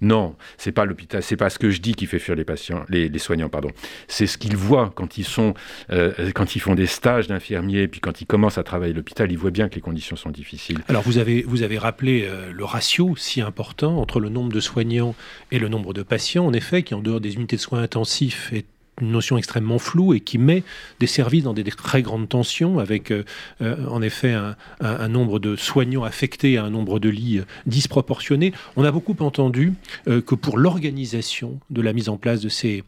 Non, 0.00 0.36
c'est 0.56 0.72
pas 0.72 0.84
l'hôpital, 0.84 1.22
c'est 1.22 1.36
pas 1.36 1.50
ce 1.50 1.58
que 1.58 1.70
je 1.70 1.80
dis 1.80 1.94
qui 1.94 2.06
fait 2.06 2.18
fuir 2.20 2.36
les 2.36 2.44
patients, 2.44 2.84
les, 2.88 3.18
soignants, 3.18 3.48
pardon. 3.48 3.70
C'est 4.06 4.26
ce 4.26 4.38
qu'ils 4.38 4.56
voient 4.56 4.92
quand 4.94 5.18
ils 5.18 5.24
sont, 5.24 5.54
euh, 5.90 6.30
quand 6.34 6.54
ils 6.54 6.60
font 6.60 6.74
des 6.74 6.86
stages 6.86 7.26
d'infirmiers, 7.26 7.88
puis 7.88 8.00
quand 8.00 8.20
ils 8.20 8.26
commencent 8.26 8.58
à 8.58 8.62
travailler 8.62 8.92
à 8.92 8.96
l'hôpital, 8.96 9.32
ils 9.32 9.38
voient 9.38 9.50
bien 9.50 9.68
que 9.68 9.74
les 9.74 9.80
conditions 9.80 10.14
sont 10.14 10.30
difficiles. 10.30 10.78
Alors 10.88 11.02
vous 11.02 11.18
avez, 11.18 11.42
vous 11.42 11.62
avez 11.62 11.78
rappelé 11.78 12.26
euh, 12.28 12.52
le 12.52 12.64
ratio 12.64 13.16
si 13.16 13.40
important 13.40 13.98
entre 13.98 14.20
le 14.20 14.28
nombre 14.28 14.52
de 14.52 14.60
soignants 14.60 15.16
et 15.50 15.58
le 15.58 15.68
nombre 15.68 15.92
de 15.94 16.02
patients, 16.02 16.46
en 16.46 16.52
effet, 16.52 16.84
qui 16.84 16.94
en 16.94 17.00
dehors 17.00 17.20
des 17.20 17.34
unités 17.34 17.56
de 17.56 17.60
soins 17.60 17.82
intensifs 17.82 18.52
est 18.52 18.66
une 19.00 19.10
notion 19.10 19.38
extrêmement 19.38 19.78
floue 19.78 20.14
et 20.14 20.20
qui 20.20 20.38
met 20.38 20.62
des 21.00 21.06
services 21.06 21.44
dans 21.44 21.54
des, 21.54 21.64
très 21.64 22.02
grandes 22.02 22.28
tensions, 22.28 22.78
avec 22.78 23.10
euh, 23.10 23.24
euh, 23.62 23.86
en 23.88 24.02
effet 24.02 24.32
un, 24.32 25.08
nombre 25.08 25.38
de 25.38 25.56
soignants 25.56 26.04
affectés 26.04 26.58
à 26.58 26.64
un 26.64 26.70
nombre 26.70 26.98
de 26.98 27.08
lits 27.08 27.38
euh, 27.38 27.44
disproportionné. 27.66 28.52
On 28.76 28.84
a 28.84 28.90
beaucoup 28.90 29.16
entendu 29.20 29.74
que 30.06 30.34
pour 30.34 30.58
l'organisation 30.58 31.58
de 31.70 31.82
la 31.82 31.92
mise 31.92 32.08
en 32.08 32.16
place 32.16 32.40
de 32.40 32.48
ces, 32.48 32.84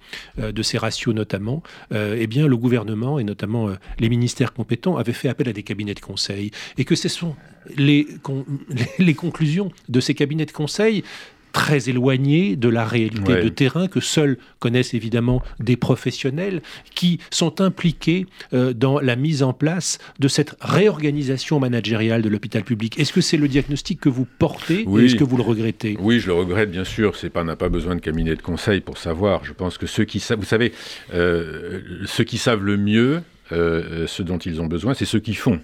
ratios 0.78 1.14
notamment, 1.14 1.62
eh 1.92 2.26
bien, 2.26 2.46
le 2.46 2.56
gouvernement 2.56 3.18
et 3.18 3.24
notamment 3.24 3.70
les 3.98 4.08
ministères 4.08 4.52
compétents 4.52 4.96
avaient 4.96 5.12
fait 5.12 5.28
appel 5.28 5.48
à 5.48 5.52
des 5.52 5.62
cabinets 5.62 5.94
de 5.94 6.00
conseil 6.00 6.50
et 6.78 6.84
que 6.84 6.94
ce 6.94 7.08
sont 7.08 7.36
les, 7.76 8.06
les 8.98 9.14
conclusions 9.14 9.70
de 9.88 10.00
ces 10.00 10.14
cabinets 10.14 10.46
de 10.46 10.52
conseil 10.52 11.04
très 11.52 11.88
éloigné 11.88 12.56
de 12.56 12.68
la 12.68 12.84
réalité 12.84 13.42
de 13.42 13.48
terrain 13.48 13.88
que 13.88 14.00
seuls 14.00 14.38
connaissent 14.58 14.94
évidemment 14.94 15.42
des 15.58 15.76
professionnels 15.76 16.62
qui 16.94 17.20
sont 17.30 17.60
impliqués 17.60 18.26
euh, 18.52 18.72
dans 18.72 19.00
la 19.00 19.16
mise 19.16 19.42
en 19.42 19.52
place 19.52 19.98
de 20.18 20.28
cette 20.28 20.56
réorganisation 20.60 21.60
managériale 21.60 22.22
de 22.22 22.28
l'hôpital 22.28 22.62
public. 22.62 22.98
Est-ce 22.98 23.12
que 23.12 23.20
c'est 23.20 23.36
le 23.36 23.48
diagnostic 23.48 24.00
que 24.00 24.08
vous 24.08 24.26
portez 24.38 24.84
oui. 24.86 25.06
est-ce 25.06 25.16
que 25.16 25.24
vous 25.24 25.36
le 25.36 25.42
regrettez? 25.42 25.96
Oui, 26.00 26.20
je 26.20 26.28
le 26.28 26.34
regrette 26.34 26.70
bien 26.70 26.84
sûr. 26.84 27.16
C'est 27.16 27.30
pas, 27.30 27.44
n'a 27.44 27.56
pas 27.56 27.68
besoin 27.68 27.94
de 27.94 28.00
cabinet 28.00 28.36
de 28.36 28.42
conseil 28.42 28.80
pour 28.80 28.98
savoir. 28.98 29.44
Je 29.44 29.52
pense 29.52 29.78
que 29.78 29.86
ceux 29.86 30.04
qui 30.04 30.20
savent, 30.20 30.38
vous 30.38 30.44
savez, 30.44 30.72
euh, 31.14 31.80
ceux 32.06 32.24
qui 32.24 32.38
savent 32.38 32.64
le 32.64 32.76
mieux 32.76 33.22
euh, 33.52 34.06
ce 34.06 34.22
dont 34.22 34.38
ils 34.38 34.60
ont 34.60 34.66
besoin, 34.66 34.94
c'est 34.94 35.04
ceux 35.04 35.18
qui 35.18 35.34
font 35.34 35.60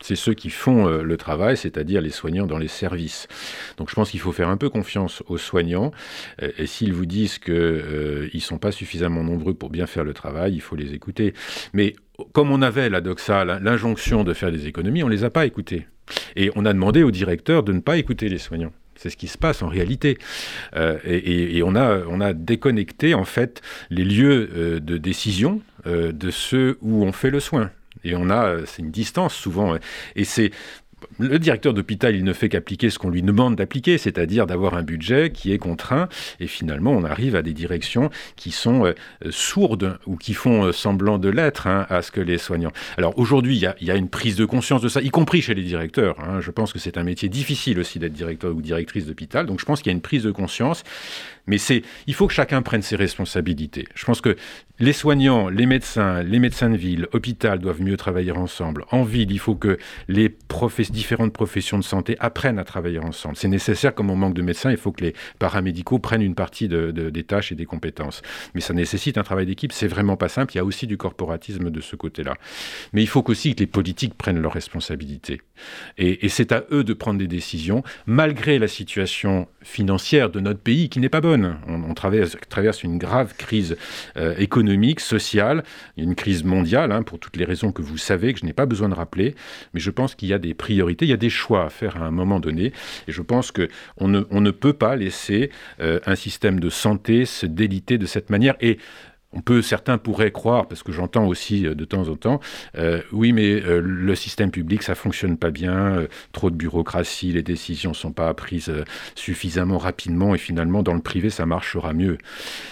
c'est 0.00 0.16
ceux 0.16 0.34
qui 0.34 0.50
font 0.50 0.88
euh, 0.88 1.02
le 1.02 1.16
travail, 1.16 1.56
c'est-à-dire 1.56 2.00
les 2.00 2.10
soignants 2.10 2.46
dans 2.46 2.58
les 2.58 2.68
services. 2.68 3.28
Donc 3.76 3.90
je 3.90 3.94
pense 3.94 4.10
qu'il 4.10 4.20
faut 4.20 4.32
faire 4.32 4.48
un 4.48 4.56
peu 4.56 4.70
confiance 4.70 5.22
aux 5.28 5.38
soignants, 5.38 5.92
euh, 6.42 6.50
et 6.58 6.66
s'ils 6.66 6.92
vous 6.92 7.06
disent 7.06 7.38
qu'ils 7.38 7.54
euh, 7.54 8.28
ne 8.32 8.40
sont 8.40 8.58
pas 8.58 8.72
suffisamment 8.72 9.22
nombreux 9.22 9.54
pour 9.54 9.70
bien 9.70 9.86
faire 9.86 10.04
le 10.04 10.14
travail, 10.14 10.54
il 10.54 10.60
faut 10.60 10.76
les 10.76 10.94
écouter. 10.94 11.34
Mais 11.72 11.94
comme 12.32 12.50
on 12.50 12.62
avait 12.62 12.88
la 12.90 13.00
doxa, 13.00 13.44
l'injonction 13.44 14.24
de 14.24 14.34
faire 14.34 14.52
des 14.52 14.66
économies, 14.66 15.02
on 15.02 15.08
ne 15.08 15.12
les 15.12 15.24
a 15.24 15.30
pas 15.30 15.46
écoutés. 15.46 15.86
Et 16.36 16.50
on 16.56 16.64
a 16.64 16.72
demandé 16.72 17.02
au 17.02 17.10
directeur 17.10 17.62
de 17.62 17.72
ne 17.72 17.80
pas 17.80 17.96
écouter 17.96 18.28
les 18.28 18.38
soignants. 18.38 18.72
C'est 18.96 19.10
ce 19.10 19.16
qui 19.16 19.28
se 19.28 19.38
passe 19.38 19.62
en 19.62 19.68
réalité. 19.68 20.18
et, 20.76 21.62
on, 21.64 21.74
a, 21.74 22.00
on 22.06 22.20
a 22.20 22.34
déconnecté 22.34 23.14
en 23.14 23.24
fait 23.24 23.62
les 23.88 24.04
lieux 24.04 24.80
de 24.80 24.96
décision 24.98 25.62
de 25.86 26.30
ceux 26.30 26.76
où 26.82 27.04
on 27.04 27.12
fait 27.12 27.30
le 27.30 27.40
soin. 27.40 27.70
Et 28.04 28.14
on 28.14 28.30
a, 28.30 28.46
euh, 28.46 28.64
c'est 28.66 28.82
une 28.82 28.90
distance 28.90 29.34
souvent. 29.34 29.76
Et 30.16 30.24
c'est 30.24 30.50
le 31.18 31.38
directeur 31.38 31.74
d'hôpital, 31.74 32.14
il 32.14 32.24
ne 32.24 32.32
fait 32.32 32.48
qu'appliquer 32.48 32.90
ce 32.90 32.98
qu'on 32.98 33.10
lui 33.10 33.22
demande 33.22 33.56
d'appliquer, 33.56 33.98
c'est-à-dire 33.98 34.46
d'avoir 34.46 34.74
un 34.74 34.82
budget 34.82 35.30
qui 35.30 35.52
est 35.52 35.58
contraint. 35.58 36.08
Et 36.40 36.46
finalement, 36.46 36.92
on 36.92 37.04
arrive 37.04 37.36
à 37.36 37.42
des 37.42 37.52
directions 37.52 38.10
qui 38.36 38.50
sont 38.50 38.86
euh, 38.86 38.94
sourdes 39.30 39.98
ou 40.06 40.16
qui 40.16 40.34
font 40.34 40.64
euh, 40.64 40.72
semblant 40.72 41.18
de 41.18 41.28
l'être 41.28 41.66
hein, 41.66 41.86
à 41.88 42.02
ce 42.02 42.10
que 42.10 42.20
les 42.20 42.38
soignants. 42.38 42.72
Alors 42.96 43.18
aujourd'hui, 43.18 43.56
il 43.56 43.86
y, 43.86 43.90
a 43.90 43.96
une 43.96 44.08
prise 44.08 44.36
de 44.36 44.44
conscience 44.44 44.82
de 44.82 44.88
ça, 44.88 45.00
y 45.00 45.10
compris 45.10 45.42
chez 45.42 45.54
les 45.54 45.62
directeurs. 45.62 46.18
Hein. 46.20 46.40
Je 46.40 46.50
pense 46.50 46.72
que 46.72 46.78
c'est 46.78 46.98
un 46.98 47.04
métier 47.04 47.28
difficile 47.28 47.78
aussi 47.78 47.98
d'être 47.98 48.12
directeur 48.12 48.54
ou 48.54 48.62
directrice 48.62 49.06
d'hôpital. 49.06 49.46
Donc 49.46 49.60
je 49.60 49.64
pense 49.64 49.82
qu'il 49.82 49.90
y 49.90 49.94
a 49.94 49.96
une 49.96 50.02
prise 50.02 50.22
de 50.22 50.30
conscience. 50.30 50.84
Mais 51.46 51.58
c'est, 51.58 51.82
il 52.06 52.14
faut 52.14 52.26
que 52.26 52.32
chacun 52.32 52.62
prenne 52.62 52.82
ses 52.82 52.96
responsabilités. 52.96 53.86
Je 53.94 54.04
pense 54.04 54.20
que 54.20 54.36
les 54.78 54.92
soignants, 54.92 55.48
les 55.48 55.66
médecins, 55.66 56.22
les 56.22 56.38
médecins 56.38 56.70
de 56.70 56.76
ville, 56.76 57.08
hôpital 57.12 57.58
doivent 57.58 57.82
mieux 57.82 57.96
travailler 57.96 58.32
ensemble. 58.32 58.84
En 58.90 59.02
ville, 59.02 59.30
il 59.30 59.38
faut 59.38 59.54
que 59.54 59.78
les 60.08 60.28
différentes 60.90 61.32
professions 61.32 61.78
de 61.78 61.84
santé 61.84 62.16
apprennent 62.20 62.58
à 62.58 62.64
travailler 62.64 62.98
ensemble. 62.98 63.36
C'est 63.36 63.48
nécessaire, 63.48 63.94
comme 63.94 64.10
on 64.10 64.16
manque 64.16 64.34
de 64.34 64.42
médecins, 64.42 64.70
il 64.70 64.76
faut 64.76 64.92
que 64.92 65.04
les 65.04 65.14
paramédicaux 65.38 65.98
prennent 65.98 66.22
une 66.22 66.34
partie 66.34 66.68
des 66.68 67.24
tâches 67.24 67.52
et 67.52 67.54
des 67.54 67.66
compétences. 67.66 68.22
Mais 68.54 68.60
ça 68.60 68.74
nécessite 68.74 69.18
un 69.18 69.22
travail 69.22 69.46
d'équipe. 69.46 69.72
C'est 69.72 69.88
vraiment 69.88 70.16
pas 70.16 70.28
simple. 70.28 70.54
Il 70.54 70.58
y 70.58 70.60
a 70.60 70.64
aussi 70.64 70.86
du 70.86 70.96
corporatisme 70.96 71.70
de 71.70 71.80
ce 71.80 71.96
côté-là. 71.96 72.34
Mais 72.92 73.02
il 73.02 73.06
faut 73.06 73.28
aussi 73.30 73.54
que 73.54 73.60
les 73.60 73.66
politiques 73.66 74.14
prennent 74.14 74.40
leurs 74.40 74.52
responsabilités. 74.52 75.40
Et, 75.98 76.28
c'est 76.28 76.52
à 76.52 76.64
eux 76.70 76.84
de 76.84 76.94
prendre 76.94 77.18
des 77.18 77.26
décisions, 77.26 77.82
malgré 78.06 78.58
la 78.58 78.68
situation 78.68 79.48
financière 79.62 80.30
de 80.30 80.40
notre 80.40 80.60
pays 80.60 80.88
qui 80.88 81.00
n'est 81.00 81.08
pas 81.08 81.20
bonne. 81.20 81.56
On, 81.66 81.92
traverse, 81.94 82.82
une 82.82 82.98
grave 82.98 83.34
crise 83.36 83.76
euh, 84.16 84.34
économique, 84.38 85.00
sociale, 85.00 85.64
une 85.96 86.14
crise 86.14 86.44
mondiale, 86.44 86.92
hein, 86.92 87.02
pour 87.02 87.18
toutes 87.18 87.36
les 87.36 87.44
raisons 87.44 87.72
que 87.72 87.82
vous 87.82 87.98
savez, 87.98 88.32
que 88.32 88.40
je 88.40 88.46
n'ai 88.46 88.52
pas 88.52 88.66
besoin 88.66 88.88
de 88.88 88.94
rappeler. 88.94 89.34
Mais 89.74 89.80
je 89.80 89.90
pense 89.90 90.14
qu'il 90.14 90.28
y 90.28 90.32
a 90.32 90.38
des 90.38 90.54
priorités, 90.54 90.79
il 90.88 91.10
y 91.10 91.12
a 91.12 91.16
des 91.16 91.30
choix 91.30 91.64
à 91.64 91.70
faire 91.70 91.96
à 91.96 92.06
un 92.06 92.10
moment 92.10 92.40
donné. 92.40 92.72
Et 93.08 93.12
je 93.12 93.22
pense 93.22 93.52
qu'on 93.52 94.08
ne, 94.08 94.22
on 94.30 94.40
ne 94.40 94.50
peut 94.50 94.72
pas 94.72 94.96
laisser 94.96 95.50
euh, 95.80 96.00
un 96.06 96.16
système 96.16 96.60
de 96.60 96.70
santé 96.70 97.24
se 97.24 97.46
déliter 97.46 97.98
de 97.98 98.06
cette 98.06 98.30
manière. 98.30 98.54
On 99.32 99.42
peut, 99.42 99.62
certains 99.62 99.96
pourraient 99.96 100.32
croire, 100.32 100.66
parce 100.66 100.82
que 100.82 100.90
j'entends 100.90 101.26
aussi 101.26 101.66
euh, 101.66 101.74
de 101.74 101.84
temps 101.84 102.08
en 102.08 102.16
temps, 102.16 102.40
euh, 102.76 103.00
oui, 103.12 103.32
mais 103.32 103.62
euh, 103.62 103.80
le 103.80 104.14
système 104.16 104.50
public, 104.50 104.82
ça 104.82 104.96
fonctionne 104.96 105.36
pas 105.36 105.50
bien, 105.50 106.06
trop 106.32 106.50
de 106.50 106.56
bureaucratie, 106.56 107.32
les 107.32 107.42
décisions 107.42 107.94
sont 107.94 108.12
pas 108.12 108.32
prises 108.34 108.72
suffisamment 109.14 109.78
rapidement, 109.78 110.34
et 110.34 110.38
finalement, 110.38 110.82
dans 110.82 110.94
le 110.94 111.00
privé, 111.00 111.30
ça 111.30 111.46
marchera 111.46 111.92
mieux. 111.92 112.18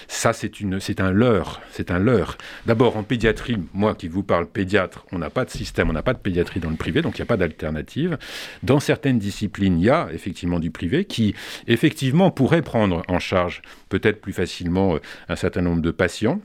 Ça, 0.09 0.33
c'est 0.33 0.61
une, 0.61 0.81
c'est 0.81 1.01
un 1.01 1.13
leurre, 1.13 1.61
c'est 1.71 1.91
un 1.91 1.99
leurre. 1.99 2.37
D'abord, 2.67 2.97
en 2.97 3.05
pédiatrie, 3.05 3.59
moi 3.73 3.95
qui 3.95 4.09
vous 4.09 4.25
parle 4.25 4.47
pédiatre, 4.47 5.07
on 5.13 5.19
n'a 5.19 5.31
pas 5.31 5.45
de 5.45 5.51
système, 5.51 5.91
on 5.91 5.93
n'a 5.93 6.03
pas 6.03 6.15
de 6.15 6.19
pédiatrie 6.19 6.61
dans 6.61 6.71
le 6.71 6.77
privé, 6.77 7.03
donc 7.03 7.19
il 7.19 7.21
n'y 7.21 7.27
a 7.27 7.27
pas 7.27 7.37
d'alternative. 7.37 8.19
Dans 8.65 8.81
certaines 8.81 9.19
disciplines, 9.19 9.79
il 9.79 9.85
y 9.85 9.91
a 9.91 10.09
effectivement 10.13 10.59
du 10.59 10.73
privé 10.73 11.05
qui, 11.05 11.35
effectivement, 11.69 12.31
pourrait 12.33 12.63
prendre 12.63 13.03
en 13.07 13.21
charge 13.21 13.63
peut-être 13.89 14.21
plus 14.21 14.33
facilement 14.33 14.97
un 15.29 15.37
certain 15.37 15.63
nombre 15.63 15.83
de 15.83 15.91
patients 15.91 16.41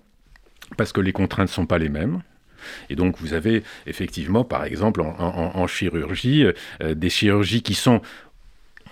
parce 0.77 0.91
que 0.91 1.01
les 1.01 1.13
contraintes 1.13 1.49
ne 1.49 1.53
sont 1.53 1.65
pas 1.65 1.77
les 1.77 1.89
mêmes. 1.89 2.21
Et 2.89 2.95
donc 2.95 3.17
vous 3.19 3.33
avez 3.33 3.63
effectivement, 3.85 4.43
par 4.43 4.63
exemple, 4.63 5.01
en, 5.01 5.67
chirurgie, 5.67 6.45
euh, 6.81 6.95
des 6.95 7.09
chirurgies 7.09 7.61
qui 7.61 7.73
sont 7.73 8.01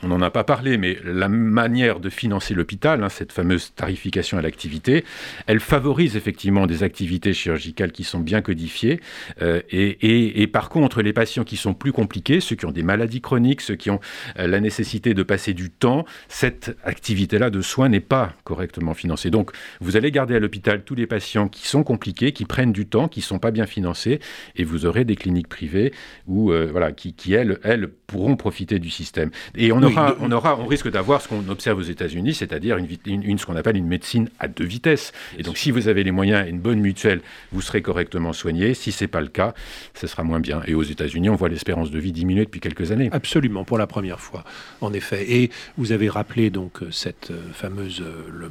on 0.03 0.07
n'en 0.07 0.21
a 0.21 0.31
pas 0.31 0.43
parlé, 0.43 0.77
mais 0.77 0.97
la 1.03 1.29
manière 1.29 1.99
de 1.99 2.09
financer 2.09 2.53
l'hôpital, 2.53 3.03
hein, 3.03 3.09
cette 3.09 3.31
fameuse 3.31 3.73
tarification 3.75 4.37
à 4.37 4.41
l'activité, 4.41 5.05
elle 5.47 5.59
favorise 5.59 6.15
effectivement 6.15 6.65
des 6.65 6.83
activités 6.83 7.33
chirurgicales 7.33 7.91
qui 7.91 8.03
sont 8.03 8.19
bien 8.19 8.41
codifiées. 8.41 8.99
Euh, 9.41 9.61
et, 9.71 10.47
par 10.47 10.69
contre, 10.69 11.01
les 11.01 11.13
patients 11.13 11.43
qui 11.43 11.57
sont 11.57 11.73
plus 11.73 11.91
compliqués, 11.91 12.39
ceux 12.39 12.55
qui 12.55 12.65
ont 12.65 12.71
des 12.71 12.83
maladies 12.83 13.21
chroniques, 13.21 13.61
ceux 13.61 13.75
qui 13.75 13.89
ont 13.89 13.99
euh, 14.39 14.47
la 14.47 14.59
nécessité 14.59 15.13
de 15.13 15.23
passer 15.23 15.53
du 15.53 15.69
temps, 15.69 16.05
cette 16.27 16.75
activité-là 16.83 17.49
de 17.49 17.61
soins 17.61 17.89
n'est 17.89 17.99
pas 17.99 18.33
correctement 18.43 18.93
financée. 18.93 19.29
Donc, 19.29 19.51
vous 19.79 19.97
allez 19.97 20.11
garder 20.11 20.35
à 20.35 20.39
l'hôpital 20.39 20.83
tous 20.83 20.95
les 20.95 21.07
patients 21.07 21.47
qui 21.47 21.67
sont 21.67 21.83
compliqués, 21.83 22.31
qui 22.31 22.45
prennent 22.45 22.71
du 22.71 22.87
temps, 22.87 23.07
qui 23.07 23.19
ne 23.19 23.25
sont 23.25 23.39
pas 23.39 23.51
bien 23.51 23.65
financés, 23.65 24.19
et 24.55 24.63
vous 24.63 24.85
aurez 24.85 25.05
des 25.05 25.15
cliniques 25.15 25.47
privées 25.47 25.93
où, 26.27 26.51
euh, 26.51 26.69
voilà, 26.71 26.91
qui, 26.91 27.33
elles, 27.33 27.87
pourront 28.07 28.35
profiter 28.35 28.79
du 28.79 28.89
système. 28.89 29.29
Et 29.55 29.71
on 29.71 29.81
on, 30.19 30.31
aura, 30.31 30.59
on 30.59 30.65
risque 30.65 30.89
d'avoir 30.89 31.21
ce 31.21 31.27
qu'on 31.27 31.47
observe 31.49 31.79
aux 31.79 31.83
États-Unis, 31.83 32.33
c'est-à-dire 32.33 32.77
une, 32.77 33.37
ce 33.37 33.45
qu'on 33.45 33.55
appelle 33.55 33.77
une 33.77 33.87
médecine 33.87 34.29
à 34.39 34.47
deux 34.47 34.65
vitesses. 34.65 35.11
Et 35.37 35.43
donc, 35.43 35.57
si 35.57 35.71
vous 35.71 35.87
avez 35.87 36.03
les 36.03 36.11
moyens 36.11 36.45
et 36.45 36.49
une 36.49 36.59
bonne 36.59 36.79
mutuelle, 36.79 37.21
vous 37.51 37.61
serez 37.61 37.81
correctement 37.81 38.33
soigné. 38.33 38.73
Si 38.73 38.91
c'est 38.91 39.07
pas 39.07 39.21
le 39.21 39.27
cas, 39.27 39.53
ce 39.93 40.07
sera 40.07 40.23
moins 40.23 40.39
bien. 40.39 40.61
Et 40.67 40.73
aux 40.73 40.83
États-Unis, 40.83 41.29
on 41.29 41.35
voit 41.35 41.49
l'espérance 41.49 41.91
de 41.91 41.99
vie 41.99 42.11
diminuer 42.11 42.45
depuis 42.45 42.59
quelques 42.59 42.91
années. 42.91 43.09
Absolument, 43.11 43.63
pour 43.63 43.77
la 43.77 43.87
première 43.87 44.19
fois, 44.19 44.43
en 44.81 44.93
effet. 44.93 45.31
Et 45.31 45.51
vous 45.77 45.91
avez 45.91 46.09
rappelé 46.09 46.49
donc 46.49 46.79
cette 46.91 47.31
euh, 47.31 47.41
fameuse 47.53 48.01
euh, 48.01 48.49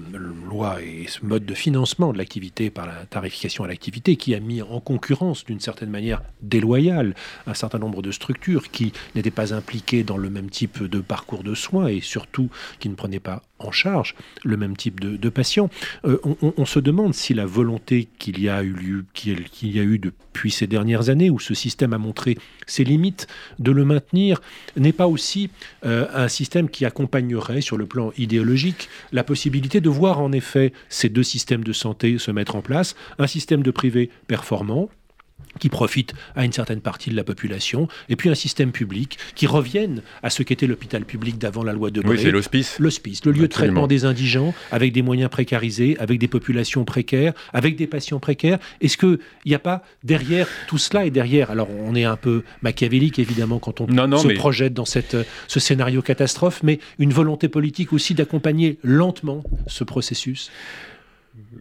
loi 0.49 0.83
et 0.83 1.07
ce 1.09 1.25
mode 1.25 1.45
de 1.45 1.55
financement 1.55 2.13
de 2.13 2.19
l'activité 2.19 2.71
par 2.71 2.87
la 2.87 3.07
tarification 3.09 3.65
à 3.65 3.69
l'activité 3.69 4.17
qui 4.17 4.35
a 4.35 4.41
mis 4.41 4.63
en 4.63 4.81
concurrence 4.81 5.45
d'une 5.45 5.61
certaine 5.61 5.91
manière 5.91 6.23
déloyale 6.43 7.15
un 7.47 7.55
certain 7.55 7.79
nombre 7.79 8.03
de 8.03 8.11
structures 8.11 8.71
qui 8.71 8.93
n'étaient 9.15 9.31
pas 9.31 9.55
impliquées 9.55 10.03
dans 10.03 10.17
le 10.17 10.31
même 10.31 10.51
type 10.51 10.83
de 10.83 11.01
parcours 11.01 11.30
de 11.39 11.55
soins 11.55 11.87
et 11.87 12.01
surtout 12.01 12.51
qui 12.79 12.89
ne 12.89 12.95
prenaient 12.95 13.21
pas 13.21 13.43
en 13.59 13.71
charge 13.71 14.15
le 14.43 14.57
même 14.57 14.77
type 14.77 15.01
de, 15.01 15.29
patients. 15.29 15.71
Euh, 16.05 16.19
on, 16.43 16.65
se 16.65 16.81
demande 16.81 17.15
si 17.15 17.35
la 17.35 17.47
volonté 17.47 18.09
qu'il 18.19 18.41
y 18.41 18.49
a 18.49 18.63
eu 18.63 18.73
lieu, 18.73 19.05
qu'il 19.13 19.47
y 19.63 19.79
a 19.79 19.83
eu 19.83 19.99
depuis 19.99 20.51
ces 20.51 20.67
dernières 20.67 21.09
années, 21.09 21.31
où 21.31 21.39
ce 21.39 21.55
système 21.55 21.93
a 21.93 21.99
montré 21.99 22.37
ses 22.67 22.85
limites, 22.85 23.27
de 23.59 23.71
le 23.71 23.85
maintenir, 23.85 24.41
n'est 24.77 24.93
pas 24.93 25.07
aussi 25.07 25.51
euh, 25.85 26.07
un 26.13 26.29
système 26.29 26.69
qui 26.69 26.85
accompagnerait 26.85 27.61
sur 27.61 27.77
le 27.77 27.87
plan 27.87 28.13
idéologique 28.17 28.89
la 29.13 29.25
possibilité 29.25 29.81
de 29.81 29.89
voir 29.89 30.21
en 30.21 30.33
effet 30.33 30.73
ces 30.89 31.09
deux 31.09 31.23
systèmes 31.23 31.65
de 31.65 31.73
santé 31.73 32.19
se 32.19 32.31
mettre 32.31 32.57
en 32.57 32.63
place, 32.63 32.97
un 33.19 33.27
système 33.27 33.63
de 33.63 33.71
privé 33.71 34.11
performant 34.27 34.89
qui 35.61 35.69
profitent 35.69 36.15
à 36.35 36.45
une 36.45 36.53
certaine 36.53 36.81
partie 36.81 37.11
de 37.11 37.17
la 37.17 37.25
population, 37.25 37.89
et 38.09 38.17
puis 38.17 38.29
un 38.29 38.35
système 38.35 38.73
public 38.73 39.19
qui 39.35 39.47
revienne 39.47 40.03
à 40.23 40.31
ce 40.31 40.43
qu'était 40.43 40.67
l'hôpital 40.67 41.05
public 41.05 41.39
d'avant 41.39 41.63
la 41.63 41.73
loi 41.73 41.91
de 41.91 42.01
Bray. 42.01 42.17
Oui, 42.17 42.23
c'est 42.23 42.31
l'hospice. 42.31 42.79
L'hospice, 42.79 43.25
le 43.25 43.33
lieu 43.33 43.43
de 43.43 43.47
traitement 43.47 43.87
des 43.87 44.05
indigents, 44.05 44.55
avec 44.73 44.93
des 44.93 45.03
moyens 45.03 45.31
précarisés, 45.31 45.97
avec 45.99 46.19
des 46.19 46.29
populations 46.29 46.85
précaires, 46.85 47.33
avec 47.53 47.77
des 47.77 47.87
patients 47.87 48.21
précaires. 48.21 48.59
Est-ce 48.81 48.97
qu'il 48.97 49.19
n'y 49.47 49.55
a 49.55 49.59
pas 49.59 49.85
derrière 50.03 50.49
tout 50.67 50.79
cela 50.79 51.05
et 51.05 51.11
derrière, 51.11 51.51
alors 51.51 51.69
on 51.71 51.95
est 51.95 52.05
un 52.05 52.17
peu 52.17 52.43
machiavélique 52.63 53.19
évidemment 53.19 53.59
quand 53.59 53.81
on 53.81 53.87
se 53.87 54.35
projette 54.35 54.75
dans 54.75 54.85
cette, 54.85 55.17
ce 55.47 55.61
scénario 55.61 56.03
catastrophe, 56.03 56.63
mais 56.63 56.81
une 56.99 57.13
volonté 57.13 57.49
politique 57.49 57.93
aussi 57.93 58.15
d'accompagner 58.15 58.79
lentement 58.83 59.43
ce 59.67 59.85
processus 59.85 60.51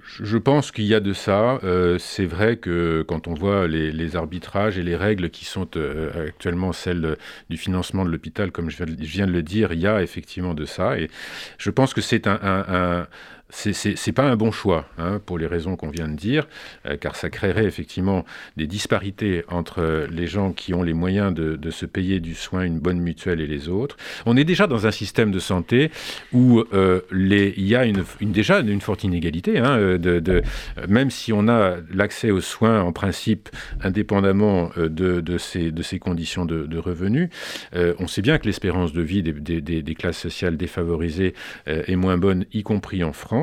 je 0.03 0.37
pense 0.37 0.71
qu'il 0.71 0.85
y 0.85 0.95
a 0.95 0.99
de 0.99 1.13
ça. 1.13 1.59
Euh, 1.63 1.97
c'est 1.99 2.25
vrai 2.25 2.57
que 2.57 3.03
quand 3.07 3.27
on 3.27 3.33
voit 3.33 3.67
les, 3.67 4.15
arbitrages 4.15 4.77
et 4.77 4.83
les 4.83 4.95
règles 4.95 5.29
qui 5.29 5.45
sont 5.45 5.67
euh, 5.75 6.27
actuellement 6.27 6.73
celles 6.73 7.17
du 7.49 7.57
financement 7.57 8.05
de 8.05 8.09
l'hôpital, 8.09 8.51
comme 8.51 8.69
je 8.69 8.83
viens 8.83 9.27
de 9.27 9.31
le 9.31 9.43
dire, 9.43 9.71
il 9.73 9.79
y 9.79 9.87
a 9.87 10.01
effectivement 10.01 10.53
de 10.53 10.65
ça. 10.65 10.97
Et 10.97 11.09
je 11.57 11.69
pense 11.69 11.93
que 11.93 12.01
c'est 12.01 12.27
un 12.27 13.07
c'est 13.51 14.11
pas 14.11 14.23
un 14.23 14.35
bon 14.35 14.51
choix 14.51 14.85
hein, 14.97 15.19
pour 15.25 15.37
les 15.37 15.47
raisons 15.47 15.75
qu'on 15.75 15.89
vient 15.89 16.07
de 16.07 16.15
dire, 16.15 16.47
euh, 16.85 16.97
car 16.97 17.15
ça 17.15 17.29
créerait 17.29 17.65
effectivement 17.65 18.25
des 18.57 18.67
disparités 18.67 19.43
entre 19.47 20.07
les 20.11 20.27
gens 20.27 20.51
qui 20.51 20.73
ont 20.73 20.83
les 20.83 20.93
moyens 20.93 21.33
de, 21.33 21.69
se 21.71 21.85
payer 21.85 22.19
du 22.19 22.33
soin, 22.33 22.63
une 22.63 22.79
bonne 22.79 22.99
mutuelle 22.99 23.41
et 23.41 23.47
les 23.47 23.69
autres. 23.69 23.95
On 24.25 24.35
est 24.35 24.43
déjà 24.43 24.65
dans 24.65 24.87
un 24.87 24.91
système 24.91 25.31
de 25.31 25.39
santé 25.39 25.91
où 26.33 26.63
euh, 26.73 27.01
il 27.11 27.65
y 27.65 27.75
a 27.75 27.85
une, 27.85 28.03
déjà 28.21 28.59
une 28.59 28.81
forte 28.81 29.03
inégalité. 29.03 29.59
Hein, 29.59 29.77
euh, 29.77 30.41
même 30.87 31.11
si 31.11 31.31
on 31.31 31.47
a 31.47 31.75
l'accès 31.93 32.31
aux 32.31 32.41
soins 32.41 32.81
en 32.81 32.91
principe 32.91 33.49
indépendamment 33.81 34.71
de, 34.77 35.37
ces, 35.37 35.99
conditions 35.99 36.45
de, 36.45 36.77
revenus, 36.77 37.29
on 37.73 38.07
sait 38.07 38.21
bien 38.21 38.37
que 38.37 38.45
l'espérance 38.45 38.93
de 38.93 39.01
vie 39.01 39.21
des, 39.21 39.95
classes 39.95 40.17
sociales 40.17 40.57
défavorisées 40.57 41.33
est 41.65 41.95
moins 41.95 42.17
bonne, 42.17 42.45
y 42.53 42.63
compris 42.63 43.03
en 43.03 43.13
France. 43.13 43.38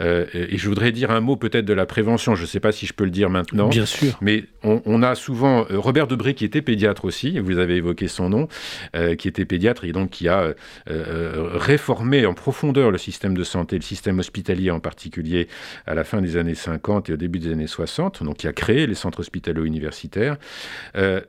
Euh, 0.00 0.26
et 0.34 0.58
je 0.58 0.68
voudrais 0.68 0.92
dire 0.92 1.10
un 1.10 1.20
mot 1.20 1.36
peut-être 1.36 1.64
de 1.64 1.72
la 1.72 1.86
prévention. 1.86 2.34
Je 2.34 2.42
ne 2.42 2.46
sais 2.46 2.60
pas 2.60 2.72
si 2.72 2.86
je 2.86 2.92
peux 2.92 3.04
le 3.04 3.10
dire 3.10 3.30
maintenant. 3.30 3.68
Bien 3.68 3.86
sûr. 3.86 4.18
Mais 4.20 4.44
on, 4.62 5.02
a 5.02 5.14
souvent 5.14 5.66
euh, 5.70 5.78
Robert 5.78 6.06
Debré 6.06 6.34
qui 6.34 6.44
était 6.44 6.62
pédiatre 6.62 7.04
aussi. 7.04 7.38
Vous 7.38 7.58
avez 7.58 7.76
évoqué 7.76 8.08
son 8.08 8.28
nom, 8.28 8.48
euh, 8.94 9.14
qui 9.14 9.28
était 9.28 9.44
pédiatre 9.44 9.84
et 9.84 9.92
donc 9.92 10.10
qui 10.10 10.28
a 10.28 10.54
réformé 10.86 12.26
en 12.26 12.34
profondeur 12.34 12.90
le 12.90 12.98
système 12.98 13.36
de 13.36 13.44
santé, 13.44 13.76
le 13.76 13.82
système 13.82 14.18
hospitalier 14.18 14.70
en 14.70 14.80
particulier 14.80 15.48
à 15.86 15.94
la 15.94 16.04
fin 16.04 16.20
des 16.20 16.36
années 16.36 16.54
50 16.54 17.10
et 17.10 17.12
au 17.14 17.16
début 17.16 17.38
des 17.38 17.52
années 17.52 17.66
60. 17.66 18.22
Donc, 18.22 18.38
qui 18.38 18.48
a 18.48 18.52
créé 18.52 18.86
les 18.86 18.94
centres 18.94 19.20
hospitalo-universitaires. 19.20 20.36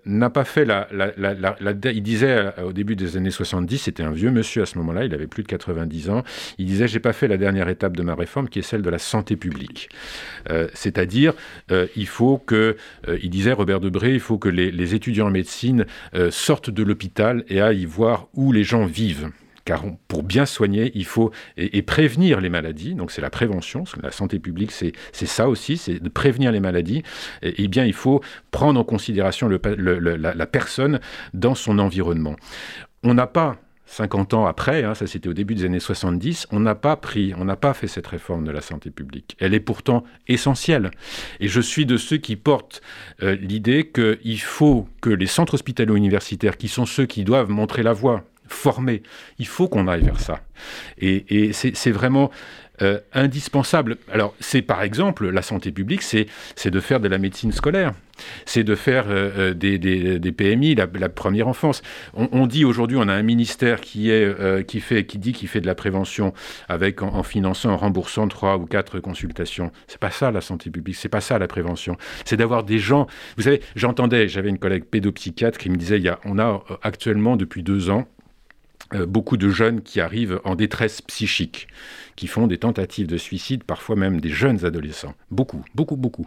n'a 0.05 0.29
pas 0.29 0.43
fait 0.43 0.65
la, 0.65 0.87
Il 1.93 2.03
disait 2.03 2.51
au 2.63 2.73
début 2.73 2.95
des 2.95 3.17
années 3.17 3.31
70, 3.31 3.77
c'était 3.77 4.03
un 4.03 4.11
vieux 4.11 4.31
monsieur 4.31 4.61
à 4.61 4.65
ce 4.65 4.77
moment-là, 4.79 5.05
il 5.05 5.13
avait 5.13 5.27
plus 5.27 5.43
de 5.43 5.47
90 5.47 6.09
ans. 6.09 6.23
Il 6.57 6.65
disait 6.65 6.87
J'ai 6.87 6.99
pas 6.99 7.13
fait 7.13 7.27
la 7.27 7.37
dernière 7.37 7.69
étape 7.69 7.92
de 7.95 8.03
ma 8.03 8.15
réforme, 8.15 8.49
qui 8.49 8.59
est 8.59 8.63
celle 8.63 8.81
de 8.81 8.89
la 8.89 8.99
santé 8.99 9.35
publique. 9.35 9.89
Euh, 10.49 10.67
c'est-à-dire, 10.73 11.33
euh, 11.71 11.87
il 11.95 12.07
faut 12.07 12.37
que, 12.37 12.77
euh, 13.07 13.17
il 13.21 13.29
disait 13.29 13.53
Robert 13.53 13.79
Debré, 13.79 14.13
il 14.13 14.19
faut 14.19 14.37
que 14.37 14.49
les, 14.49 14.95
étudiants 14.95 15.27
en 15.27 15.31
médecine 15.31 15.85
sortent 16.29 16.69
de 16.69 16.83
l'hôpital 16.83 17.45
et 17.47 17.61
aillent 17.61 17.85
voir 17.85 18.27
où 18.33 18.51
les 18.51 18.63
gens 18.63 18.85
vivent 18.85 19.31
car 19.65 19.83
pour 20.07 20.23
bien 20.23 20.45
soigner, 20.45 20.91
il 20.93 21.05
faut 21.05 21.31
et, 21.57 21.81
prévenir 21.81 22.41
les 22.41 22.49
maladies. 22.49 22.95
Donc 22.95 23.11
c'est 23.11 23.21
la 23.21 23.29
prévention. 23.29 23.85
La 24.01 24.11
santé 24.11 24.39
publique, 24.39 24.71
c'est 24.71 24.93
ça 25.13 25.47
aussi, 25.47 25.77
c'est 25.77 26.01
de 26.01 26.09
prévenir 26.09 26.51
les 26.51 26.59
maladies. 26.59 27.03
Et, 27.41 27.67
bien, 27.67 27.85
il 27.85 27.93
faut 27.93 28.21
prendre 28.51 28.79
en 28.79 28.83
considération 28.83 29.49
la, 29.49 30.45
personne 30.47 30.99
dans 31.33 31.55
son 31.55 31.79
environnement. 31.79 32.35
On 33.03 33.13
n'a 33.13 33.27
pas 33.27 33.57
50 33.93 34.33
ans 34.33 34.45
après, 34.45 34.83
hein, 34.83 34.95
ça 34.95 35.05
c'était 35.05 35.29
au 35.29 35.33
début 35.33 35.53
des 35.53 35.65
années 35.65 35.79
70, 35.79 36.47
on 36.51 36.59
n'a 36.59 36.75
pas 36.75 36.95
pris, 36.95 37.33
on 37.37 37.45
n'a 37.45 37.55
pas 37.55 37.73
fait 37.73 37.87
cette 37.87 38.07
réforme 38.07 38.43
de 38.43 38.51
la 38.51 38.61
santé 38.61 38.89
publique. 38.89 39.37
Elle 39.39 39.53
est 39.53 39.59
pourtant 39.59 40.03
essentielle. 40.27 40.91
Et 41.39 41.47
je 41.47 41.61
suis 41.61 41.85
de 41.85 41.97
ceux 41.97 42.17
qui 42.17 42.35
portent 42.35 42.81
euh, 43.21 43.35
l'idée 43.35 43.91
qu'il 43.93 44.41
faut 44.41 44.87
que 45.01 45.09
les 45.09 45.27
centres 45.27 45.53
hospitalo-universitaires, 45.53 46.57
qui 46.57 46.67
sont 46.67 46.85
ceux 46.85 47.05
qui 47.05 47.23
doivent 47.23 47.49
montrer 47.49 47.83
la 47.83 47.93
voie, 47.93 48.23
former, 48.47 49.03
il 49.39 49.47
faut 49.47 49.67
qu'on 49.67 49.87
aille 49.87 50.03
vers 50.03 50.19
ça. 50.19 50.41
Et, 50.97 51.47
et 51.47 51.53
c'est 51.53 51.91
vraiment 51.91 52.31
euh, 52.81 52.99
indispensable. 53.13 53.97
Alors, 54.11 54.33
c'est 54.39 54.63
par 54.63 54.81
exemple, 54.81 55.29
la 55.29 55.43
santé 55.43 55.71
publique, 55.71 56.01
c'est 56.01 56.25
de 56.65 56.79
faire 56.79 56.99
de 56.99 57.07
la 57.07 57.19
médecine 57.19 57.51
scolaire. 57.51 57.93
C'est 58.45 58.63
de 58.63 58.73
faire 58.73 59.05
euh, 59.09 59.53
euh, 59.53 60.17
des, 60.19 60.31
PMI, 60.31 60.73
la, 60.73 60.87
première 61.09 61.47
enfance. 61.47 61.83
On, 62.15 62.47
dit 62.47 62.65
aujourd'hui, 62.65 62.97
on 62.99 63.07
a 63.07 63.13
un 63.13 63.21
ministère 63.21 63.79
qui, 63.79 64.09
est, 64.09 64.65
qui, 64.65 64.79
fait, 64.79 65.05
qui 65.05 65.19
dit 65.19 65.33
qu'il 65.33 65.49
fait 65.49 65.61
de 65.61 65.67
la 65.67 65.75
prévention 65.75 66.33
avec 66.67 67.03
en, 67.03 67.21
finançant, 67.21 67.69
en 67.69 67.77
remboursant 67.77 68.27
trois 68.27 68.57
ou 68.57 68.65
quatre 68.65 68.99
consultations. 68.99 69.71
C'est 69.87 69.99
pas 69.99 70.11
ça 70.11 70.31
la 70.31 70.41
santé 70.41 70.71
publique, 70.71 70.95
c'est 70.95 71.09
pas 71.09 71.21
ça 71.21 71.37
la 71.37 71.47
prévention. 71.47 71.95
C'est 72.25 72.37
d'avoir 72.37 72.63
des 72.63 72.79
gens. 72.79 73.05
Vous 73.37 73.43
savez, 73.43 73.61
j'entendais, 73.75 74.27
j'avais 74.27 74.49
une 74.49 74.59
collègue 74.59 74.85
pédopsychiatre 74.85 75.59
qui 75.59 75.69
me 75.69 75.75
disait, 75.75 75.97
il 75.97 76.03
y 76.03 76.09
a, 76.09 76.19
on 76.25 76.39
a 76.39 76.63
actuellement 76.81 77.35
depuis 77.35 77.61
deux 77.61 77.91
ans 77.91 78.07
beaucoup 79.07 79.37
de 79.37 79.49
jeunes 79.49 79.81
qui 79.81 79.99
arrivent 79.99 80.39
en 80.43 80.55
détresse 80.55 81.01
psychique 81.01 81.67
qui 82.15 82.27
font 82.27 82.47
des 82.47 82.57
tentatives 82.57 83.07
de 83.07 83.17
suicide, 83.17 83.63
parfois 83.63 83.95
même 83.95 84.21
des 84.21 84.29
jeunes 84.29 84.65
adolescents. 84.65 85.15
Beaucoup, 85.31 85.63
beaucoup, 85.75 85.97
beaucoup. 85.97 86.25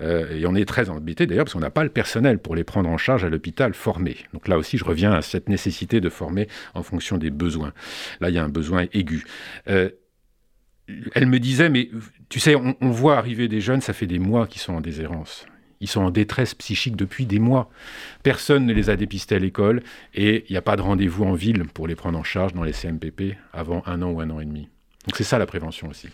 Euh, 0.00 0.36
et 0.36 0.46
on 0.46 0.54
est 0.54 0.64
très 0.64 0.90
embêté 0.90 1.26
d'ailleurs 1.26 1.44
parce 1.44 1.54
qu'on 1.54 1.60
n'a 1.60 1.70
pas 1.70 1.84
le 1.84 1.90
personnel 1.90 2.38
pour 2.38 2.54
les 2.54 2.64
prendre 2.64 2.88
en 2.88 2.98
charge 2.98 3.24
à 3.24 3.28
l'hôpital 3.28 3.74
formé. 3.74 4.16
Donc 4.32 4.48
là 4.48 4.58
aussi, 4.58 4.78
je 4.78 4.84
reviens 4.84 5.12
à 5.12 5.22
cette 5.22 5.48
nécessité 5.48 6.00
de 6.00 6.08
former 6.08 6.48
en 6.74 6.82
fonction 6.82 7.18
des 7.18 7.30
besoins. 7.30 7.72
Là, 8.20 8.28
il 8.28 8.34
y 8.34 8.38
a 8.38 8.44
un 8.44 8.48
besoin 8.48 8.86
aigu. 8.92 9.24
Euh, 9.68 9.90
elle 11.14 11.26
me 11.26 11.38
disait, 11.38 11.70
mais 11.70 11.90
tu 12.28 12.40
sais, 12.40 12.54
on, 12.54 12.76
on 12.80 12.90
voit 12.90 13.16
arriver 13.16 13.48
des 13.48 13.60
jeunes, 13.60 13.80
ça 13.80 13.92
fait 13.92 14.06
des 14.06 14.18
mois 14.18 14.46
qu'ils 14.46 14.60
sont 14.60 14.74
en 14.74 14.80
déshérence. 14.80 15.46
Ils 15.82 15.88
sont 15.88 16.00
en 16.00 16.10
détresse 16.10 16.54
psychique 16.54 16.96
depuis 16.96 17.26
des 17.26 17.40
mois. 17.40 17.68
Personne 18.22 18.64
ne 18.64 18.72
les 18.72 18.88
a 18.88 18.96
dépistés 18.96 19.34
à 19.34 19.38
l'école 19.38 19.82
et 20.14 20.44
il 20.48 20.52
n'y 20.52 20.56
a 20.56 20.62
pas 20.62 20.76
de 20.76 20.82
rendez-vous 20.82 21.24
en 21.24 21.34
ville 21.34 21.64
pour 21.74 21.88
les 21.88 21.96
prendre 21.96 22.18
en 22.18 22.22
charge 22.22 22.54
dans 22.54 22.62
les 22.62 22.72
CMPP 22.72 23.36
avant 23.52 23.82
un 23.84 24.00
an 24.00 24.10
ou 24.10 24.20
un 24.20 24.30
an 24.30 24.40
et 24.40 24.44
demi. 24.44 24.68
Donc 25.06 25.16
c'est 25.16 25.24
ça 25.24 25.38
la 25.38 25.46
prévention 25.46 25.88
aussi. 25.90 26.08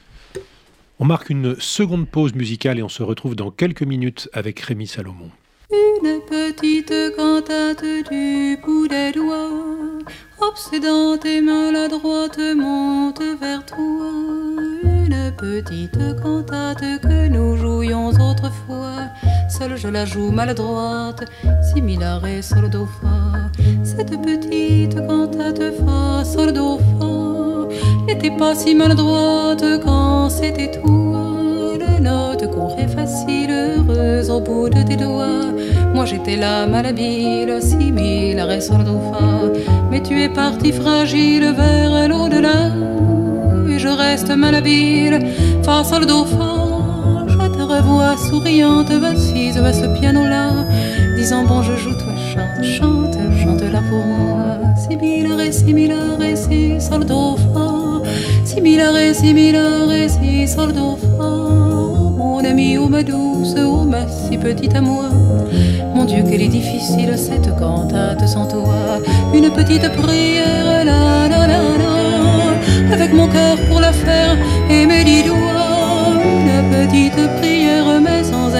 On 0.99 1.05
marque 1.05 1.31
une 1.31 1.55
seconde 1.61 2.09
pause 2.09 2.35
musicale 2.35 2.79
et 2.79 2.83
on 2.83 2.89
se 2.89 3.03
retrouve 3.03 3.37
dans 3.37 3.51
quelques 3.51 3.83
minutes 3.83 4.29
avec 4.33 4.59
Rémi 4.59 4.87
Salomon. 4.87 5.31
Une 5.71 6.21
petite 6.23 6.95
cantate 7.14 7.85
du 8.11 8.57
bout 8.64 8.89
des 8.89 9.12
doigts, 9.12 9.51
obsédante 10.41 11.27
et 11.27 11.43
maladroite, 11.43 12.41
monte 12.57 13.23
vers 13.39 13.66
toi. 13.66 14.11
Une 14.83 15.33
petite 15.37 16.23
cantate 16.23 17.03
que 17.03 17.29
nous 17.29 17.57
jouions 17.59 18.09
autrefois, 18.09 19.09
je 19.77 19.89
la 19.89 20.05
joue 20.05 20.31
maladroite, 20.31 21.25
similaire 21.73 22.25
et 22.27 22.43
sol 22.43 22.71
do 22.71 22.87
fa. 23.01 23.51
Cette 23.83 24.21
petite 24.23 24.95
cantate 25.07 25.73
fa, 25.79 26.25
sol 26.25 26.53
do 26.53 26.79
fa 26.79 27.09
n'était 28.07 28.37
pas 28.37 28.55
si 28.55 28.75
maladroite 28.75 29.65
quand 29.85 30.31
c'était 30.31 30.71
toi. 30.71 31.25
Les 31.79 32.01
notes 32.01 32.51
couraient 32.51 32.89
facile, 32.89 33.51
heureuse 33.51 34.31
au 34.31 34.41
bout 34.41 34.69
de 34.69 34.83
tes 34.83 34.97
doigts. 34.97 35.53
Moi 35.95 36.05
j'étais 36.07 36.37
là 36.37 36.67
malhabile, 36.67 37.61
simile, 37.61 38.39
à 38.39 38.61
sol 38.61 38.85
do 38.85 39.01
fa. 39.11 39.51
Mais 39.91 40.03
tu 40.03 40.23
es 40.23 40.29
parti 40.29 40.73
fragile 40.73 41.53
vers 41.57 42.09
l'au-delà. 42.09 42.73
Et 43.69 43.79
je 43.79 43.89
reste 43.89 44.31
malhabile, 44.31 45.19
fa 45.63 45.83
sol 45.85 46.07
do 46.07 46.25
fa. 46.25 46.58
Revois 47.89 48.18
souriante, 48.18 48.91
assise 49.03 49.57
à 49.57 49.72
ce 49.72 49.86
piano-là, 49.99 50.51
disant 51.16 51.45
bon 51.45 51.62
je 51.62 51.74
joue, 51.74 51.95
toi 51.95 52.12
chante, 52.34 52.62
chante, 52.62 53.16
chante 53.43 53.62
là 53.62 53.80
pour 53.89 54.05
moi. 54.05 54.59
Similare, 54.76 55.51
similare, 55.51 56.36
si 56.36 56.78
sol 56.80 57.05
do 57.07 57.36
fa. 57.36 58.03
Similare, 58.45 59.14
similare, 59.14 60.09
si 60.09 60.47
sol 60.47 60.72
do 60.72 60.99
fa. 61.16 61.30
Mon 62.18 62.45
ami, 62.45 62.76
ou 62.76 62.89
ma 62.89 63.03
douce, 63.03 63.55
ou 63.57 63.84
ma 63.84 64.07
si 64.07 64.36
petite 64.36 64.74
à 64.76 64.82
moi. 64.82 65.09
Mon 65.95 66.05
Dieu, 66.05 66.22
qu'elle 66.28 66.43
est 66.43 66.49
difficile 66.49 67.14
cette 67.16 67.57
cantate 67.59 68.28
sans 68.28 68.47
toi. 68.47 69.01
Une 69.32 69.51
petite 69.51 69.89
prière, 69.93 70.84
la 70.84 71.28
la 71.28 71.47
la 71.47 71.61
la. 71.80 72.95
Avec 72.95 73.14
mon 73.14 73.28
cœur 73.28 73.57
pour 73.68 73.80
la 73.80 73.93
faire 73.93 74.36
et 74.70 74.84
mes 74.84 75.05
dix 75.05 75.22
doigts. 75.22 75.36
Une 76.22 76.70
petite 76.70 77.20
prière, 77.39 77.68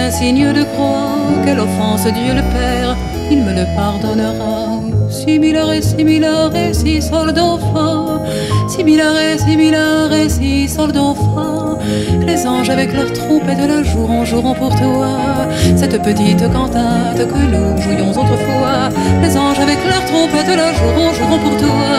mais 0.09 0.15
sans 0.15 0.17
un 0.17 0.21
signe 0.21 0.53
de 0.53 0.63
croix. 0.63 1.43
Quelle 1.45 1.59
offense, 1.59 2.03
Dieu 2.03 2.33
le 2.33 2.41
Père, 2.41 2.95
il 3.31 3.43
me 3.43 3.53
le 3.53 3.65
pardonnera 3.75 4.79
similare, 5.09 5.81
similare, 5.81 6.73
si 6.73 7.01
sol 7.01 7.31
do 7.31 7.57
fa. 7.57 8.21
Similare, 8.67 9.37
similare, 9.37 10.29
si 10.29 10.67
sol 10.67 10.91
do 10.91 11.15
fa. 11.15 11.77
Les 12.25 12.45
anges 12.45 12.69
avec 12.69 12.93
leurs 12.93 13.11
trompettes 13.13 13.67
la 13.67 13.83
joueront, 13.83 14.25
joueront 14.25 14.53
pour 14.53 14.75
toi. 14.75 15.47
Cette 15.75 16.01
petite 16.01 16.43
cantate 16.53 17.27
que 17.31 17.41
nous 17.53 17.81
jouions 17.81 18.11
autrefois. 18.11 18.89
Les 19.21 19.35
anges 19.37 19.59
avec 19.59 19.79
leurs 19.89 20.05
trompettes 20.05 20.55
la 20.55 20.73
joueront, 20.73 21.13
joueront 21.13 21.39
pour 21.39 21.57
toi. 21.57 21.91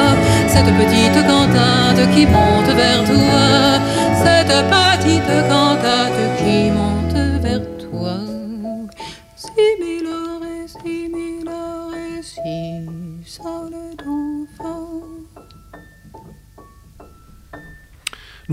Cette 0.48 0.72
petite 0.80 1.20
cantate 1.26 2.02
qui 2.14 2.26
monte 2.26 2.70
vers 2.82 3.02
toi. 3.04 3.42
Cette 4.24 4.56
petite 4.74 5.32
cantate 5.48 6.20
qui 6.38 6.70
monte 6.70 6.89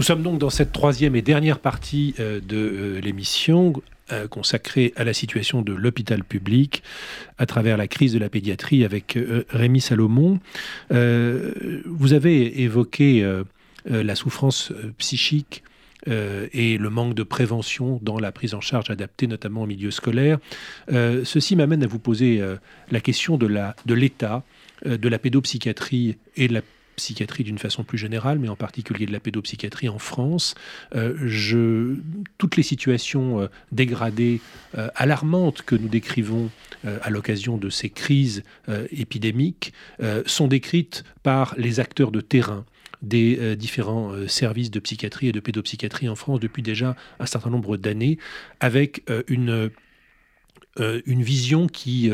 sommes 0.08 0.24
donc 0.24 0.39
dans 0.39 0.49
cette 0.49 0.72
troisième 0.72 1.18
et 1.18 1.22
dernière 1.22 1.60
partie 1.60 2.16
euh, 2.22 2.39
de 2.39 2.55
euh, 2.55 3.01
l'émission 3.01 3.74
euh, 4.14 4.26
consacrée 4.30 4.93
à 4.95 5.03
la 5.03 5.12
situation 5.12 5.62
de 5.62 5.74
l'hôpital 5.74 6.24
public 6.24 6.82
à 7.38 7.45
travers 7.45 7.76
la 7.76 7.89
crise 7.89 8.14
de 8.14 8.20
la 8.20 8.30
pédiatrie 8.30 8.86
avec 8.86 9.20
Rémi 9.49 9.82
Salomon. 9.82 10.39
Vous 10.89 12.14
avez 12.14 12.62
évoqué 12.62 13.30
la 13.86 14.16
souffrance 14.16 14.72
psychique 14.97 15.64
et 16.05 16.78
le 16.78 16.89
manque 16.89 17.14
de 17.14 17.24
prévention 17.24 17.99
dans 18.01 18.18
la 18.18 18.32
prise 18.32 18.53
en 18.53 18.62
charge 18.62 18.89
adaptée, 18.89 19.28
notamment 19.28 19.64
au 19.64 19.68
milieu 19.68 19.91
scolaire. 19.91 20.39
Ceci 20.89 21.58
m'amène 21.58 21.84
à 21.84 21.88
vous 21.88 21.99
poser 21.99 22.41
la 22.91 23.01
question 23.01 23.38
de 23.38 23.47
de 23.86 23.93
l'état 23.93 24.43
de 24.86 25.10
la 25.10 25.20
pédopsychiatrie 25.20 26.18
et 26.38 26.47
de 26.47 26.53
la 26.53 26.62
psychiatrie 26.98 27.43
d'une 27.43 27.60
façon 27.60 27.84
plus 27.84 27.98
générale, 27.98 28.39
mais 28.39 28.50
en 28.50 28.56
particulier 28.58 29.06
de 29.06 29.14
la 29.14 29.22
pédopsychiatrie 29.22 29.88
en 29.88 30.00
France. 30.00 30.56
Euh, 30.95 31.95
toutes 32.38 32.58
les 32.58 32.64
situations 32.64 33.41
euh, 33.41 33.48
dégradées, 33.72 34.41
euh, 34.78 34.89
alarmantes 34.95 35.62
que 35.62 35.76
nous 35.76 35.88
décrivons 35.88 36.50
à 37.02 37.10
l'occasion 37.10 37.58
de 37.58 37.70
ces 37.70 37.89
crises 37.89 38.43
épidémiques 38.91 39.74
sont 40.26 40.48
décrites 40.48 41.04
par 41.24 41.56
les 41.58 41.80
acteurs 41.80 42.12
de 42.12 42.22
terrain 42.22 42.66
des 43.02 43.56
différents 43.56 44.14
services 44.28 44.70
de 44.72 44.80
psychiatrie 44.80 45.28
et 45.28 45.32
de 45.32 45.39
pédopsychiatrie 45.39 46.08
en 46.08 46.16
France 46.16 46.39
depuis 46.39 46.62
déjà 46.62 46.95
un 47.20 47.26
certain 47.26 47.50
nombre 47.50 47.78
d'années, 47.78 48.20
avec 48.60 49.04
une, 49.28 49.72
une 50.80 51.24
vision 51.24 51.68
qui 51.68 52.12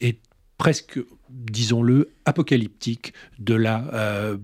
est 0.00 0.18
presque, 0.58 0.98
disons-le, 1.30 2.10
apocalyptique 2.24 3.12
de 3.38 3.54
la 3.54 3.84
euh, 3.92 4.36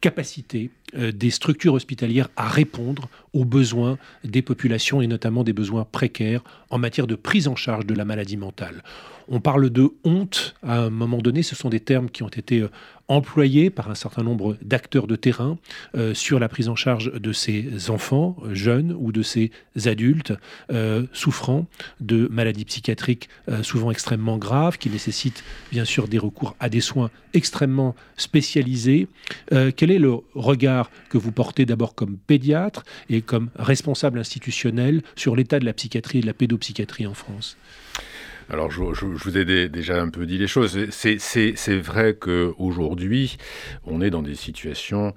capacité 0.00 0.70
euh, 0.96 1.12
des 1.12 1.30
structures 1.30 1.74
hospitalières 1.74 2.28
à 2.36 2.48
répondre 2.48 3.08
aux 3.32 3.44
besoins 3.44 3.98
des 4.24 4.42
populations 4.42 5.02
et 5.02 5.06
notamment 5.06 5.44
des 5.44 5.52
besoins 5.52 5.84
précaires 5.84 6.42
en 6.70 6.78
matière 6.78 7.06
de 7.06 7.14
prise 7.14 7.48
en 7.48 7.56
charge 7.56 7.86
de 7.86 7.94
la 7.94 8.04
maladie 8.04 8.36
mentale. 8.36 8.82
On 9.28 9.40
parle 9.40 9.70
de 9.70 9.90
honte 10.04 10.54
à 10.62 10.78
un 10.78 10.90
moment 10.90 11.18
donné, 11.18 11.42
ce 11.42 11.54
sont 11.54 11.68
des 11.68 11.80
termes 11.80 12.08
qui 12.08 12.22
ont 12.22 12.28
été 12.28 12.64
employés 13.08 13.70
par 13.70 13.90
un 13.90 13.94
certain 13.94 14.22
nombre 14.22 14.56
d'acteurs 14.62 15.06
de 15.06 15.16
terrain 15.16 15.58
euh, 15.96 16.14
sur 16.14 16.38
la 16.38 16.48
prise 16.48 16.68
en 16.68 16.76
charge 16.76 17.12
de 17.12 17.32
ces 17.32 17.90
enfants 17.90 18.36
euh, 18.44 18.54
jeunes 18.54 18.94
ou 18.98 19.12
de 19.12 19.22
ces 19.22 19.50
adultes 19.86 20.34
euh, 20.70 21.06
souffrant 21.12 21.66
de 22.00 22.28
maladies 22.30 22.64
psychiatriques 22.64 23.28
souvent 23.62 23.90
extrêmement 23.90 24.36
graves 24.36 24.78
qui 24.78 24.90
nécessitent 24.90 25.42
bien 25.70 25.84
sûr 25.84 26.08
des 26.08 26.18
recours 26.18 26.54
à 26.60 26.68
des 26.68 26.80
soins 26.80 27.10
extrêmement 27.32 27.94
spécialisés. 28.16 29.08
Quel 29.50 29.90
est 29.90 29.98
le 29.98 30.16
regard 30.34 30.90
que 31.08 31.18
vous 31.18 31.32
portez 31.32 31.64
d'abord 31.66 31.94
comme 31.94 32.16
pédiatre 32.18 32.84
et 33.08 33.22
comme 33.22 33.50
responsable 33.56 34.18
institutionnel 34.18 35.02
sur 35.16 35.36
l'état 35.36 35.58
de 35.58 35.64
la 35.64 35.72
psychiatrie 35.72 36.18
et 36.18 36.20
de 36.22 36.26
la 36.26 36.34
pédopsychiatrie 36.34 37.06
en 37.06 37.14
France? 37.14 37.56
Alors, 38.50 38.70
je, 38.70 38.80
vous 39.04 39.38
ai 39.38 39.44
dé- 39.44 39.68
déjà 39.68 40.00
un 40.00 40.08
peu 40.08 40.24
dit 40.26 40.38
les 40.38 40.46
choses. 40.46 40.78
C'est 40.90 41.76
vrai 41.78 42.14
qu'aujourd'hui, 42.14 43.36
on 43.84 44.00
est 44.00 44.10
dans 44.10 44.22
des 44.22 44.34
situations 44.34 45.14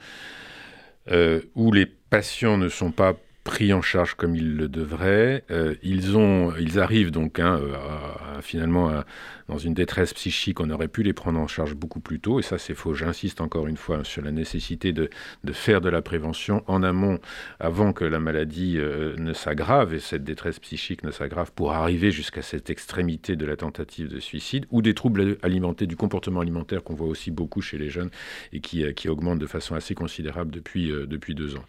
euh, 1.09 1.41
où 1.55 1.71
les 1.71 1.85
patients 1.85 2.57
ne 2.57 2.69
sont 2.69 2.91
pas 2.91 3.15
pris 3.43 3.73
en 3.73 3.81
charge 3.81 4.15
comme 4.15 4.35
ils 4.35 4.55
le 4.55 4.67
devraient. 4.67 5.43
Euh, 5.51 5.75
ils, 5.83 6.17
ont, 6.17 6.53
ils 6.59 6.79
arrivent 6.79 7.11
donc 7.11 7.39
hein, 7.39 7.59
euh, 7.61 8.41
finalement 8.41 9.03
dans 9.51 9.57
une 9.57 9.73
détresse 9.73 10.13
psychique. 10.13 10.59
On 10.59 10.69
aurait 10.69 10.87
pu 10.87 11.03
les 11.03 11.13
prendre 11.13 11.39
en 11.39 11.47
charge 11.47 11.75
beaucoup 11.75 11.99
plus 11.99 12.19
tôt. 12.19 12.39
Et 12.39 12.41
ça, 12.41 12.57
c'est 12.57 12.73
faux. 12.73 12.93
J'insiste 12.93 13.41
encore 13.41 13.67
une 13.67 13.77
fois 13.77 14.03
sur 14.03 14.21
la 14.21 14.31
nécessité 14.31 14.93
de, 14.93 15.09
faire 15.51 15.81
de 15.81 15.89
la 15.89 16.01
prévention 16.01 16.63
en 16.67 16.81
amont 16.83 17.19
avant 17.59 17.91
que 17.91 18.05
la 18.05 18.19
maladie 18.19 18.75
euh, 18.77 19.15
ne 19.17 19.33
s'aggrave 19.33 19.93
et 19.93 19.99
cette 19.99 20.23
détresse 20.23 20.59
psychique 20.59 21.03
ne 21.03 21.11
s'aggrave 21.11 21.51
pour 21.51 21.73
arriver 21.73 22.11
jusqu'à 22.11 22.41
cette 22.41 22.69
extrémité 22.69 23.35
de 23.35 23.45
la 23.45 23.57
tentative 23.57 24.07
de 24.07 24.19
suicide 24.19 24.65
ou 24.71 24.81
des 24.81 24.93
troubles 24.93 25.37
alimentaires, 25.43 25.87
du 25.87 25.97
comportement 25.97 26.39
alimentaire 26.39 26.81
qu'on 26.81 26.95
voit 26.95 27.07
aussi 27.07 27.29
beaucoup 27.29 27.61
chez 27.61 27.77
les 27.77 27.89
jeunes 27.89 28.09
et 28.53 28.61
qui, 28.61 28.85
euh, 28.85 28.93
qui 28.93 29.09
augmentent 29.09 29.39
de 29.39 29.47
façon 29.47 29.75
assez 29.75 29.95
considérable 29.95 30.51
depuis, 30.51 30.91
depuis 31.07 31.35
deux 31.35 31.55
ans. 31.55 31.65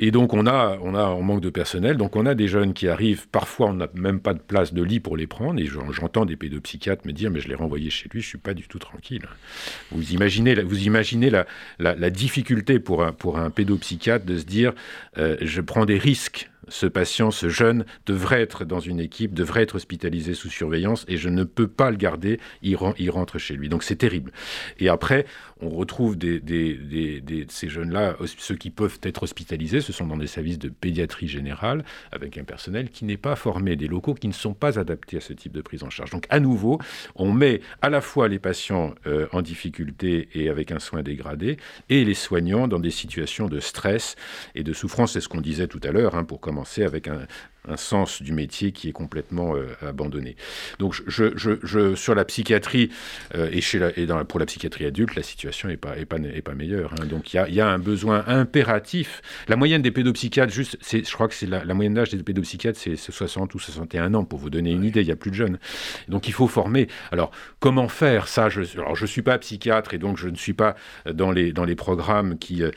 Et 0.00 0.10
donc 0.10 0.32
on 0.34 0.46
a, 0.46 0.78
on 0.82 0.94
a, 0.94 1.04
on 1.10 1.22
manque 1.22 1.42
de 1.42 1.50
personnel, 1.50 1.96
donc 1.96 2.16
on 2.16 2.26
a 2.26 2.34
des 2.34 2.48
jeunes 2.48 2.72
qui 2.72 2.88
arrivent, 2.88 3.28
parfois 3.28 3.68
on 3.68 3.74
n'a 3.74 3.88
même 3.94 4.20
pas 4.20 4.34
de 4.34 4.40
place 4.40 4.74
de 4.74 4.82
lit 4.82 4.98
pour 4.98 5.16
les 5.16 5.28
prendre, 5.28 5.60
et 5.60 5.66
j'en- 5.66 5.92
j'entends 5.92 6.24
des 6.24 6.34
pédopsychiatres 6.36 7.06
me 7.06 7.12
dire, 7.12 7.30
mais 7.30 7.40
je 7.40 7.48
l'ai 7.48 7.54
renvoyé 7.54 7.88
chez 7.90 8.08
lui, 8.08 8.20
je 8.20 8.26
suis 8.26 8.38
pas 8.38 8.54
du 8.54 8.66
tout 8.66 8.80
tranquille. 8.80 9.26
Vous 9.92 10.12
imaginez, 10.12 10.54
vous 10.62 10.86
imaginez 10.86 11.30
la, 11.30 11.46
la, 11.78 12.10
difficulté 12.10 12.80
pour 12.80 13.04
un, 13.04 13.12
pour 13.12 13.38
un 13.38 13.50
pédopsychiatre 13.50 14.24
de 14.24 14.38
se 14.38 14.44
dire, 14.44 14.72
euh, 15.18 15.36
je 15.40 15.60
prends 15.60 15.84
des 15.84 15.98
risques. 15.98 16.48
Ce 16.68 16.86
patient, 16.86 17.32
ce 17.32 17.48
jeune, 17.48 17.84
devrait 18.06 18.40
être 18.40 18.64
dans 18.64 18.78
une 18.78 19.00
équipe, 19.00 19.34
devrait 19.34 19.62
être 19.62 19.74
hospitalisé 19.74 20.32
sous 20.34 20.48
surveillance, 20.48 21.04
et 21.08 21.16
je 21.16 21.28
ne 21.28 21.42
peux 21.42 21.66
pas 21.66 21.90
le 21.90 21.96
garder. 21.96 22.38
Il, 22.62 22.76
il 22.98 23.10
rentre 23.10 23.38
chez 23.38 23.54
lui. 23.54 23.68
Donc 23.68 23.82
c'est 23.82 23.96
terrible. 23.96 24.32
Et 24.78 24.88
après, 24.88 25.26
on 25.62 25.70
retrouve 25.70 26.16
des, 26.16 27.46
ces 27.48 27.68
jeunes-là, 27.68 28.16
ceux 28.38 28.56
qui 28.56 28.70
peuvent 28.70 28.98
être 29.02 29.22
hospitalisés, 29.22 29.80
ce 29.80 29.92
sont 29.92 30.06
dans 30.06 30.16
des 30.16 30.26
services 30.26 30.58
de 30.58 30.68
pédiatrie 30.68 31.28
générale, 31.28 31.84
avec 32.10 32.36
un 32.36 32.44
personnel 32.44 32.90
qui 32.90 33.04
n'est 33.04 33.16
pas 33.16 33.36
formé, 33.36 33.76
des 33.76 33.86
locaux 33.86 34.14
qui 34.14 34.28
ne 34.28 34.32
sont 34.32 34.54
pas 34.54 34.78
adaptés 34.78 35.18
à 35.18 35.20
ce 35.20 35.32
type 35.32 35.52
de 35.52 35.62
prise 35.62 35.82
en 35.84 35.90
charge. 35.90 36.10
Donc 36.10 36.26
à 36.30 36.40
nouveau, 36.40 36.78
on 37.14 37.32
met 37.32 37.60
à 37.80 37.90
la 37.90 38.00
fois 38.00 38.28
les 38.28 38.38
patients 38.38 38.94
euh, 39.06 39.28
en 39.32 39.40
difficulté 39.40 40.28
et 40.34 40.48
avec 40.48 40.72
un 40.72 40.78
soin 40.78 41.02
dégradé, 41.02 41.56
et 41.88 42.04
les 42.04 42.14
soignants 42.14 42.68
dans 42.68 42.80
des 42.80 42.90
situations 42.90 43.48
de 43.48 43.60
stress 43.60 44.16
et 44.54 44.64
de 44.64 44.72
souffrance. 44.72 45.12
C'est 45.12 45.20
ce 45.20 45.28
qu'on 45.28 45.40
disait 45.40 45.68
tout 45.68 45.80
à 45.84 45.92
l'heure, 45.92 46.16
hein, 46.16 46.24
pour 46.24 46.40
commencer 46.40 46.82
avec 46.82 47.06
un, 47.06 47.26
un 47.68 47.76
sens 47.76 48.22
du 48.22 48.32
métier 48.32 48.72
qui 48.72 48.88
est 48.88 48.92
complètement 48.92 49.54
euh, 49.56 49.66
abandonné. 49.86 50.36
Donc 50.78 50.94
je, 50.94 51.02
je, 51.06 51.36
je, 51.36 51.50
je- 51.62 51.94
sur 51.94 52.14
la 52.14 52.24
psychiatrie 52.24 52.90
euh, 53.34 53.48
et, 53.52 53.60
chez 53.60 53.78
la, 53.78 53.96
et 53.96 54.06
dans 54.06 54.16
la- 54.16 54.24
pour 54.24 54.40
la 54.40 54.46
psychiatrie 54.46 54.84
adulte, 54.84 55.14
la 55.14 55.22
situation 55.22 55.68
n'est 55.68 55.76
pas, 55.76 55.96
est 55.96 56.04
pas, 56.04 56.16
est 56.18 56.42
pas 56.42 56.54
meilleure. 56.54 56.92
hein. 56.94 57.06
Donc 57.06 57.32
il 57.32 57.36
y 57.36 57.38
a, 57.38 57.48
y 57.48 57.60
a 57.60 57.68
un 57.68 57.78
besoin 57.78 58.24
impératif. 58.26 59.22
La 59.48 59.56
moyenne 59.56 59.82
des 59.82 59.90
pédopsychiatres, 59.92 60.52
juste, 60.52 60.76
c'est- 60.80 61.08
je 61.08 61.12
crois 61.14 61.28
que 61.28 61.34
c'est 61.34 61.46
la, 61.46 61.64
la 61.64 61.74
moyenne 61.74 61.94
d'âge 61.94 62.10
des 62.10 62.22
pédopsychiatres, 62.22 62.78
c'est 62.78 62.96
c'est 62.96 63.12
60 63.12 63.54
ou 63.54 63.58
61 63.58 64.14
ans, 64.14 64.24
pour 64.24 64.38
vous 64.38 64.50
donner 64.50 64.72
une 64.72 64.84
idée, 64.84 65.00
il 65.02 65.06
y 65.08 65.12
a 65.12 65.16
plus 65.16 65.30
de 65.30 65.36
jeunes. 65.36 65.58
Donc 66.08 66.28
il 66.28 66.32
faut 66.32 66.48
former. 66.48 66.88
Alors 67.12 67.30
comment 67.60 67.88
faire? 67.88 68.26
Ça 68.28 68.48
je, 68.48 68.62
Alors 68.78 68.96
je 68.96 69.06
suis 69.06 69.22
pas 69.22 69.38
psychiatre 69.38 69.94
et 69.94 69.98
donc 69.98 70.18
je 70.18 70.28
ne 70.28 70.36
suis 70.36 70.52
pas 70.52 70.74
dans 71.10 71.30
les, 71.30 71.52
dans 71.52 71.64
les 71.64 71.74
programmes 71.76 72.38
qui, 72.38 72.62
euh, 72.62 72.70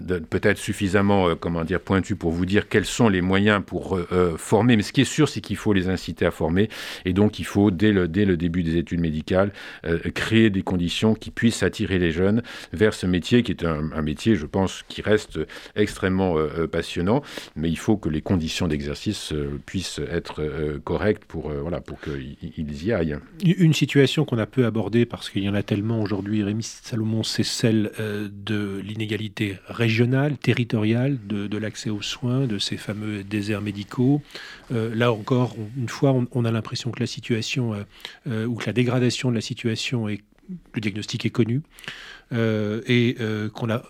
de- 0.00 0.18
peut-être 0.18 0.58
suffisamment, 0.58 1.28
euh, 1.28 1.34
comment 1.34 1.64
dire, 1.64 1.80
pointus 1.80 2.16
pour 2.18 2.32
vous 2.32 2.46
dire 2.46 2.68
quels 2.68 2.84
sont 2.84 3.08
les 3.08 3.20
moyens 3.20 3.62
pour 3.64 3.98
euh, 4.12 4.36
former. 4.36 4.76
Mais 4.76 4.82
ce 4.82 4.92
qui 4.92 5.02
est 5.02 5.04
sûr, 5.04 5.28
c'est 5.28 5.40
qu'il 5.40 5.56
faut 5.56 5.72
les 5.72 5.88
inciter 5.88 6.24
à 6.24 6.30
former. 6.30 6.68
Et 7.04 7.12
donc, 7.12 7.38
il 7.38 7.44
faut, 7.44 7.70
dès 7.70 7.92
le, 7.92 8.08
dès 8.08 8.24
le 8.24 8.36
début 8.36 8.62
des 8.62 8.76
études 8.76 9.00
médicales, 9.00 9.52
euh, 9.84 9.98
créer 10.14 10.50
des 10.50 10.62
conditions 10.62 11.14
qui 11.14 11.30
puissent 11.30 11.62
attirer 11.62 11.98
les 11.98 12.10
jeunes 12.10 12.42
vers 12.72 12.94
ce 12.94 13.06
métier, 13.06 13.42
qui 13.42 13.52
est 13.52 13.64
un, 13.64 14.02
métier, 14.02 14.36
je 14.36 14.46
pense, 14.46 14.84
qui 14.88 15.02
reste 15.02 15.38
extrêmement 15.76 16.38
euh, 16.38 16.66
passionnant. 16.66 17.22
Mais 17.56 17.68
il 17.68 17.78
faut 17.78 17.96
que 17.96 18.08
les 18.08 18.22
conditions 18.22 18.66
d'exercice 18.68 19.34
puissent 19.66 20.00
être 20.10 20.42
correctes 20.84 21.24
pour, 21.24 21.50
voilà, 21.50 21.80
pour 21.80 21.98
qu'ils 22.00 22.84
y 22.84 22.92
aillent. 22.92 23.18
Une 23.44 23.74
situation 23.74 24.24
qu'on 24.24 24.38
a 24.38 24.46
peu 24.46 24.64
abordée 24.64 25.04
parce 25.06 25.30
qu'il 25.30 25.42
y 25.42 25.48
en 25.48 25.54
a 25.54 25.62
tellement 25.62 26.00
aujourd'hui, 26.00 26.42
Rémi 26.42 26.62
Salomon, 26.62 27.22
c'est 27.22 27.42
celle 27.42 27.92
de 27.98 28.80
l'inégalité 28.82 29.58
régionale, 29.66 30.36
territoriale, 30.38 31.18
de 31.26 31.58
l'accès 31.58 31.90
aux 31.90 32.02
soins, 32.02 32.46
de 32.46 32.58
ces 32.58 32.76
fameux 32.76 33.22
déserts 33.24 33.62
médicaux. 33.62 33.97
Euh, 34.72 34.94
là 34.94 35.12
encore, 35.12 35.56
une 35.76 35.88
fois, 35.88 36.14
on, 36.32 36.44
a 36.44 36.50
l'impression 36.50 36.90
que 36.90 37.00
la 37.00 37.06
situation, 37.06 37.74
euh, 37.74 37.82
euh, 38.28 38.46
ou 38.46 38.54
que 38.54 38.66
la 38.66 38.72
dégradation 38.72 39.30
de 39.30 39.34
la 39.34 39.40
situation 39.40 40.08
est, 40.08 40.22
le 40.74 40.80
diagnostic 40.80 41.26
est 41.26 41.30
connu. 41.30 41.62
et 42.32 43.16
qu'on 43.54 43.70
a 43.70 43.82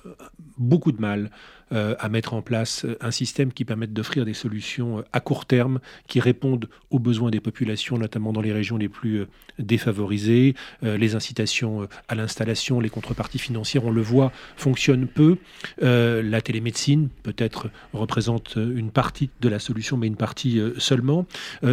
beaucoup 0.59 0.93
de 0.93 1.01
mal 1.01 1.31
à 1.71 2.09
mettre 2.09 2.35
en 2.35 2.43
place 2.43 2.87
un 3.01 3.11
système 3.11 3.53
qui 3.53 3.65
permette 3.65 3.93
d'offrir 3.93 4.25
des 4.25 4.35
solutions 4.35 4.99
euh, 4.99 5.03
à 5.13 5.21
court 5.21 5.47
terme 5.47 5.81
qui 6.07 6.21
répondent 6.21 6.69
aux 6.91 6.99
besoins 6.99 7.31
des 7.31 7.41
populations, 7.41 7.99
notamment 7.99 8.33
dans 8.33 8.41
les 8.41 8.53
régions 8.53 8.77
les 8.77 8.89
plus 8.89 9.21
euh, 9.21 9.29
défavorisées. 9.59 10.55
les 10.83 11.15
incitations 11.17 11.89
à 12.07 12.15
l'installation, 12.15 12.81
les 12.81 12.91
contreparties 12.91 13.41
financières, 13.41 13.85
on 13.85 13.91
le 13.91 14.01
voit, 14.01 14.31
fonctionnent 14.57 15.09
peu. 15.09 15.37
la 15.81 16.41
télémédecine, 16.41 17.09
peut-être, 17.25 17.69
représente 17.93 18.57
une 18.57 18.93
partie 18.93 19.31
de 19.41 19.49
la 19.49 19.59
solution, 19.59 19.97
mais 19.97 20.07
une 20.07 20.17
partie 20.17 20.61
seulement. 20.79 21.27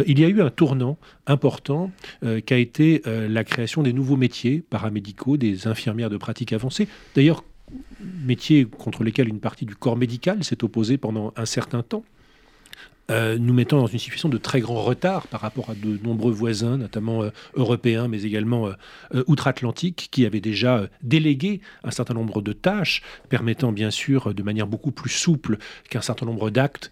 il 0.06 0.18
y 0.18 0.24
a 0.24 0.28
eu 0.28 0.42
un 0.42 0.50
tournant 0.50 0.98
important 1.28 1.92
qui 2.44 2.54
a 2.54 2.58
été 2.58 3.02
la 3.06 3.44
création 3.44 3.84
des 3.84 3.92
nouveaux 3.92 4.16
métiers 4.16 4.64
paramédicaux, 4.68 5.36
des 5.36 5.68
infirmières 5.68 6.10
de 6.10 6.16
pratique 6.16 6.52
avancée. 6.52 6.88
D'ailleurs, 7.14 7.44
métiers 8.00 8.64
contre 8.66 9.04
lesquels 9.04 9.28
une 9.28 9.40
partie 9.40 9.66
du 9.66 9.74
corps 9.74 9.96
médical 9.96 10.44
s'est 10.44 10.64
opposée 10.64 10.98
pendant 10.98 11.32
un 11.36 11.46
certain 11.46 11.82
temps. 11.82 12.04
Euh, 13.10 13.38
nous 13.38 13.54
mettant 13.54 13.78
dans 13.78 13.86
une 13.86 14.00
situation 14.00 14.28
de 14.28 14.36
très 14.36 14.60
grand 14.60 14.82
retard 14.82 15.28
par 15.28 15.40
rapport 15.40 15.70
à 15.70 15.74
de 15.74 15.98
nombreux 16.02 16.32
voisins, 16.32 16.76
notamment 16.76 17.22
euh, 17.22 17.30
européens, 17.54 18.08
mais 18.08 18.22
également 18.22 18.66
euh, 18.66 19.22
outre-Atlantique, 19.28 20.08
qui 20.10 20.26
avaient 20.26 20.40
déjà 20.40 20.88
délégué 21.02 21.60
un 21.84 21.92
certain 21.92 22.14
nombre 22.14 22.42
de 22.42 22.52
tâches, 22.52 23.02
permettant 23.28 23.70
bien 23.70 23.90
sûr 23.90 24.34
de 24.34 24.42
manière 24.42 24.66
beaucoup 24.66 24.90
plus 24.90 25.10
souple 25.10 25.58
qu'un 25.88 26.00
certain 26.00 26.26
nombre 26.26 26.50
d'actes 26.50 26.90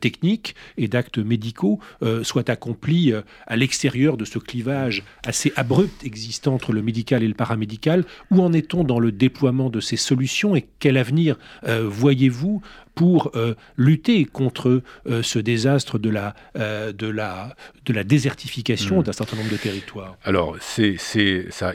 techniques 0.00 0.54
et 0.76 0.88
d'actes 0.88 1.18
médicaux 1.18 1.80
soient 2.22 2.50
accomplis 2.50 3.12
à 3.46 3.56
l'extérieur 3.56 4.16
de 4.16 4.24
ce 4.24 4.38
clivage 4.38 5.04
assez 5.24 5.52
abrupt 5.56 6.04
existant 6.04 6.54
entre 6.54 6.72
le 6.72 6.82
médical 6.82 7.22
et 7.22 7.28
le 7.28 7.34
paramédical. 7.34 8.04
Où 8.30 8.42
en 8.42 8.52
est-on 8.52 8.84
dans 8.84 8.98
le 8.98 9.12
déploiement 9.12 9.70
de 9.70 9.80
ces 9.80 9.96
solutions 9.96 10.56
et 10.56 10.66
quel 10.78 10.96
avenir 10.96 11.36
voyez-vous 11.66 12.62
pour 12.96 13.30
euh, 13.36 13.54
lutter 13.76 14.24
contre 14.24 14.82
euh, 15.06 15.22
ce 15.22 15.38
désastre 15.38 15.98
de 15.98 16.08
la, 16.08 16.34
euh, 16.56 16.92
de 16.92 17.06
la, 17.06 17.54
de 17.84 17.92
la 17.92 18.04
désertification 18.04 19.00
hmm. 19.00 19.02
d'un 19.04 19.12
certain 19.12 19.36
nombre 19.36 19.50
de 19.50 19.56
territoires 19.58 20.16
Alors, 20.24 20.56
c'est, 20.60 20.96
ça, 20.96 21.74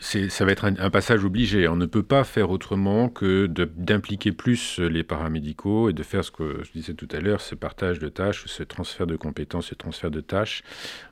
ça 0.00 0.44
va 0.44 0.50
être 0.50 0.64
un, 0.64 0.90
passage 0.90 1.24
obligé. 1.24 1.68
On 1.68 1.76
ne 1.76 1.84
peut 1.84 2.02
pas 2.02 2.24
faire 2.24 2.50
autrement 2.50 3.10
que 3.10 3.46
d'impliquer 3.46 4.32
plus 4.32 4.78
les 4.78 5.02
paramédicaux 5.02 5.90
et 5.90 5.92
de 5.92 6.02
faire 6.02 6.24
ce 6.24 6.30
que 6.30 6.62
je 6.64 6.72
disais 6.72 6.94
tout 6.94 7.08
à 7.12 7.20
l'heure, 7.20 7.42
ce 7.42 7.54
partage 7.54 7.98
de 7.98 8.08
tâches, 8.08 8.44
ce 8.46 8.62
transfert 8.62 9.06
de 9.06 9.16
compétences, 9.16 9.66
ce 9.66 9.74
transfert 9.74 10.10
de 10.10 10.22
tâches 10.22 10.62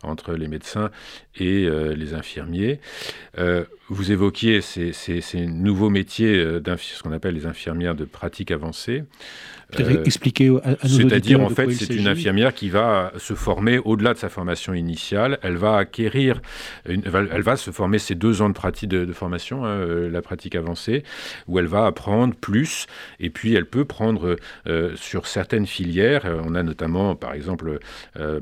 entre 0.02 0.32
les 0.32 0.48
médecins 0.48 0.90
et 1.36 1.68
les 1.94 2.14
infirmiers. 2.14 2.80
vous 3.88 4.12
évoquiez 4.12 4.62
ces, 4.62 4.92
ces, 4.92 5.20
ces 5.20 5.46
nouveaux 5.46 5.90
métiers, 5.90 6.34
ce 6.64 7.02
qu'on 7.02 7.12
appelle 7.12 7.34
les 7.34 7.46
infirmières 7.46 7.94
de 7.94 8.06
pratique 8.06 8.50
avancée. 8.50 9.04
Euh, 9.78 10.05
expliquer 10.05 10.51
C'est-à-dire, 10.82 11.40
en 11.40 11.48
fait, 11.48 11.70
c'est 11.72 11.94
une 11.94 12.09
infirmière 12.09 12.55
qui 12.55 12.70
va 12.70 13.12
se 13.18 13.34
former 13.34 13.78
au-delà 13.78 14.14
de 14.14 14.18
sa 14.18 14.28
formation 14.28 14.74
initiale. 14.74 15.38
Elle 15.42 15.57
va 15.57 15.76
acquérir, 15.76 16.40
elle 16.84 17.42
va 17.42 17.57
se 17.57 17.70
former 17.70 17.98
ces 17.98 18.14
deux 18.14 18.42
ans 18.42 18.48
de 18.48 18.55
pratique 18.55 18.88
de, 18.88 19.12
formation, 19.12 19.64
hein, 19.64 19.68
euh, 19.68 20.11
la 20.11 20.22
pratique 20.22 20.55
avancée, 20.55 21.05
où 21.46 21.59
elle 21.59 21.66
va 21.66 21.86
apprendre 21.86 22.34
plus. 22.34 22.86
Et 23.20 23.30
puis, 23.30 23.55
elle 23.55 23.66
peut 23.66 23.84
prendre 23.84 24.36
euh, 24.66 24.92
sur 24.96 25.26
certaines 25.26 25.66
filières. 25.66 26.24
On 26.44 26.55
a 26.55 26.62
notamment, 26.62 27.14
par 27.14 27.34
exemple, 27.34 27.78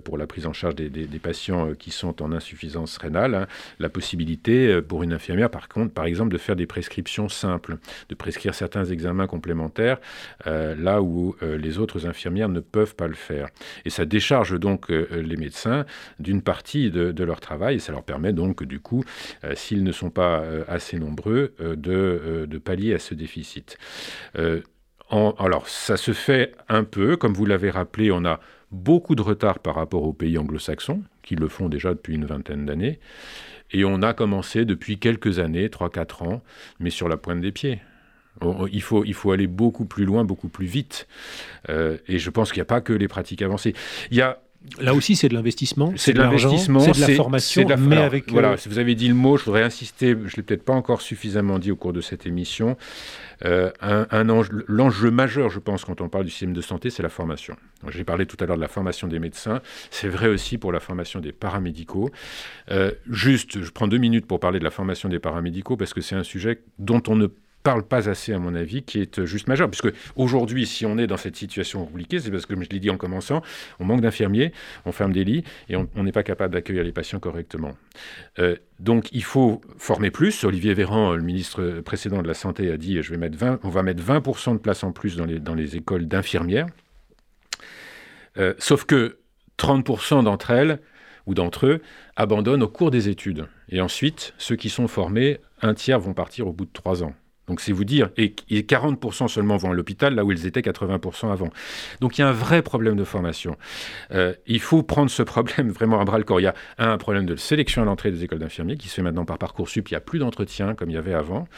pour 0.05 0.19
la 0.19 0.27
prise 0.27 0.47
en 0.47 0.53
charge 0.53 0.77
des, 0.77 1.19
patients 1.19 1.73
qui 1.79 1.91
sont 1.91 2.23
en 2.23 2.33
insuffisance 2.33 2.97
rénale, 2.97 3.35
hein, 3.35 3.47
la 3.81 3.89
possibilité 3.89 4.81
pour 4.83 5.03
une 5.03 5.13
infirmière, 5.13 5.51
par 5.51 5.69
contre, 5.69 5.93
par 5.93 6.05
exemple, 6.05 6.33
de 6.33 6.39
faire 6.39 6.57
des 6.57 6.67
prescriptions 6.67 7.29
simples, 7.29 7.79
de 8.09 8.15
prescrire 8.15 8.55
certains 8.55 8.85
examens 8.85 9.27
complémentaires, 9.27 9.99
là 10.47 10.98
où 11.01 11.37
euh, 11.43 11.57
les 11.57 11.79
autres 11.79 12.07
infirmières 12.07 12.49
ne 12.49 12.61
peuvent 12.61 12.95
pas 12.95 13.07
le 13.07 13.15
faire. 13.15 13.49
Et 13.85 13.91
ça 13.91 14.05
décharge 14.05 14.59
donc 14.59 14.91
euh, 14.91 15.07
les 15.23 15.37
médecins 15.37 15.85
d'une 16.19 16.43
partie 16.43 16.91
de, 16.91 17.25
leur 17.25 17.41
travail 17.41 17.77
et 17.77 17.79
ça 17.79 17.93
leur 17.93 18.05
permet 18.05 18.33
donc, 18.33 18.63
du 18.63 18.81
coup, 18.81 19.05
euh, 19.45 19.53
s'ils 19.55 19.85
ne 19.85 19.93
sont 19.93 20.11
pas 20.11 20.43
assez 20.67 20.99
nombreux, 20.99 21.55
de, 21.59 22.59
pallier 22.65 22.95
à 22.95 22.99
ce 22.99 23.15
déficit. 23.15 23.79
alors, 25.11 25.69
ça 25.69 25.97
se 25.97 26.13
fait 26.13 26.55
un 26.69 26.85
peu, 26.85 27.17
comme 27.17 27.35
vous 27.35 27.47
l'avez 27.47 27.71
rappelé, 27.71 28.11
on 28.11 28.25
a 28.25 28.41
beaucoup 28.71 29.15
de 29.15 29.23
retard 29.23 29.59
par 29.59 29.75
rapport 29.75 30.03
aux 30.03 30.13
pays 30.13 30.39
anglo-saxons, 30.39 31.03
qui 31.23 31.37
le 31.37 31.49
font 31.49 31.69
déjà 31.69 31.91
depuis 31.91 32.15
une 32.15 32.25
vingtaine 32.25 32.67
d'années. 32.67 32.99
Et 33.71 33.85
on 33.85 34.03
a 34.03 34.15
commencé 34.15 34.65
depuis 34.65 34.99
quelques 34.99 35.39
années, 35.39 35.69
3-4 35.69 36.25
ans, 36.25 36.43
mais 36.81 36.91
sur 36.91 37.09
la 37.09 37.17
pointe 37.17 37.41
des 37.41 37.53
pieds. 37.53 37.81
Il 38.73 38.83
faut, 38.83 39.05
il 39.05 39.15
faut 39.15 39.33
aller 39.33 39.47
beaucoup 39.47 39.85
plus 39.85 40.05
loin, 40.05 40.25
beaucoup 40.25 40.49
plus 40.49 40.67
vite. 40.67 41.07
Euh, 41.69 41.99
et 42.07 42.19
je 42.19 42.31
pense 42.31 42.51
qu'il 42.53 42.59
n'y 42.61 42.63
a 42.63 42.67
pas 42.67 42.81
que 42.81 42.93
les 42.93 43.09
pratiques 43.09 43.43
avancées. 43.43 43.75
Il 44.11 44.17
y 44.17 44.23
a 44.23 44.41
Là 44.81 44.93
aussi, 44.93 45.15
c'est 45.15 45.29
de 45.29 45.35
l'investissement. 45.35 45.93
C'est 45.97 46.13
de 46.13 46.19
l'investissement, 46.19 46.81
c'est 46.81 46.93
de 46.93 47.01
la 47.01 47.15
formation. 47.15 47.65
mais 47.79 47.97
avec 47.97 48.31
voilà, 48.31 48.51
euh, 48.51 48.57
si 48.57 48.69
vous 48.69 48.81
avez 48.81 48.97
dit 48.97 49.09
le 49.09 49.15
mot, 49.15 49.37
je 49.37 49.45
voudrais 49.45 49.63
insister. 49.63 50.17
Je 50.27 50.37
l'ai 50.37 50.43
peut-être 50.43 50.65
pas 50.65 50.73
encore 50.73 51.01
suffisamment 51.01 51.61
dit 51.61 51.71
au 51.71 51.77
cours 51.77 51.93
de 51.93 52.01
cette 52.01 52.27
émission. 52.27 52.77
Euh, 53.45 53.71
un, 53.81 54.25
l'enjeu 54.67 55.11
majeur, 55.13 55.49
je 55.49 55.61
pense, 55.61 55.85
quand 55.85 56.01
on 56.01 56.09
parle 56.09 56.25
du 56.25 56.31
système 56.31 56.53
de 56.53 56.61
santé, 56.61 56.91
c'est 56.91 57.05
la 57.05 57.09
formation. 57.09 57.57
J'ai 57.89 58.03
parlé 58.03 58.27
tout 58.27 58.37
à 58.41 58.47
l'heure 58.47 58.57
de 58.57 58.61
la 58.61 58.69
formation 58.69 59.07
des 59.07 59.21
médecins. 59.21 59.63
C'est 59.91 60.09
vrai 60.09 60.27
aussi 60.27 60.59
pour 60.59 60.73
la 60.73 60.81
formation 60.81 61.21
des 61.21 61.33
paramédicaux. 61.33 62.11
juste, 63.09 63.63
je 63.63 63.71
prends 63.71 63.87
deux 63.87 63.99
minutes 63.99 64.27
pour 64.27 64.41
parler 64.41 64.59
de 64.59 64.65
la 64.65 64.73
formation 64.73 65.09
des 65.09 65.21
paramédicaux 65.21 65.77
parce 65.77 65.95
que 65.95 66.01
c'est 66.01 66.17
un 66.17 66.25
sujet 66.25 66.61
dont 66.81 67.03
on 67.07 67.15
ne 67.15 67.29
parle 67.69 67.83
pas 67.83 68.09
assez, 68.09 68.33
à 68.33 68.39
mon 68.39 68.55
avis, 68.55 68.83
qui 68.83 68.99
est 68.99 69.27
juste 69.27 69.47
majeur. 69.47 69.69
Puisque 69.69 69.93
aujourd'hui, 70.17 70.65
si 70.65 70.87
on 70.87 70.97
est 70.97 71.07
dans 71.07 71.19
cette 71.19 71.37
situation 71.37 71.85
compliquée, 71.85 72.19
c'est 72.19 72.31
parce 72.31 72.47
que, 72.47 72.55
comme 72.55 72.65
je 72.65 72.71
l'ai 72.71 72.81
dit 72.81 72.89
en 72.89 72.97
commençant, 72.97 73.43
on 73.79 73.85
manque 73.85 74.01
d'infirmiers, 74.01 74.53
on 74.87 74.93
ferme 74.93 75.13
des 75.13 75.23
lits 75.23 75.45
et 75.69 75.77
on 75.77 75.87
n'est 76.03 76.13
pas 76.13 76.23
capable 76.23 76.55
d'accueillir 76.55 76.83
les 76.83 76.93
patients 76.93 77.21
correctement. 77.21 77.77
Euh, 78.39 78.57
donc 78.81 79.11
il 79.13 79.23
faut 79.23 79.61
former 79.77 80.11
plus. 80.11 80.45
Olivier 80.45 80.73
Véran, 80.73 81.15
le 81.15 81.21
ministre 81.23 81.83
précédent 81.85 82.23
de 82.23 82.27
la 82.27 82.33
Santé, 82.33 82.73
a 82.73 82.79
dit 82.79 83.03
je 83.03 83.11
vais 83.11 83.19
mettre 83.19 83.37
20, 83.37 83.61
on 83.65 83.69
va 83.69 83.83
mettre 83.83 84.03
20% 84.03 84.55
de 84.55 84.59
places 84.59 84.83
en 84.83 84.93
plus 84.93 85.19
dans 85.19 85.55
les, 85.55 85.77
écoles 85.77 86.09
d'infirmières. 86.09 86.69
Euh, 88.39 88.55
sauf 88.57 88.87
que 88.87 89.19
30% 89.59 90.25
d'entre 90.25 90.53
elles 90.53 90.81
ou 91.27 91.35
d'entre 91.35 91.67
eux 91.67 91.83
abandonnent 92.17 92.63
au 92.63 92.69
cours 92.69 92.91
des 92.91 93.11
études. 93.11 93.47
Et 93.69 93.83
ensuite, 93.83 94.33
ceux 94.39 94.57
qui 94.57 94.71
sont 94.71 94.89
formés, 94.89 95.39
un 95.61 95.75
tiers 95.75 96.01
vont 96.01 96.15
partir 96.15 96.47
au 96.47 96.55
bout 96.55 96.65
de 96.65 96.73
trois 96.73 97.03
ans. 97.03 97.13
Donc 97.49 97.61
c'est 97.61 97.73
vous 97.73 97.85
dire, 97.85 98.11
et, 98.17 98.35
40% 98.51 99.29
seulement 99.29 99.57
vont 99.57 99.71
à 99.71 99.75
l'hôpital, 99.75 100.15
là 100.15 100.25
où 100.25 100.33
ils 100.33 100.47
étaient 100.47 100.61
80% 100.61 101.33
avant. 101.33 101.51
Donc 102.01 102.19
il 102.19 102.21
y 102.21 102.25
a 102.25 102.29
un 102.29 102.33
vrai 102.33 102.63
problème 102.63 102.97
de 102.97 103.05
formation. 103.05 103.57
Euh, 104.13 104.35
il 104.47 104.61
faut 104.61 104.83
prendre 104.83 105.11
ce 105.11 105.23
problème 105.23 105.71
vraiment 105.79 106.01
à 106.01 106.05
bras 106.05 106.19
le 106.19 106.25
corps. 106.25 106.41
Il 106.41 106.45
y 106.45 106.47
a 106.47 106.55
un, 106.79 106.99
problème 106.99 107.27
de 107.27 107.37
sélection 107.37 107.83
à 107.83 107.85
l'entrée 107.85 108.11
des 108.11 108.25
écoles 108.25 108.41
d'infirmiers 108.41 108.77
qui 108.77 108.89
se 108.89 108.95
fait 108.95 109.03
maintenant 109.03 109.25
par 109.25 109.39
Parcoursup. 109.39 109.89
Il 109.89 109.95
n'y 109.95 109.97
a 109.97 110.01
plus 110.01 110.19
d'entretien 110.19 110.75
comme 110.75 110.91
il 110.91 110.95
y 110.95 110.99
avait 110.99 111.15
avant. 111.15 111.49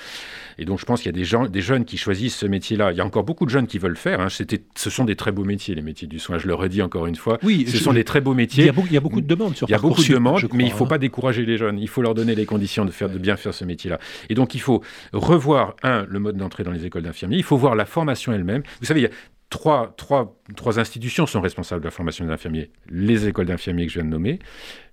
Et 0.59 0.65
donc 0.65 0.79
je 0.79 0.85
pense 0.85 1.01
qu'il 1.01 1.07
y 1.07 1.15
a 1.15 1.19
des, 1.19 1.25
gens, 1.25 1.47
des 1.47 1.63
jeunes 1.63 1.85
qui 1.85 1.97
choisissent 1.97 2.37
ce 2.37 2.47
métier-là. 2.47 2.93
Il 2.93 2.99
y 2.99 3.01
a 3.01 3.05
encore 3.05 3.25
beaucoup 3.25 3.47
de 3.47 3.51
jeunes 3.51 3.67
qui 3.67 3.79
veulent 3.79 3.91
le 3.93 3.97
faire. 3.97 4.21
Hein. 4.21 4.29
Ce 4.29 4.91
sont 4.91 5.05
des 5.05 5.17
très 5.17 5.33
beaux 5.33 5.45
métiers, 5.45 5.75
les 5.75 5.83
métiers 5.83 6.07
du 6.07 6.19
soin. 6.19 6.39
Je 6.39 6.47
le 6.47 6.55
redis 6.55 6.83
encore 6.83 7.07
une 7.07 7.17
fois. 7.17 7.39
Oui, 7.43 7.67
ce 7.67 7.79
sont 7.79 7.93
des 7.93 8.05
très 8.05 8.21
beaux 8.21 8.35
métiers. 8.35 8.65
Il 8.65 8.67
y 8.67 8.71
a 8.71 8.73
beaucoup, 8.73 8.89
il 8.89 8.95
y 8.95 8.97
a 8.97 9.01
beaucoup 9.01 9.21
de 9.21 9.27
demandes 9.27 9.57
sur 9.57 9.69
Il 9.69 9.73
y 9.73 9.75
a 9.75 9.79
beaucoup 9.79 10.03
de 10.03 10.13
demandes, 10.13 10.43
mais 10.53 10.65
il 10.65 10.71
ne 10.71 10.75
faut 10.75 10.85
hein. 10.85 10.89
pas 10.89 10.99
décourager 10.99 11.45
les 11.45 11.57
jeunes. 11.57 11.79
Il 11.79 11.89
faut 11.89 12.03
leur 12.03 12.15
donner 12.15 12.35
les 12.35 12.47
conditions 12.47 12.85
de, 12.85 12.91
faire, 12.91 13.09
de 13.09 13.19
bien 13.19 13.37
faire 13.37 13.55
ce 13.55 13.65
métier-là. 13.65 13.99
Et 14.29 14.35
donc 14.35 14.55
il 14.55 14.61
faut 14.61 14.83
revoir, 15.13 15.75
un, 15.83 16.07
le 16.07 16.19
mode 16.19 16.37
d'entrée 16.37 16.65
dans 16.65 16.73
les 16.73 16.87
écoles 16.87 17.03
d'infirmiers. 17.03 17.37
Il 17.37 17.45
faut 17.45 17.57
voir 17.57 17.75
la 17.75 17.87
formation 17.87 18.33
elle-même. 18.33 18.63
Vous 18.81 18.87
savez, 18.87 19.01
il 19.01 19.05
y 19.05 19.07
a 19.07 19.11
trois, 19.51 19.93
trois, 19.97 20.41
trois 20.57 20.79
institutions 20.79 21.27
sont 21.27 21.41
responsables 21.41 21.81
de 21.81 21.87
la 21.87 21.91
formation 21.91 22.25
des 22.25 22.33
infirmiers. 22.33 22.71
Les 22.89 23.27
écoles 23.27 23.47
d'infirmiers 23.47 23.87
que 23.87 23.93
je 23.93 23.99
viens 23.99 24.05
de 24.05 24.11
nommer, 24.11 24.39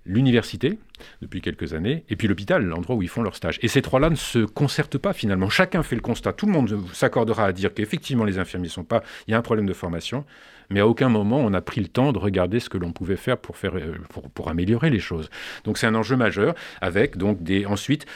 l'université, 0.04 0.78
depuis 1.22 1.40
quelques 1.40 1.74
années, 1.74 2.04
et 2.08 2.16
puis 2.16 2.26
l'hôpital, 2.26 2.64
l'endroit 2.64 2.96
où 2.96 3.02
ils 3.02 3.08
font 3.08 3.22
leur 3.22 3.36
stage. 3.36 3.58
Et 3.62 3.68
ces 3.68 3.82
trois-là 3.82 4.10
ne 4.10 4.16
se 4.16 4.40
concertent 4.40 4.98
pas 4.98 5.12
finalement. 5.12 5.48
Chacun 5.48 5.84
fait 5.84 5.94
le 5.94 6.02
constat. 6.02 6.32
Tout 6.32 6.46
le 6.46 6.52
monde 6.52 6.76
s'accordera 6.92 7.44
à 7.44 7.52
dire 7.52 7.72
qu'effectivement 7.72 8.24
les 8.24 8.38
infirmiers 8.38 8.68
sont 8.68 8.84
pas... 8.84 9.02
Il 9.28 9.30
y 9.30 9.34
a 9.34 9.38
un 9.38 9.42
problème 9.42 9.66
de 9.66 9.72
formation, 9.72 10.24
mais 10.70 10.80
à 10.80 10.88
aucun 10.88 11.08
moment 11.08 11.38
on 11.38 11.54
a 11.54 11.60
pris 11.60 11.80
le 11.80 11.88
temps 11.88 12.12
de 12.12 12.18
regarder 12.18 12.58
ce 12.58 12.68
que 12.68 12.78
l'on 12.78 12.90
pouvait 12.90 13.16
faire 13.16 13.38
pour, 13.38 13.54
euh, 13.64 13.94
pour 14.34 14.48
améliorer 14.48 14.90
les 14.90 14.98
choses. 14.98 15.30
Donc 15.62 15.78
c'est 15.78 15.86
un 15.86 15.94
enjeu 15.94 16.16
majeur, 16.16 16.54
avec 16.80 17.16
donc 17.16 17.44
des, 17.44 17.64
ensuite 17.64 18.06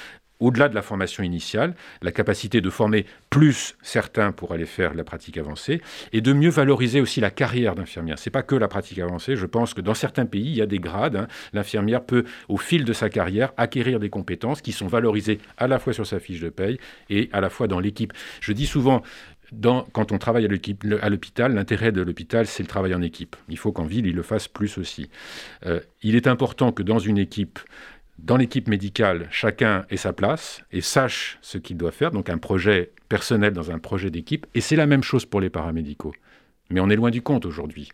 au-delà 0.43 0.68
de 0.68 0.74
la 0.74 0.82
formation 0.82 1.22
initiale, 1.22 1.74
la 2.03 2.12
capacité 2.12 2.61
de 2.61 2.68
former 2.68 3.07
plus 3.30 3.76
certains 3.80 4.32
pour 4.32 4.53
aller 4.53 4.66
faire 4.66 4.93
la 4.95 5.05
pratique 5.05 5.38
avancée 5.38 5.80
et 6.12 6.20
de 6.20 6.32
mieux 6.32 6.51
valoriser 6.51 7.01
aussi 7.01 7.20
la 7.20 7.30
carrière 7.30 7.74
d'infirmière. 7.74 8.18
C'est 8.18 8.30
pas 8.30 8.43
que 8.43 8.57
la 8.57 8.68
pratique 8.68 8.99
avancée. 8.99 9.36
Je 9.36 9.47
pense 9.47 9.72
que 9.72 9.80
dans 9.80 9.95
certains 9.95 10.26
pays, 10.26 10.47
il 10.47 10.57
y 10.57 10.62
a 10.62 10.66
des 10.66 10.80
grades. 10.80 11.16
Hein. 11.16 11.28
L'infirmière 11.53 12.05
peut, 12.05 12.24
au 12.49 12.59
fil 12.59 12.84
de 12.84 12.93
sa 12.93 13.09
carrière, 13.09 13.53
acquérir 13.57 14.01
des 14.01 14.11
compétences 14.11 14.61
qui 14.61 14.72
sont 14.72 14.88
valorisées 14.88 15.38
à 15.57 15.68
la 15.68 15.78
fois 15.78 15.93
sur 15.93 16.07
sa 16.07 16.18
fiche 16.18 16.40
de 16.40 16.49
paye 16.49 16.78
et 17.09 17.30
à 17.32 17.40
la 17.40 17.49
fois 17.49 17.68
dans 17.68 17.78
l'équipe. 17.78 18.12
Je 18.40 18.53
dis 18.53 18.66
souvent, 18.66 19.03
quand 19.93 20.12
on 20.12 20.18
travaille 20.18 20.47
à 20.47 21.09
l'hôpital, 21.09 21.55
l'intérêt 21.55 21.93
de 21.93 22.03
l'hôpital, 22.03 22.47
c'est 22.47 22.62
le 22.62 22.68
travail 22.68 22.95
en 22.95 23.03
équipe. 23.03 23.36
Il 23.49 23.59
faut 23.59 23.70
qu'en 23.70 23.84
ville, 23.84 24.07
il 24.07 24.14
le 24.14 24.22
fasse 24.22 24.49
plus 24.49 24.78
aussi. 24.78 25.11
Euh, 25.66 25.80
il 26.03 26.16
est 26.16 26.26
important 26.26 26.72
que 26.72 26.82
dans 26.82 26.99
une 26.99 27.18
équipe, 27.18 27.59
dans 28.19 28.37
l'équipe 28.37 28.69
médicale, 28.69 29.27
chacun 29.31 29.85
ait 29.91 29.97
sa 29.97 30.13
place 30.13 30.63
et 30.71 30.81
sache 30.81 31.39
ce 31.43 31.59
qu'il 31.59 31.77
doit 31.77 31.91
faire, 31.91 32.11
donc 32.11 32.31
un 32.31 32.39
projet 32.39 32.93
personnel 33.09 33.53
dans 33.53 33.71
un 33.71 33.79
projet 33.79 34.11
d'équipe, 34.11 34.47
et 34.55 34.61
c'est 34.61 34.77
la 34.77 34.87
même 34.87 35.03
chose 35.03 35.25
pour 35.25 35.41
les 35.41 35.51
paramédicaux. 35.51 36.15
Mais 36.71 36.81
on 36.81 36.89
est 36.89 36.97
loin 36.97 37.11
du 37.11 37.21
compte 37.21 37.45
aujourd'hui. 37.45 37.91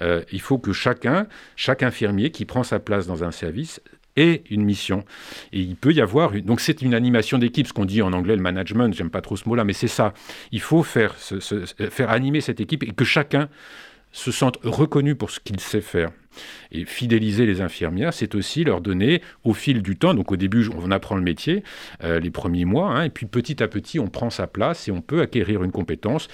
Euh, 0.00 0.22
il 0.32 0.40
faut 0.40 0.58
que 0.58 0.72
chacun, 0.72 1.26
chaque 1.54 1.82
infirmier 1.82 2.30
qui 2.30 2.44
prend 2.44 2.64
sa 2.64 2.80
place 2.80 3.06
dans 3.06 3.22
un 3.22 3.30
service, 3.30 3.80
ait 4.16 4.42
une 4.50 4.64
mission. 4.64 5.04
Et 5.52 5.60
il 5.60 5.76
peut 5.76 5.92
y 5.92 6.00
avoir... 6.00 6.32
Donc 6.42 6.60
c'est 6.60 6.82
une 6.82 6.94
animation 6.94 7.38
d'équipe, 7.38 7.66
ce 7.68 7.72
qu'on 7.72 7.84
dit 7.84 8.02
en 8.02 8.12
anglais 8.12 8.34
le 8.34 8.42
management, 8.42 8.92
j'aime 8.92 9.10
pas 9.10 9.20
trop 9.20 9.36
ce 9.36 9.48
mot-là, 9.48 9.64
mais 9.64 9.72
c'est 9.72 9.86
ça. 9.86 10.12
Il 10.50 10.60
faut 10.60 10.82
faire, 10.82 11.14
faire 11.14 12.10
animer 12.10 12.40
cette 12.40 12.60
équipe 12.60 12.82
et 12.82 12.90
que 12.90 13.04
chacun 13.04 13.48
se 14.12 14.30
sente 14.30 14.58
reconnu 14.62 15.14
pour 15.14 15.30
ce 15.30 15.40
qu'il 15.40 15.60
sait 15.60 15.80
faire. 15.80 16.10
Et 16.70 16.84
fidéliser 16.84 17.46
les 17.46 17.60
infirmières, 17.60 18.14
c'est 18.14 18.34
aussi 18.34 18.64
leur 18.64 18.80
donner 18.80 19.22
au 19.44 19.54
fil 19.54 19.82
du 19.82 19.96
temps, 19.96 20.14
donc 20.14 20.30
au 20.32 20.36
début 20.36 20.68
on 20.76 20.90
apprend 20.90 21.16
le 21.16 21.22
métier, 21.22 21.62
euh, 22.04 22.20
les 22.20 22.30
premiers 22.30 22.64
mois, 22.64 22.90
hein, 22.90 23.04
et 23.04 23.10
puis 23.10 23.26
petit 23.26 23.62
à 23.62 23.68
petit 23.68 23.98
on 23.98 24.08
prend 24.08 24.30
sa 24.30 24.46
place 24.46 24.88
et 24.88 24.90
on 24.90 25.00
peut 25.00 25.20
acquérir 25.20 25.64
une 25.64 25.72
compétence 25.72 26.28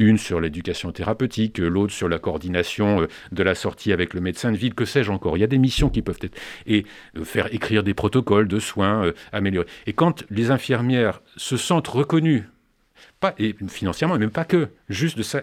une 0.00 0.16
sur 0.16 0.40
l'éducation 0.40 0.92
thérapeutique, 0.92 1.58
l'autre 1.58 1.92
sur 1.92 2.08
la 2.08 2.20
coordination 2.20 3.02
euh, 3.02 3.08
de 3.32 3.42
la 3.42 3.56
sortie 3.56 3.92
avec 3.92 4.14
le 4.14 4.20
médecin 4.20 4.52
de 4.52 4.56
ville, 4.56 4.74
que 4.74 4.84
sais-je 4.84 5.10
encore. 5.10 5.36
Il 5.36 5.40
y 5.40 5.44
a 5.44 5.48
des 5.48 5.58
missions 5.58 5.90
qui 5.90 6.02
peuvent 6.02 6.20
être... 6.22 6.38
Et 6.66 6.86
euh, 7.16 7.24
faire 7.24 7.52
écrire 7.52 7.82
des 7.82 7.94
protocoles 7.94 8.46
de 8.46 8.60
soins, 8.60 9.12
améliorer. 9.32 9.66
Et 9.88 9.92
quand 9.92 10.24
les 10.30 10.52
infirmières 10.52 11.20
se 11.36 11.56
sentent 11.56 11.88
reconnues 11.88 12.44
pas, 13.20 13.34
et 13.38 13.54
financièrement, 13.68 14.14
mais 14.14 14.20
même 14.20 14.30
pas 14.30 14.44
que. 14.44 14.68
Juste 14.88 15.18
de 15.18 15.22
ça, 15.22 15.42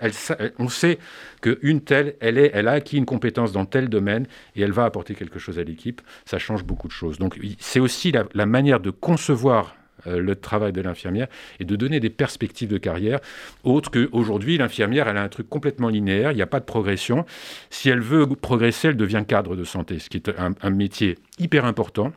on 0.59 0.69
sait 0.69 0.97
qu'une 1.41 1.81
telle, 1.81 2.15
elle, 2.19 2.37
est, 2.37 2.51
elle 2.53 2.67
a 2.67 2.71
acquis 2.71 2.97
une 2.97 3.05
compétence 3.05 3.51
dans 3.51 3.65
tel 3.65 3.89
domaine 3.89 4.27
et 4.55 4.61
elle 4.61 4.71
va 4.71 4.85
apporter 4.85 5.15
quelque 5.15 5.39
chose 5.39 5.59
à 5.59 5.63
l'équipe. 5.63 6.01
Ça 6.25 6.39
change 6.39 6.63
beaucoup 6.63 6.87
de 6.87 6.93
choses. 6.93 7.17
Donc 7.19 7.37
c'est 7.59 7.79
aussi 7.79 8.11
la, 8.11 8.45
manière 8.45 8.79
de 8.79 8.91
concevoir 8.91 9.75
euh, 10.07 10.19
le 10.19 10.35
travail 10.35 10.71
de 10.71 10.81
l'infirmière 10.81 11.27
et 11.59 11.65
de 11.65 11.75
donner 11.75 11.99
des 11.99 12.09
perspectives 12.09 12.69
de 12.69 12.77
carrière 12.77 13.19
autres 13.63 13.91
qu'aujourd'hui, 13.91 14.57
l'infirmière, 14.57 15.07
elle 15.07 15.17
a 15.17 15.23
un 15.23 15.29
truc 15.29 15.49
complètement 15.49 15.89
linéaire, 15.89 16.31
il 16.31 16.35
n'y 16.35 16.41
a 16.41 16.47
pas 16.47 16.59
de 16.59 16.65
progression. 16.65 17.25
Si 17.69 17.89
elle 17.89 18.01
veut 18.01 18.27
progresser, 18.27 18.89
elle 18.89 18.97
devient 18.97 19.23
cadre 19.27 19.55
de 19.55 19.63
santé, 19.63 19.99
ce 19.99 20.09
qui 20.09 20.17
est 20.17 20.31
un 20.37 20.69
métier 20.69 21.17
hyper 21.39 21.65
important 21.65 22.13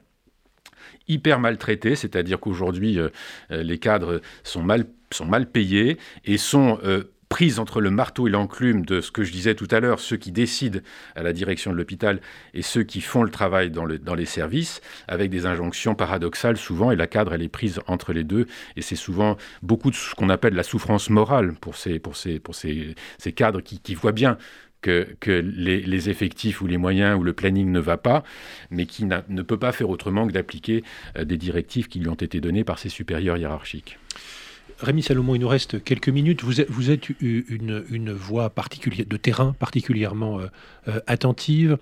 hyper 1.08 1.40
maltraités, 1.40 1.96
c'est-à-dire 1.96 2.38
qu'aujourd'hui, 2.38 2.98
euh, 2.98 3.08
euh, 3.50 3.62
les 3.62 3.78
cadres 3.78 4.20
sont 4.44 4.62
mal, 4.62 4.84
sont 5.16 5.26
mal 5.26 5.50
payés 5.50 5.98
et 6.24 6.38
sont 6.38 6.78
euh, 6.84 7.04
prises 7.28 7.58
entre 7.58 7.80
le 7.80 7.90
marteau 7.90 8.26
et 8.26 8.30
l'enclume 8.30 8.84
de 8.84 9.00
ce 9.00 9.10
que 9.10 9.22
je 9.22 9.32
disais 9.32 9.54
tout 9.54 9.68
à 9.70 9.80
l'heure, 9.80 10.00
ceux 10.00 10.16
qui 10.16 10.32
décident 10.32 10.80
à 11.14 11.22
la 11.22 11.32
direction 11.32 11.70
de 11.72 11.76
l'hôpital 11.76 12.20
et 12.54 12.62
ceux 12.62 12.82
qui 12.82 13.00
font 13.00 13.22
le 13.22 13.30
travail 13.30 13.70
dans, 13.70 13.84
le, 13.84 13.98
dans, 13.98 14.14
les 14.14 14.24
services, 14.24 14.80
avec 15.06 15.30
des 15.30 15.46
injonctions 15.46 15.94
paradoxales 15.94 16.56
souvent, 16.56 16.90
et 16.90 16.96
la 16.96 17.06
cadre, 17.06 17.34
elle 17.34 17.42
est 17.42 17.48
prise 17.48 17.80
entre 17.86 18.12
les 18.12 18.24
deux, 18.24 18.46
et 18.76 18.82
c'est 18.82 18.96
souvent 18.96 19.36
beaucoup 19.62 19.90
de 19.90 19.96
ce 19.96 20.14
qu'on 20.14 20.30
appelle 20.30 20.54
la 20.54 20.62
souffrance 20.62 21.10
morale 21.10 21.54
pour 21.60 21.76
ces, 21.76 21.98
pour 21.98 22.16
ces, 22.16 22.38
pour 22.38 22.54
ces, 22.54 22.94
ces 23.18 23.32
cadres 23.32 23.60
qui, 23.60 23.94
voient 23.94 24.12
bien 24.12 24.38
que, 24.80 25.16
les, 25.26 26.08
effectifs 26.08 26.62
ou 26.62 26.66
les 26.66 26.78
moyens 26.78 27.18
ou 27.18 27.22
le 27.22 27.32
planning 27.32 27.70
ne 27.70 27.80
va 27.80 27.96
pas, 27.96 28.22
mais 28.70 28.86
qui 28.86 29.04
ne 29.04 29.42
peut 29.42 29.58
pas 29.58 29.72
faire 29.72 29.90
autrement 29.90 30.26
que 30.26 30.32
d'appliquer 30.32 30.84
euh, 31.16 31.24
des 31.24 31.36
directives 31.36 31.88
qui 31.88 31.98
lui 31.98 32.08
ont 32.08 32.14
été 32.14 32.40
données 32.40 32.64
par 32.64 32.78
ses 32.78 32.88
supérieurs 32.88 33.36
hiérarchiques. 33.36 33.98
Rémi 34.80 35.02
Salomon, 35.02 35.34
il 35.34 35.40
nous 35.40 35.48
reste 35.48 35.82
quelques 35.82 36.08
minutes. 36.08 36.44
Vous 36.44 36.60
êtes, 36.60 37.08
une, 37.20 38.12
voix 38.12 38.52
de 39.08 39.16
terrain 39.16 39.54
particulièrement 39.58 40.38
euh, 40.38 40.46
euh, 40.86 41.00
attentive. 41.06 41.78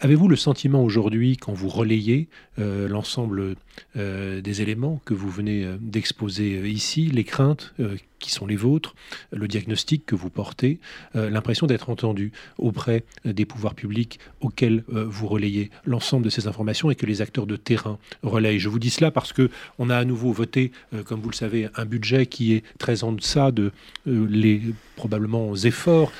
Avez-vous 0.00 0.28
le 0.28 0.36
sentiment 0.36 0.84
aujourd'hui, 0.84 1.36
quand 1.36 1.52
vous 1.52 1.68
relayez 1.68 2.28
l'ensemble 2.58 3.56
des 3.94 4.62
éléments 4.62 5.00
que 5.04 5.14
vous 5.14 5.30
venez 5.30 5.66
d'exposer 5.80 6.68
ici, 6.68 7.06
les 7.06 7.24
craintes 7.24 7.74
qui 8.22 8.30
sont 8.30 8.46
les 8.46 8.56
vôtres, 8.56 8.94
le 9.32 9.46
diagnostic 9.48 10.06
que 10.06 10.14
vous 10.14 10.30
portez, 10.30 10.78
euh, 11.16 11.28
l'impression 11.28 11.66
d'être 11.66 11.90
entendu 11.90 12.32
auprès 12.56 13.04
des 13.26 13.44
pouvoirs 13.44 13.74
publics 13.74 14.18
auxquels 14.40 14.84
euh, 14.94 15.04
vous 15.06 15.26
relayez 15.26 15.70
l'ensemble 15.84 16.24
de 16.24 16.30
ces 16.30 16.46
informations 16.46 16.90
et 16.90 16.94
que 16.94 17.04
les 17.04 17.20
acteurs 17.20 17.46
de 17.46 17.56
terrain 17.56 17.98
relayent. 18.22 18.60
Je 18.60 18.70
vous 18.70 18.78
dis 18.78 18.90
cela 18.90 19.10
parce 19.10 19.34
que 19.34 19.50
on 19.78 19.90
a 19.90 19.96
à 19.96 20.04
nouveau 20.04 20.32
voté, 20.32 20.70
euh, 20.94 21.02
comme 21.02 21.20
vous 21.20 21.30
le 21.30 21.34
savez, 21.34 21.68
un 21.74 21.84
budget 21.84 22.26
qui 22.26 22.54
est 22.54 22.62
très 22.78 23.02
en 23.04 23.12
deçà 23.12 23.50
de 23.50 23.72
les 24.06 24.62
probablement 24.94 25.56
efforts 25.56 26.12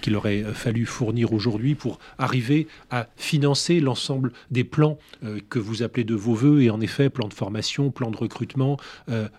qu'il 0.00 0.14
aurait 0.14 0.44
fallu 0.54 0.86
fournir 0.86 1.32
aujourd'hui 1.32 1.74
pour 1.74 1.98
arriver 2.18 2.68
à 2.90 3.08
financer 3.16 3.80
l'ensemble 3.80 4.32
des 4.52 4.62
plans 4.62 4.98
que 5.48 5.58
vous 5.58 5.82
appelez 5.82 6.04
de 6.04 6.14
vos 6.14 6.34
voeux 6.34 6.62
et 6.62 6.70
en 6.70 6.80
effet 6.80 6.97
plan 7.12 7.28
de 7.28 7.34
formation, 7.34 7.90
plan 7.90 8.10
de 8.10 8.16
recrutement, 8.16 8.76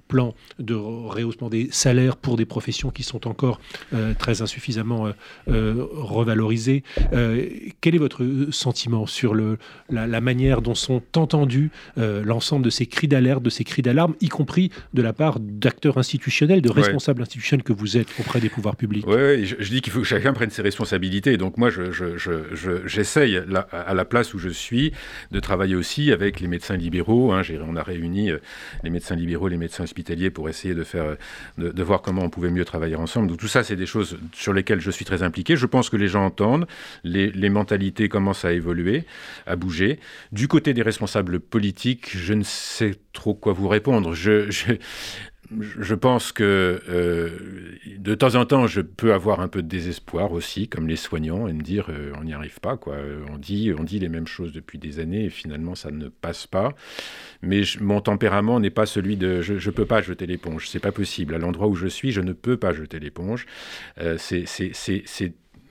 plan 0.07 0.33
de 0.59 0.73
rehaussement 0.73 1.49
des 1.49 1.69
salaires 1.71 2.17
pour 2.17 2.37
des 2.37 2.45
professions 2.45 2.89
qui 2.89 3.03
sont 3.03 3.27
encore 3.27 3.59
euh, 3.93 4.13
très 4.13 4.41
insuffisamment 4.41 5.07
euh, 5.07 5.11
euh, 5.49 5.85
revalorisées. 5.91 6.83
quel 7.81 7.95
est 7.95 7.99
votre 7.99 8.25
sentiment 8.51 9.05
sur 9.05 9.33
le, 9.33 9.57
la, 9.89 10.21
manière 10.21 10.61
dont 10.61 10.75
sont 10.75 11.01
entendus 11.15 11.71
l'ensemble 11.97 12.65
de 12.65 12.69
ces 12.69 12.85
cris 12.85 13.07
d'alerte, 13.07 13.43
de 13.43 13.49
ces 13.49 13.63
cris 13.63 13.81
d'alarme, 13.81 14.15
y 14.21 14.29
compris 14.29 14.71
de 14.93 15.01
la 15.01 15.13
part 15.13 15.39
d'acteurs 15.39 15.97
institutionnels, 15.97 16.61
de 16.61 16.69
responsables 16.69 17.21
institutionnels 17.21 17.63
que 17.63 17.73
vous 17.73 17.97
êtes 17.97 18.07
auprès 18.19 18.39
des 18.39 18.49
pouvoirs 18.49 18.75
publics? 18.75 19.05
Oui, 19.07 19.45
je, 19.45 19.69
dis 19.69 19.81
qu'il 19.81 19.91
faut 19.91 19.99
que 19.99 20.05
chacun 20.05 20.33
prenne 20.33 20.49
ses 20.49 20.61
responsabilités. 20.61 21.37
Donc 21.37 21.57
moi, 21.57 21.69
j'essaye, 22.85 23.33
je, 23.33 23.55
à 23.71 23.93
la 23.93 24.05
place 24.05 24.33
où 24.33 24.39
je 24.39 24.49
suis, 24.49 24.91
de 25.31 25.39
travailler 25.39 25.75
aussi 25.75 26.11
avec 26.11 26.39
les 26.39 26.47
médecins 26.47 26.77
libéraux. 26.77 27.31
Hein. 27.31 27.41
On 27.61 27.75
a 27.75 27.83
réuni 27.83 28.31
les 28.83 28.89
médecins 28.89 29.15
libéraux, 29.15 29.47
les 29.47 29.57
médecins 29.57 29.83
hospitaliers 29.83 30.29
pour 30.29 30.49
essayer 30.49 30.73
de 30.73 30.83
faire, 30.83 31.17
de 31.57 31.83
voir 31.83 32.01
comment 32.01 32.23
on 32.23 32.29
pouvait 32.29 32.51
mieux 32.51 32.65
travailler 32.65 32.95
ensemble. 32.95 33.35
Tout 33.37 33.47
ça, 33.47 33.63
c'est 33.63 33.75
des 33.75 33.85
choses 33.85 34.17
sur 34.33 34.53
lesquelles 34.53 34.81
je 34.81 34.91
suis 34.91 35.05
très 35.05 35.23
impliqué. 35.23 35.55
Je 35.55 35.65
pense 35.65 35.89
que 35.89 35.97
les 35.97 36.07
gens 36.07 36.25
entendent, 36.25 36.67
les, 37.03 37.49
mentalités 37.49 38.09
commencent 38.09 38.45
à 38.45 38.53
évoluer, 38.53 39.05
à 39.47 39.55
bouger. 39.55 39.99
Du 40.31 40.47
côté 40.47 40.73
des 40.73 40.83
responsables 40.83 41.39
politiques, 41.39 42.15
je 42.15 42.33
ne 42.33 42.43
sais 42.43 42.95
trop 43.13 43.33
quoi 43.33 43.53
vous 43.53 43.67
répondre. 43.67 44.13
je 44.13 44.49
pense 45.95 46.31
que 46.31 46.81
euh, 46.89 47.29
de 47.97 48.15
temps 48.15 48.35
en 48.35 48.45
temps, 48.45 48.67
je 48.67 48.81
peux 48.81 49.13
avoir 49.13 49.39
un 49.39 49.47
peu 49.47 49.61
de 49.61 49.67
désespoir 49.67 50.31
aussi, 50.31 50.67
comme 50.67 50.87
les 50.87 50.95
soignants, 50.95 51.47
et 51.47 51.53
me 51.53 51.63
dire 51.63 51.87
euh, 51.89 52.11
on 52.17 52.23
n'y 52.23 52.33
arrive 52.33 52.59
pas. 52.59 52.77
Quoi. 52.77 52.97
On, 53.31 53.37
dit, 53.37 53.73
on 53.77 53.83
dit 53.83 53.99
les 53.99 54.09
mêmes 54.09 54.27
choses 54.27 54.51
depuis 54.51 54.77
des 54.77 54.99
années 54.99 55.25
et 55.25 55.29
finalement 55.29 55.75
ça 55.75 55.91
ne 55.91 56.07
passe 56.07 56.45
pas. 56.45 56.73
Mais 57.41 57.61
mon 57.79 58.01
tempérament 58.01 58.59
n'est 58.59 58.69
pas 58.69 58.85
celui 58.85 59.17
de 59.17 59.41
je 59.41 59.53
ne 59.53 59.73
peux 59.73 59.85
pas 59.85 60.01
jeter 60.01 60.25
l'éponge. 60.25 60.67
C'est 60.67 60.79
pas 60.79 60.91
possible. 60.91 61.33
À 61.33 61.37
l'endroit 61.39 61.67
où 61.67 61.75
je 61.75 61.87
suis, 61.87 62.11
je 62.11 62.21
ne 62.21 62.33
peux 62.33 62.57
pas 62.57 62.73
jeter 62.73 62.99
l'éponge. 62.99 63.45
Euh, 63.99 64.17
c'est 64.19 64.45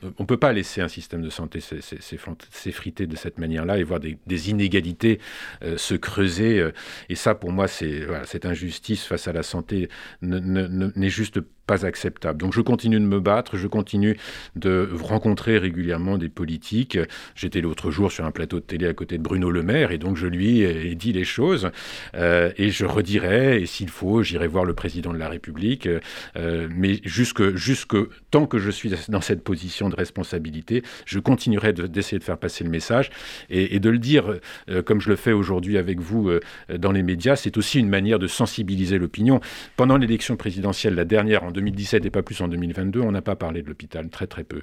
on 0.02 0.22
ne 0.22 0.26
peut 0.26 0.36
pas 0.36 0.52
laisser 0.52 0.80
un 0.80 0.88
système 0.88 1.22
de 1.22 1.30
santé 1.30 1.60
s'effriter 1.60 3.06
de 3.06 3.16
cette 3.16 3.38
manière-là 3.38 3.78
et 3.78 3.82
voir 3.82 4.00
des, 4.00 4.50
inégalités 4.50 5.20
euh, 5.62 5.76
se 5.76 5.94
creuser. 5.94 6.60
Euh, 6.60 6.72
et 7.08 7.14
ça, 7.14 7.34
pour 7.34 7.52
moi, 7.52 7.68
c'est 7.68 8.06
cette 8.24 8.46
injustice 8.46 9.04
face 9.04 9.28
à 9.28 9.32
la 9.32 9.42
santé 9.42 9.88
n'est 10.22 11.10
juste 11.10 11.40
pas 11.40 11.57
acceptable. 11.72 12.40
Donc 12.40 12.52
je 12.54 12.60
continue 12.60 13.00
de 13.00 13.04
me 13.04 13.20
battre, 13.20 13.56
je 13.56 13.66
continue 13.66 14.16
de 14.56 14.88
rencontrer 15.00 15.58
régulièrement 15.58 16.18
des 16.18 16.28
politiques. 16.28 16.98
J'étais 17.34 17.60
l'autre 17.60 17.90
jour 17.90 18.10
sur 18.10 18.24
un 18.24 18.30
plateau 18.30 18.60
de 18.60 18.64
télé 18.64 18.86
à 18.86 18.94
côté 18.94 19.18
de 19.18 19.22
Bruno 19.22 19.50
Le 19.50 19.62
Maire 19.62 19.92
et 19.92 19.98
donc 19.98 20.16
je 20.16 20.26
lui 20.26 20.62
ai 20.62 20.94
dit 20.94 21.12
les 21.12 21.24
choses 21.24 21.70
euh, 22.14 22.50
et 22.56 22.70
je 22.70 22.84
redirai 22.84 23.60
et 23.60 23.66
s'il 23.66 23.90
faut, 23.90 24.22
j'irai 24.22 24.46
voir 24.46 24.64
le 24.64 24.74
président 24.74 25.12
de 25.12 25.18
la 25.18 25.28
République. 25.28 25.88
Euh, 26.36 26.68
mais 26.74 27.00
jusque, 27.04 27.54
jusque 27.56 27.96
tant 28.30 28.46
que 28.46 28.58
je 28.58 28.70
suis 28.70 28.92
dans 29.08 29.20
cette 29.20 29.42
position 29.42 29.88
de 29.88 29.96
responsabilité, 29.96 30.82
je 31.04 31.18
continuerai 31.18 31.72
d'essayer 31.72 32.18
de, 32.18 32.24
faire 32.24 32.38
passer 32.38 32.64
le 32.64 32.70
message 32.70 33.10
et, 33.50 33.78
de 33.78 33.90
le 33.90 33.98
dire 33.98 34.38
euh, 34.68 34.82
comme 34.82 35.00
je 35.00 35.08
le 35.08 35.16
fais 35.16 35.32
aujourd'hui 35.32 35.78
avec 35.78 36.00
vous 36.00 36.30
dans 36.68 36.92
les 36.92 37.02
médias. 37.02 37.36
C'est 37.36 37.56
aussi 37.56 37.78
une 37.78 37.88
manière 37.88 38.18
de 38.18 38.26
sensibiliser 38.26 38.98
l'opinion. 38.98 39.40
Pendant 39.76 39.96
l'élection 39.96 40.36
présidentielle, 40.36 40.94
la 40.94 41.04
dernière 41.04 41.44
en 41.44 41.50
2017 41.58 42.06
et 42.06 42.10
pas 42.10 42.22
plus 42.22 42.40
en 42.40 42.48
2022, 42.48 43.00
on 43.00 43.10
n'a 43.10 43.22
pas 43.22 43.36
parlé 43.36 43.62
de 43.62 43.68
l'hôpital, 43.68 44.08
très 44.08 44.26
très 44.26 44.44
peu. 44.44 44.62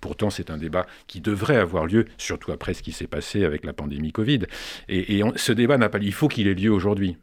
Pourtant, 0.00 0.30
c'est 0.30 0.50
un 0.50 0.58
débat 0.58 0.86
qui 1.06 1.20
devrait 1.20 1.56
avoir 1.56 1.86
lieu, 1.86 2.04
surtout 2.18 2.52
après 2.52 2.74
ce 2.74 2.82
qui 2.82 2.92
s'est 2.92 3.06
passé 3.06 3.44
avec 3.44 3.64
la 3.64 3.72
pandémie 3.72 4.12
Covid. 4.12 4.40
Et, 4.88 5.22
ce 5.36 5.52
débat 5.52 5.78
n'a 5.78 5.88
pas 5.88 5.98
lieu. 5.98 6.06
Il 6.06 6.12
faut 6.12 6.28
qu'il 6.28 6.48
ait 6.48 6.54
lieu 6.54 6.70
aujourd'hui. 6.70 7.16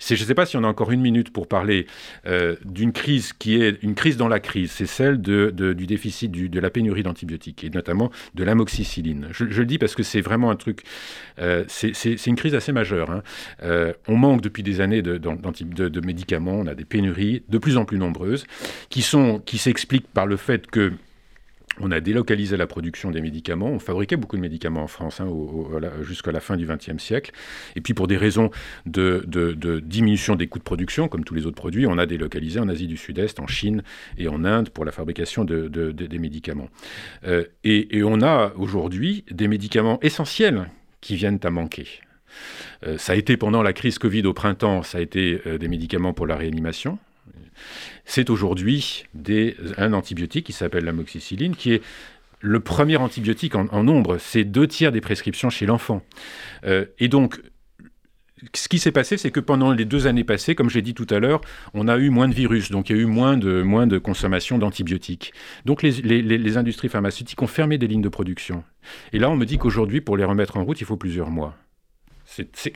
Je 0.00 0.14
ne 0.14 0.18
sais 0.18 0.34
pas 0.34 0.46
si 0.46 0.56
on 0.56 0.64
a 0.64 0.68
encore 0.68 0.92
une 0.92 1.00
minute 1.00 1.32
pour 1.32 1.48
parler 1.48 1.86
euh, 2.26 2.56
d'une 2.64 2.92
crise 2.92 3.32
qui 3.32 3.60
est 3.60 3.82
une 3.82 3.94
crise 3.94 4.16
dans 4.16 4.28
la 4.28 4.40
crise. 4.40 4.70
C'est 4.72 4.86
celle 4.86 5.20
du 5.20 5.86
déficit 5.86 6.30
de 6.30 6.60
la 6.60 6.70
pénurie 6.70 7.02
d'antibiotiques 7.02 7.64
et 7.64 7.70
notamment 7.70 8.10
de 8.34 8.44
l'amoxicilline. 8.44 9.28
Je, 9.32 9.44
le 9.44 9.66
dis 9.66 9.78
parce 9.78 9.94
que 9.94 10.02
c'est 10.02 10.20
vraiment 10.20 10.50
un 10.50 10.56
truc. 10.56 10.82
Euh, 11.38 11.64
c'est 11.68 12.26
une 12.26 12.36
crise 12.36 12.54
assez 12.54 12.72
majeure. 12.72 13.10
Hein. 13.10 13.22
Euh, 13.62 13.92
on 14.08 14.16
manque 14.16 14.40
depuis 14.40 14.62
des 14.62 14.80
années 14.80 15.02
de, 15.02 15.18
de, 15.18 15.88
de, 15.88 16.00
médicaments. 16.00 16.54
On 16.54 16.66
a 16.66 16.74
des 16.74 16.84
pénuries 16.84 17.42
de 17.48 17.58
plus 17.58 17.76
en 17.76 17.84
plus 17.84 17.98
nombreuses 17.98 18.46
qui 18.90 19.02
sont 19.02 19.40
qui 19.44 19.58
s'expliquent 19.58 20.08
par 20.08 20.26
le 20.26 20.36
fait 20.36 20.66
que 20.66 20.92
on 21.80 21.90
a 21.90 22.00
délocalisé 22.00 22.56
la 22.56 22.66
production 22.66 23.10
des 23.10 23.20
médicaments. 23.20 23.68
On 23.68 23.78
fabriquait 23.78 24.16
beaucoup 24.16 24.36
de 24.36 24.40
médicaments 24.40 24.82
en 24.82 24.86
France 24.86 25.20
hein, 25.20 25.28
jusqu'à 26.02 26.32
la 26.32 26.40
fin 26.40 26.56
du 26.56 26.66
XXe 26.66 27.02
siècle. 27.02 27.32
Et 27.74 27.80
puis 27.80 27.94
pour 27.94 28.06
des 28.06 28.16
raisons 28.16 28.50
de, 28.86 29.24
diminution 29.80 30.34
des 30.36 30.46
coûts 30.46 30.58
de 30.58 30.64
production, 30.64 31.08
comme 31.08 31.24
tous 31.24 31.34
les 31.34 31.46
autres 31.46 31.56
produits, 31.56 31.86
on 31.86 31.98
a 31.98 32.06
délocalisé 32.06 32.60
en 32.60 32.68
Asie 32.68 32.86
du 32.86 32.96
Sud-Est, 32.96 33.40
en 33.40 33.46
Chine 33.46 33.82
et 34.18 34.28
en 34.28 34.44
Inde 34.44 34.70
pour 34.70 34.84
la 34.84 34.92
fabrication 34.92 35.44
des 35.44 36.18
médicaments. 36.18 36.68
Euh, 37.26 37.44
et, 37.64 38.02
on 38.06 38.22
a 38.22 38.52
aujourd'hui 38.56 39.24
des 39.30 39.48
médicaments 39.48 39.98
essentiels 40.00 40.68
qui 41.00 41.16
viennent 41.16 41.40
à 41.42 41.50
manquer. 41.50 41.86
Euh, 42.86 42.98
ça 42.98 43.12
a 43.12 43.16
été 43.16 43.36
pendant 43.36 43.62
la 43.62 43.72
crise 43.72 43.98
Covid 43.98 44.22
au 44.26 44.32
printemps, 44.32 44.82
ça 44.82 44.98
a 44.98 45.00
été 45.00 45.40
euh, 45.46 45.58
des 45.58 45.68
médicaments 45.68 46.12
pour 46.12 46.26
la 46.26 46.36
réanimation. 46.36 46.98
C'est 48.04 48.30
aujourd'hui 48.30 49.04
un 49.76 49.92
antibiotique 49.92 50.46
qui 50.46 50.52
s'appelle 50.52 50.84
l'amoxicilline, 50.84 51.56
qui 51.56 51.72
est 51.72 51.82
le 52.40 52.60
premier 52.60 52.96
antibiotique 52.96 53.54
en, 53.54 53.82
nombre. 53.82 54.18
C'est 54.18 54.44
deux 54.44 54.66
tiers 54.66 54.92
des 54.92 55.00
prescriptions 55.00 55.50
chez 55.50 55.66
l'enfant. 55.66 56.02
Euh, 56.64 56.84
et 56.98 57.08
donc, 57.08 57.40
ce 58.54 58.68
qui 58.68 58.78
s'est 58.78 58.92
passé, 58.92 59.16
c'est 59.16 59.30
que 59.30 59.40
pendant 59.40 59.72
les 59.72 59.84
deux 59.84 60.06
années 60.06 60.24
passées, 60.24 60.54
comme 60.54 60.68
j'ai 60.68 60.82
dit 60.82 60.94
tout 60.94 61.06
à 61.10 61.18
l'heure, 61.18 61.40
on 61.74 61.88
a 61.88 61.96
eu 61.96 62.10
moins 62.10 62.28
de 62.28 62.34
virus, 62.34 62.70
donc 62.70 62.90
il 62.90 62.96
y 62.96 62.98
a 62.98 63.02
eu 63.02 63.06
moins 63.06 63.36
de, 63.36 63.98
consommation 63.98 64.58
d'antibiotiques. 64.58 65.32
Donc 65.64 65.82
les, 65.82 66.56
industries 66.56 66.88
pharmaceutiques 66.88 67.40
ont 67.42 67.46
fermé 67.46 67.78
des 67.78 67.86
lignes 67.86 68.02
de 68.02 68.08
production. 68.08 68.62
Et 69.12 69.18
là, 69.18 69.30
on 69.30 69.36
me 69.36 69.46
dit 69.46 69.58
qu'aujourd'hui, 69.58 70.00
pour 70.00 70.16
les 70.16 70.24
remettre 70.24 70.56
en 70.56 70.64
route, 70.64 70.80
il 70.80 70.86
faut 70.86 70.96
plusieurs 70.96 71.30
mois. 71.30 71.56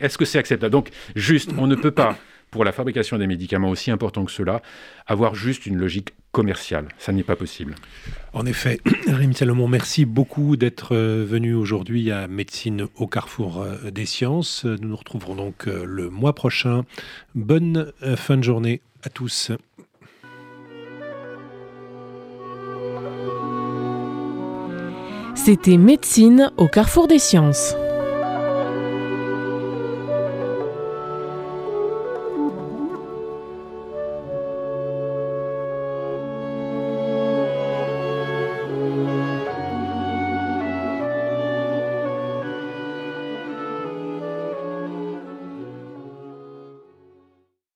Est-ce 0.00 0.16
que 0.16 0.24
c'est 0.24 0.38
acceptable? 0.38 0.72
Donc, 0.72 0.90
juste, 1.14 1.50
on 1.58 1.66
ne 1.66 1.74
peut 1.74 1.90
pas 1.90 2.16
pour 2.50 2.64
la 2.64 2.72
fabrication 2.72 3.18
des 3.18 3.26
médicaments 3.26 3.70
aussi 3.70 3.90
importants 3.90 4.24
que 4.24 4.32
cela, 4.32 4.62
avoir 5.06 5.34
juste 5.34 5.66
une 5.66 5.76
logique 5.76 6.14
commerciale. 6.32 6.88
Ça 6.98 7.12
n'est 7.12 7.22
pas 7.22 7.36
possible. 7.36 7.74
En 8.32 8.46
effet, 8.46 8.80
Rémi 9.06 9.34
Salomon, 9.34 9.68
merci 9.68 10.04
beaucoup 10.04 10.56
d'être 10.56 10.94
euh, 10.94 11.24
venu 11.28 11.54
aujourd'hui 11.54 12.10
à 12.10 12.28
Médecine 12.28 12.86
au 12.96 13.06
carrefour 13.06 13.60
euh, 13.60 13.90
des 13.90 14.06
sciences. 14.06 14.64
Nous 14.64 14.88
nous 14.88 14.96
retrouverons 14.96 15.34
donc 15.34 15.66
euh, 15.66 15.84
le 15.84 16.10
mois 16.10 16.34
prochain. 16.34 16.84
Bonne 17.34 17.92
fin 18.16 18.36
de 18.36 18.44
journée 18.44 18.80
à 19.02 19.08
tous. 19.08 19.52
C'était 25.34 25.78
Médecine 25.78 26.52
au 26.58 26.68
carrefour 26.68 27.08
des 27.08 27.18
sciences. 27.18 27.74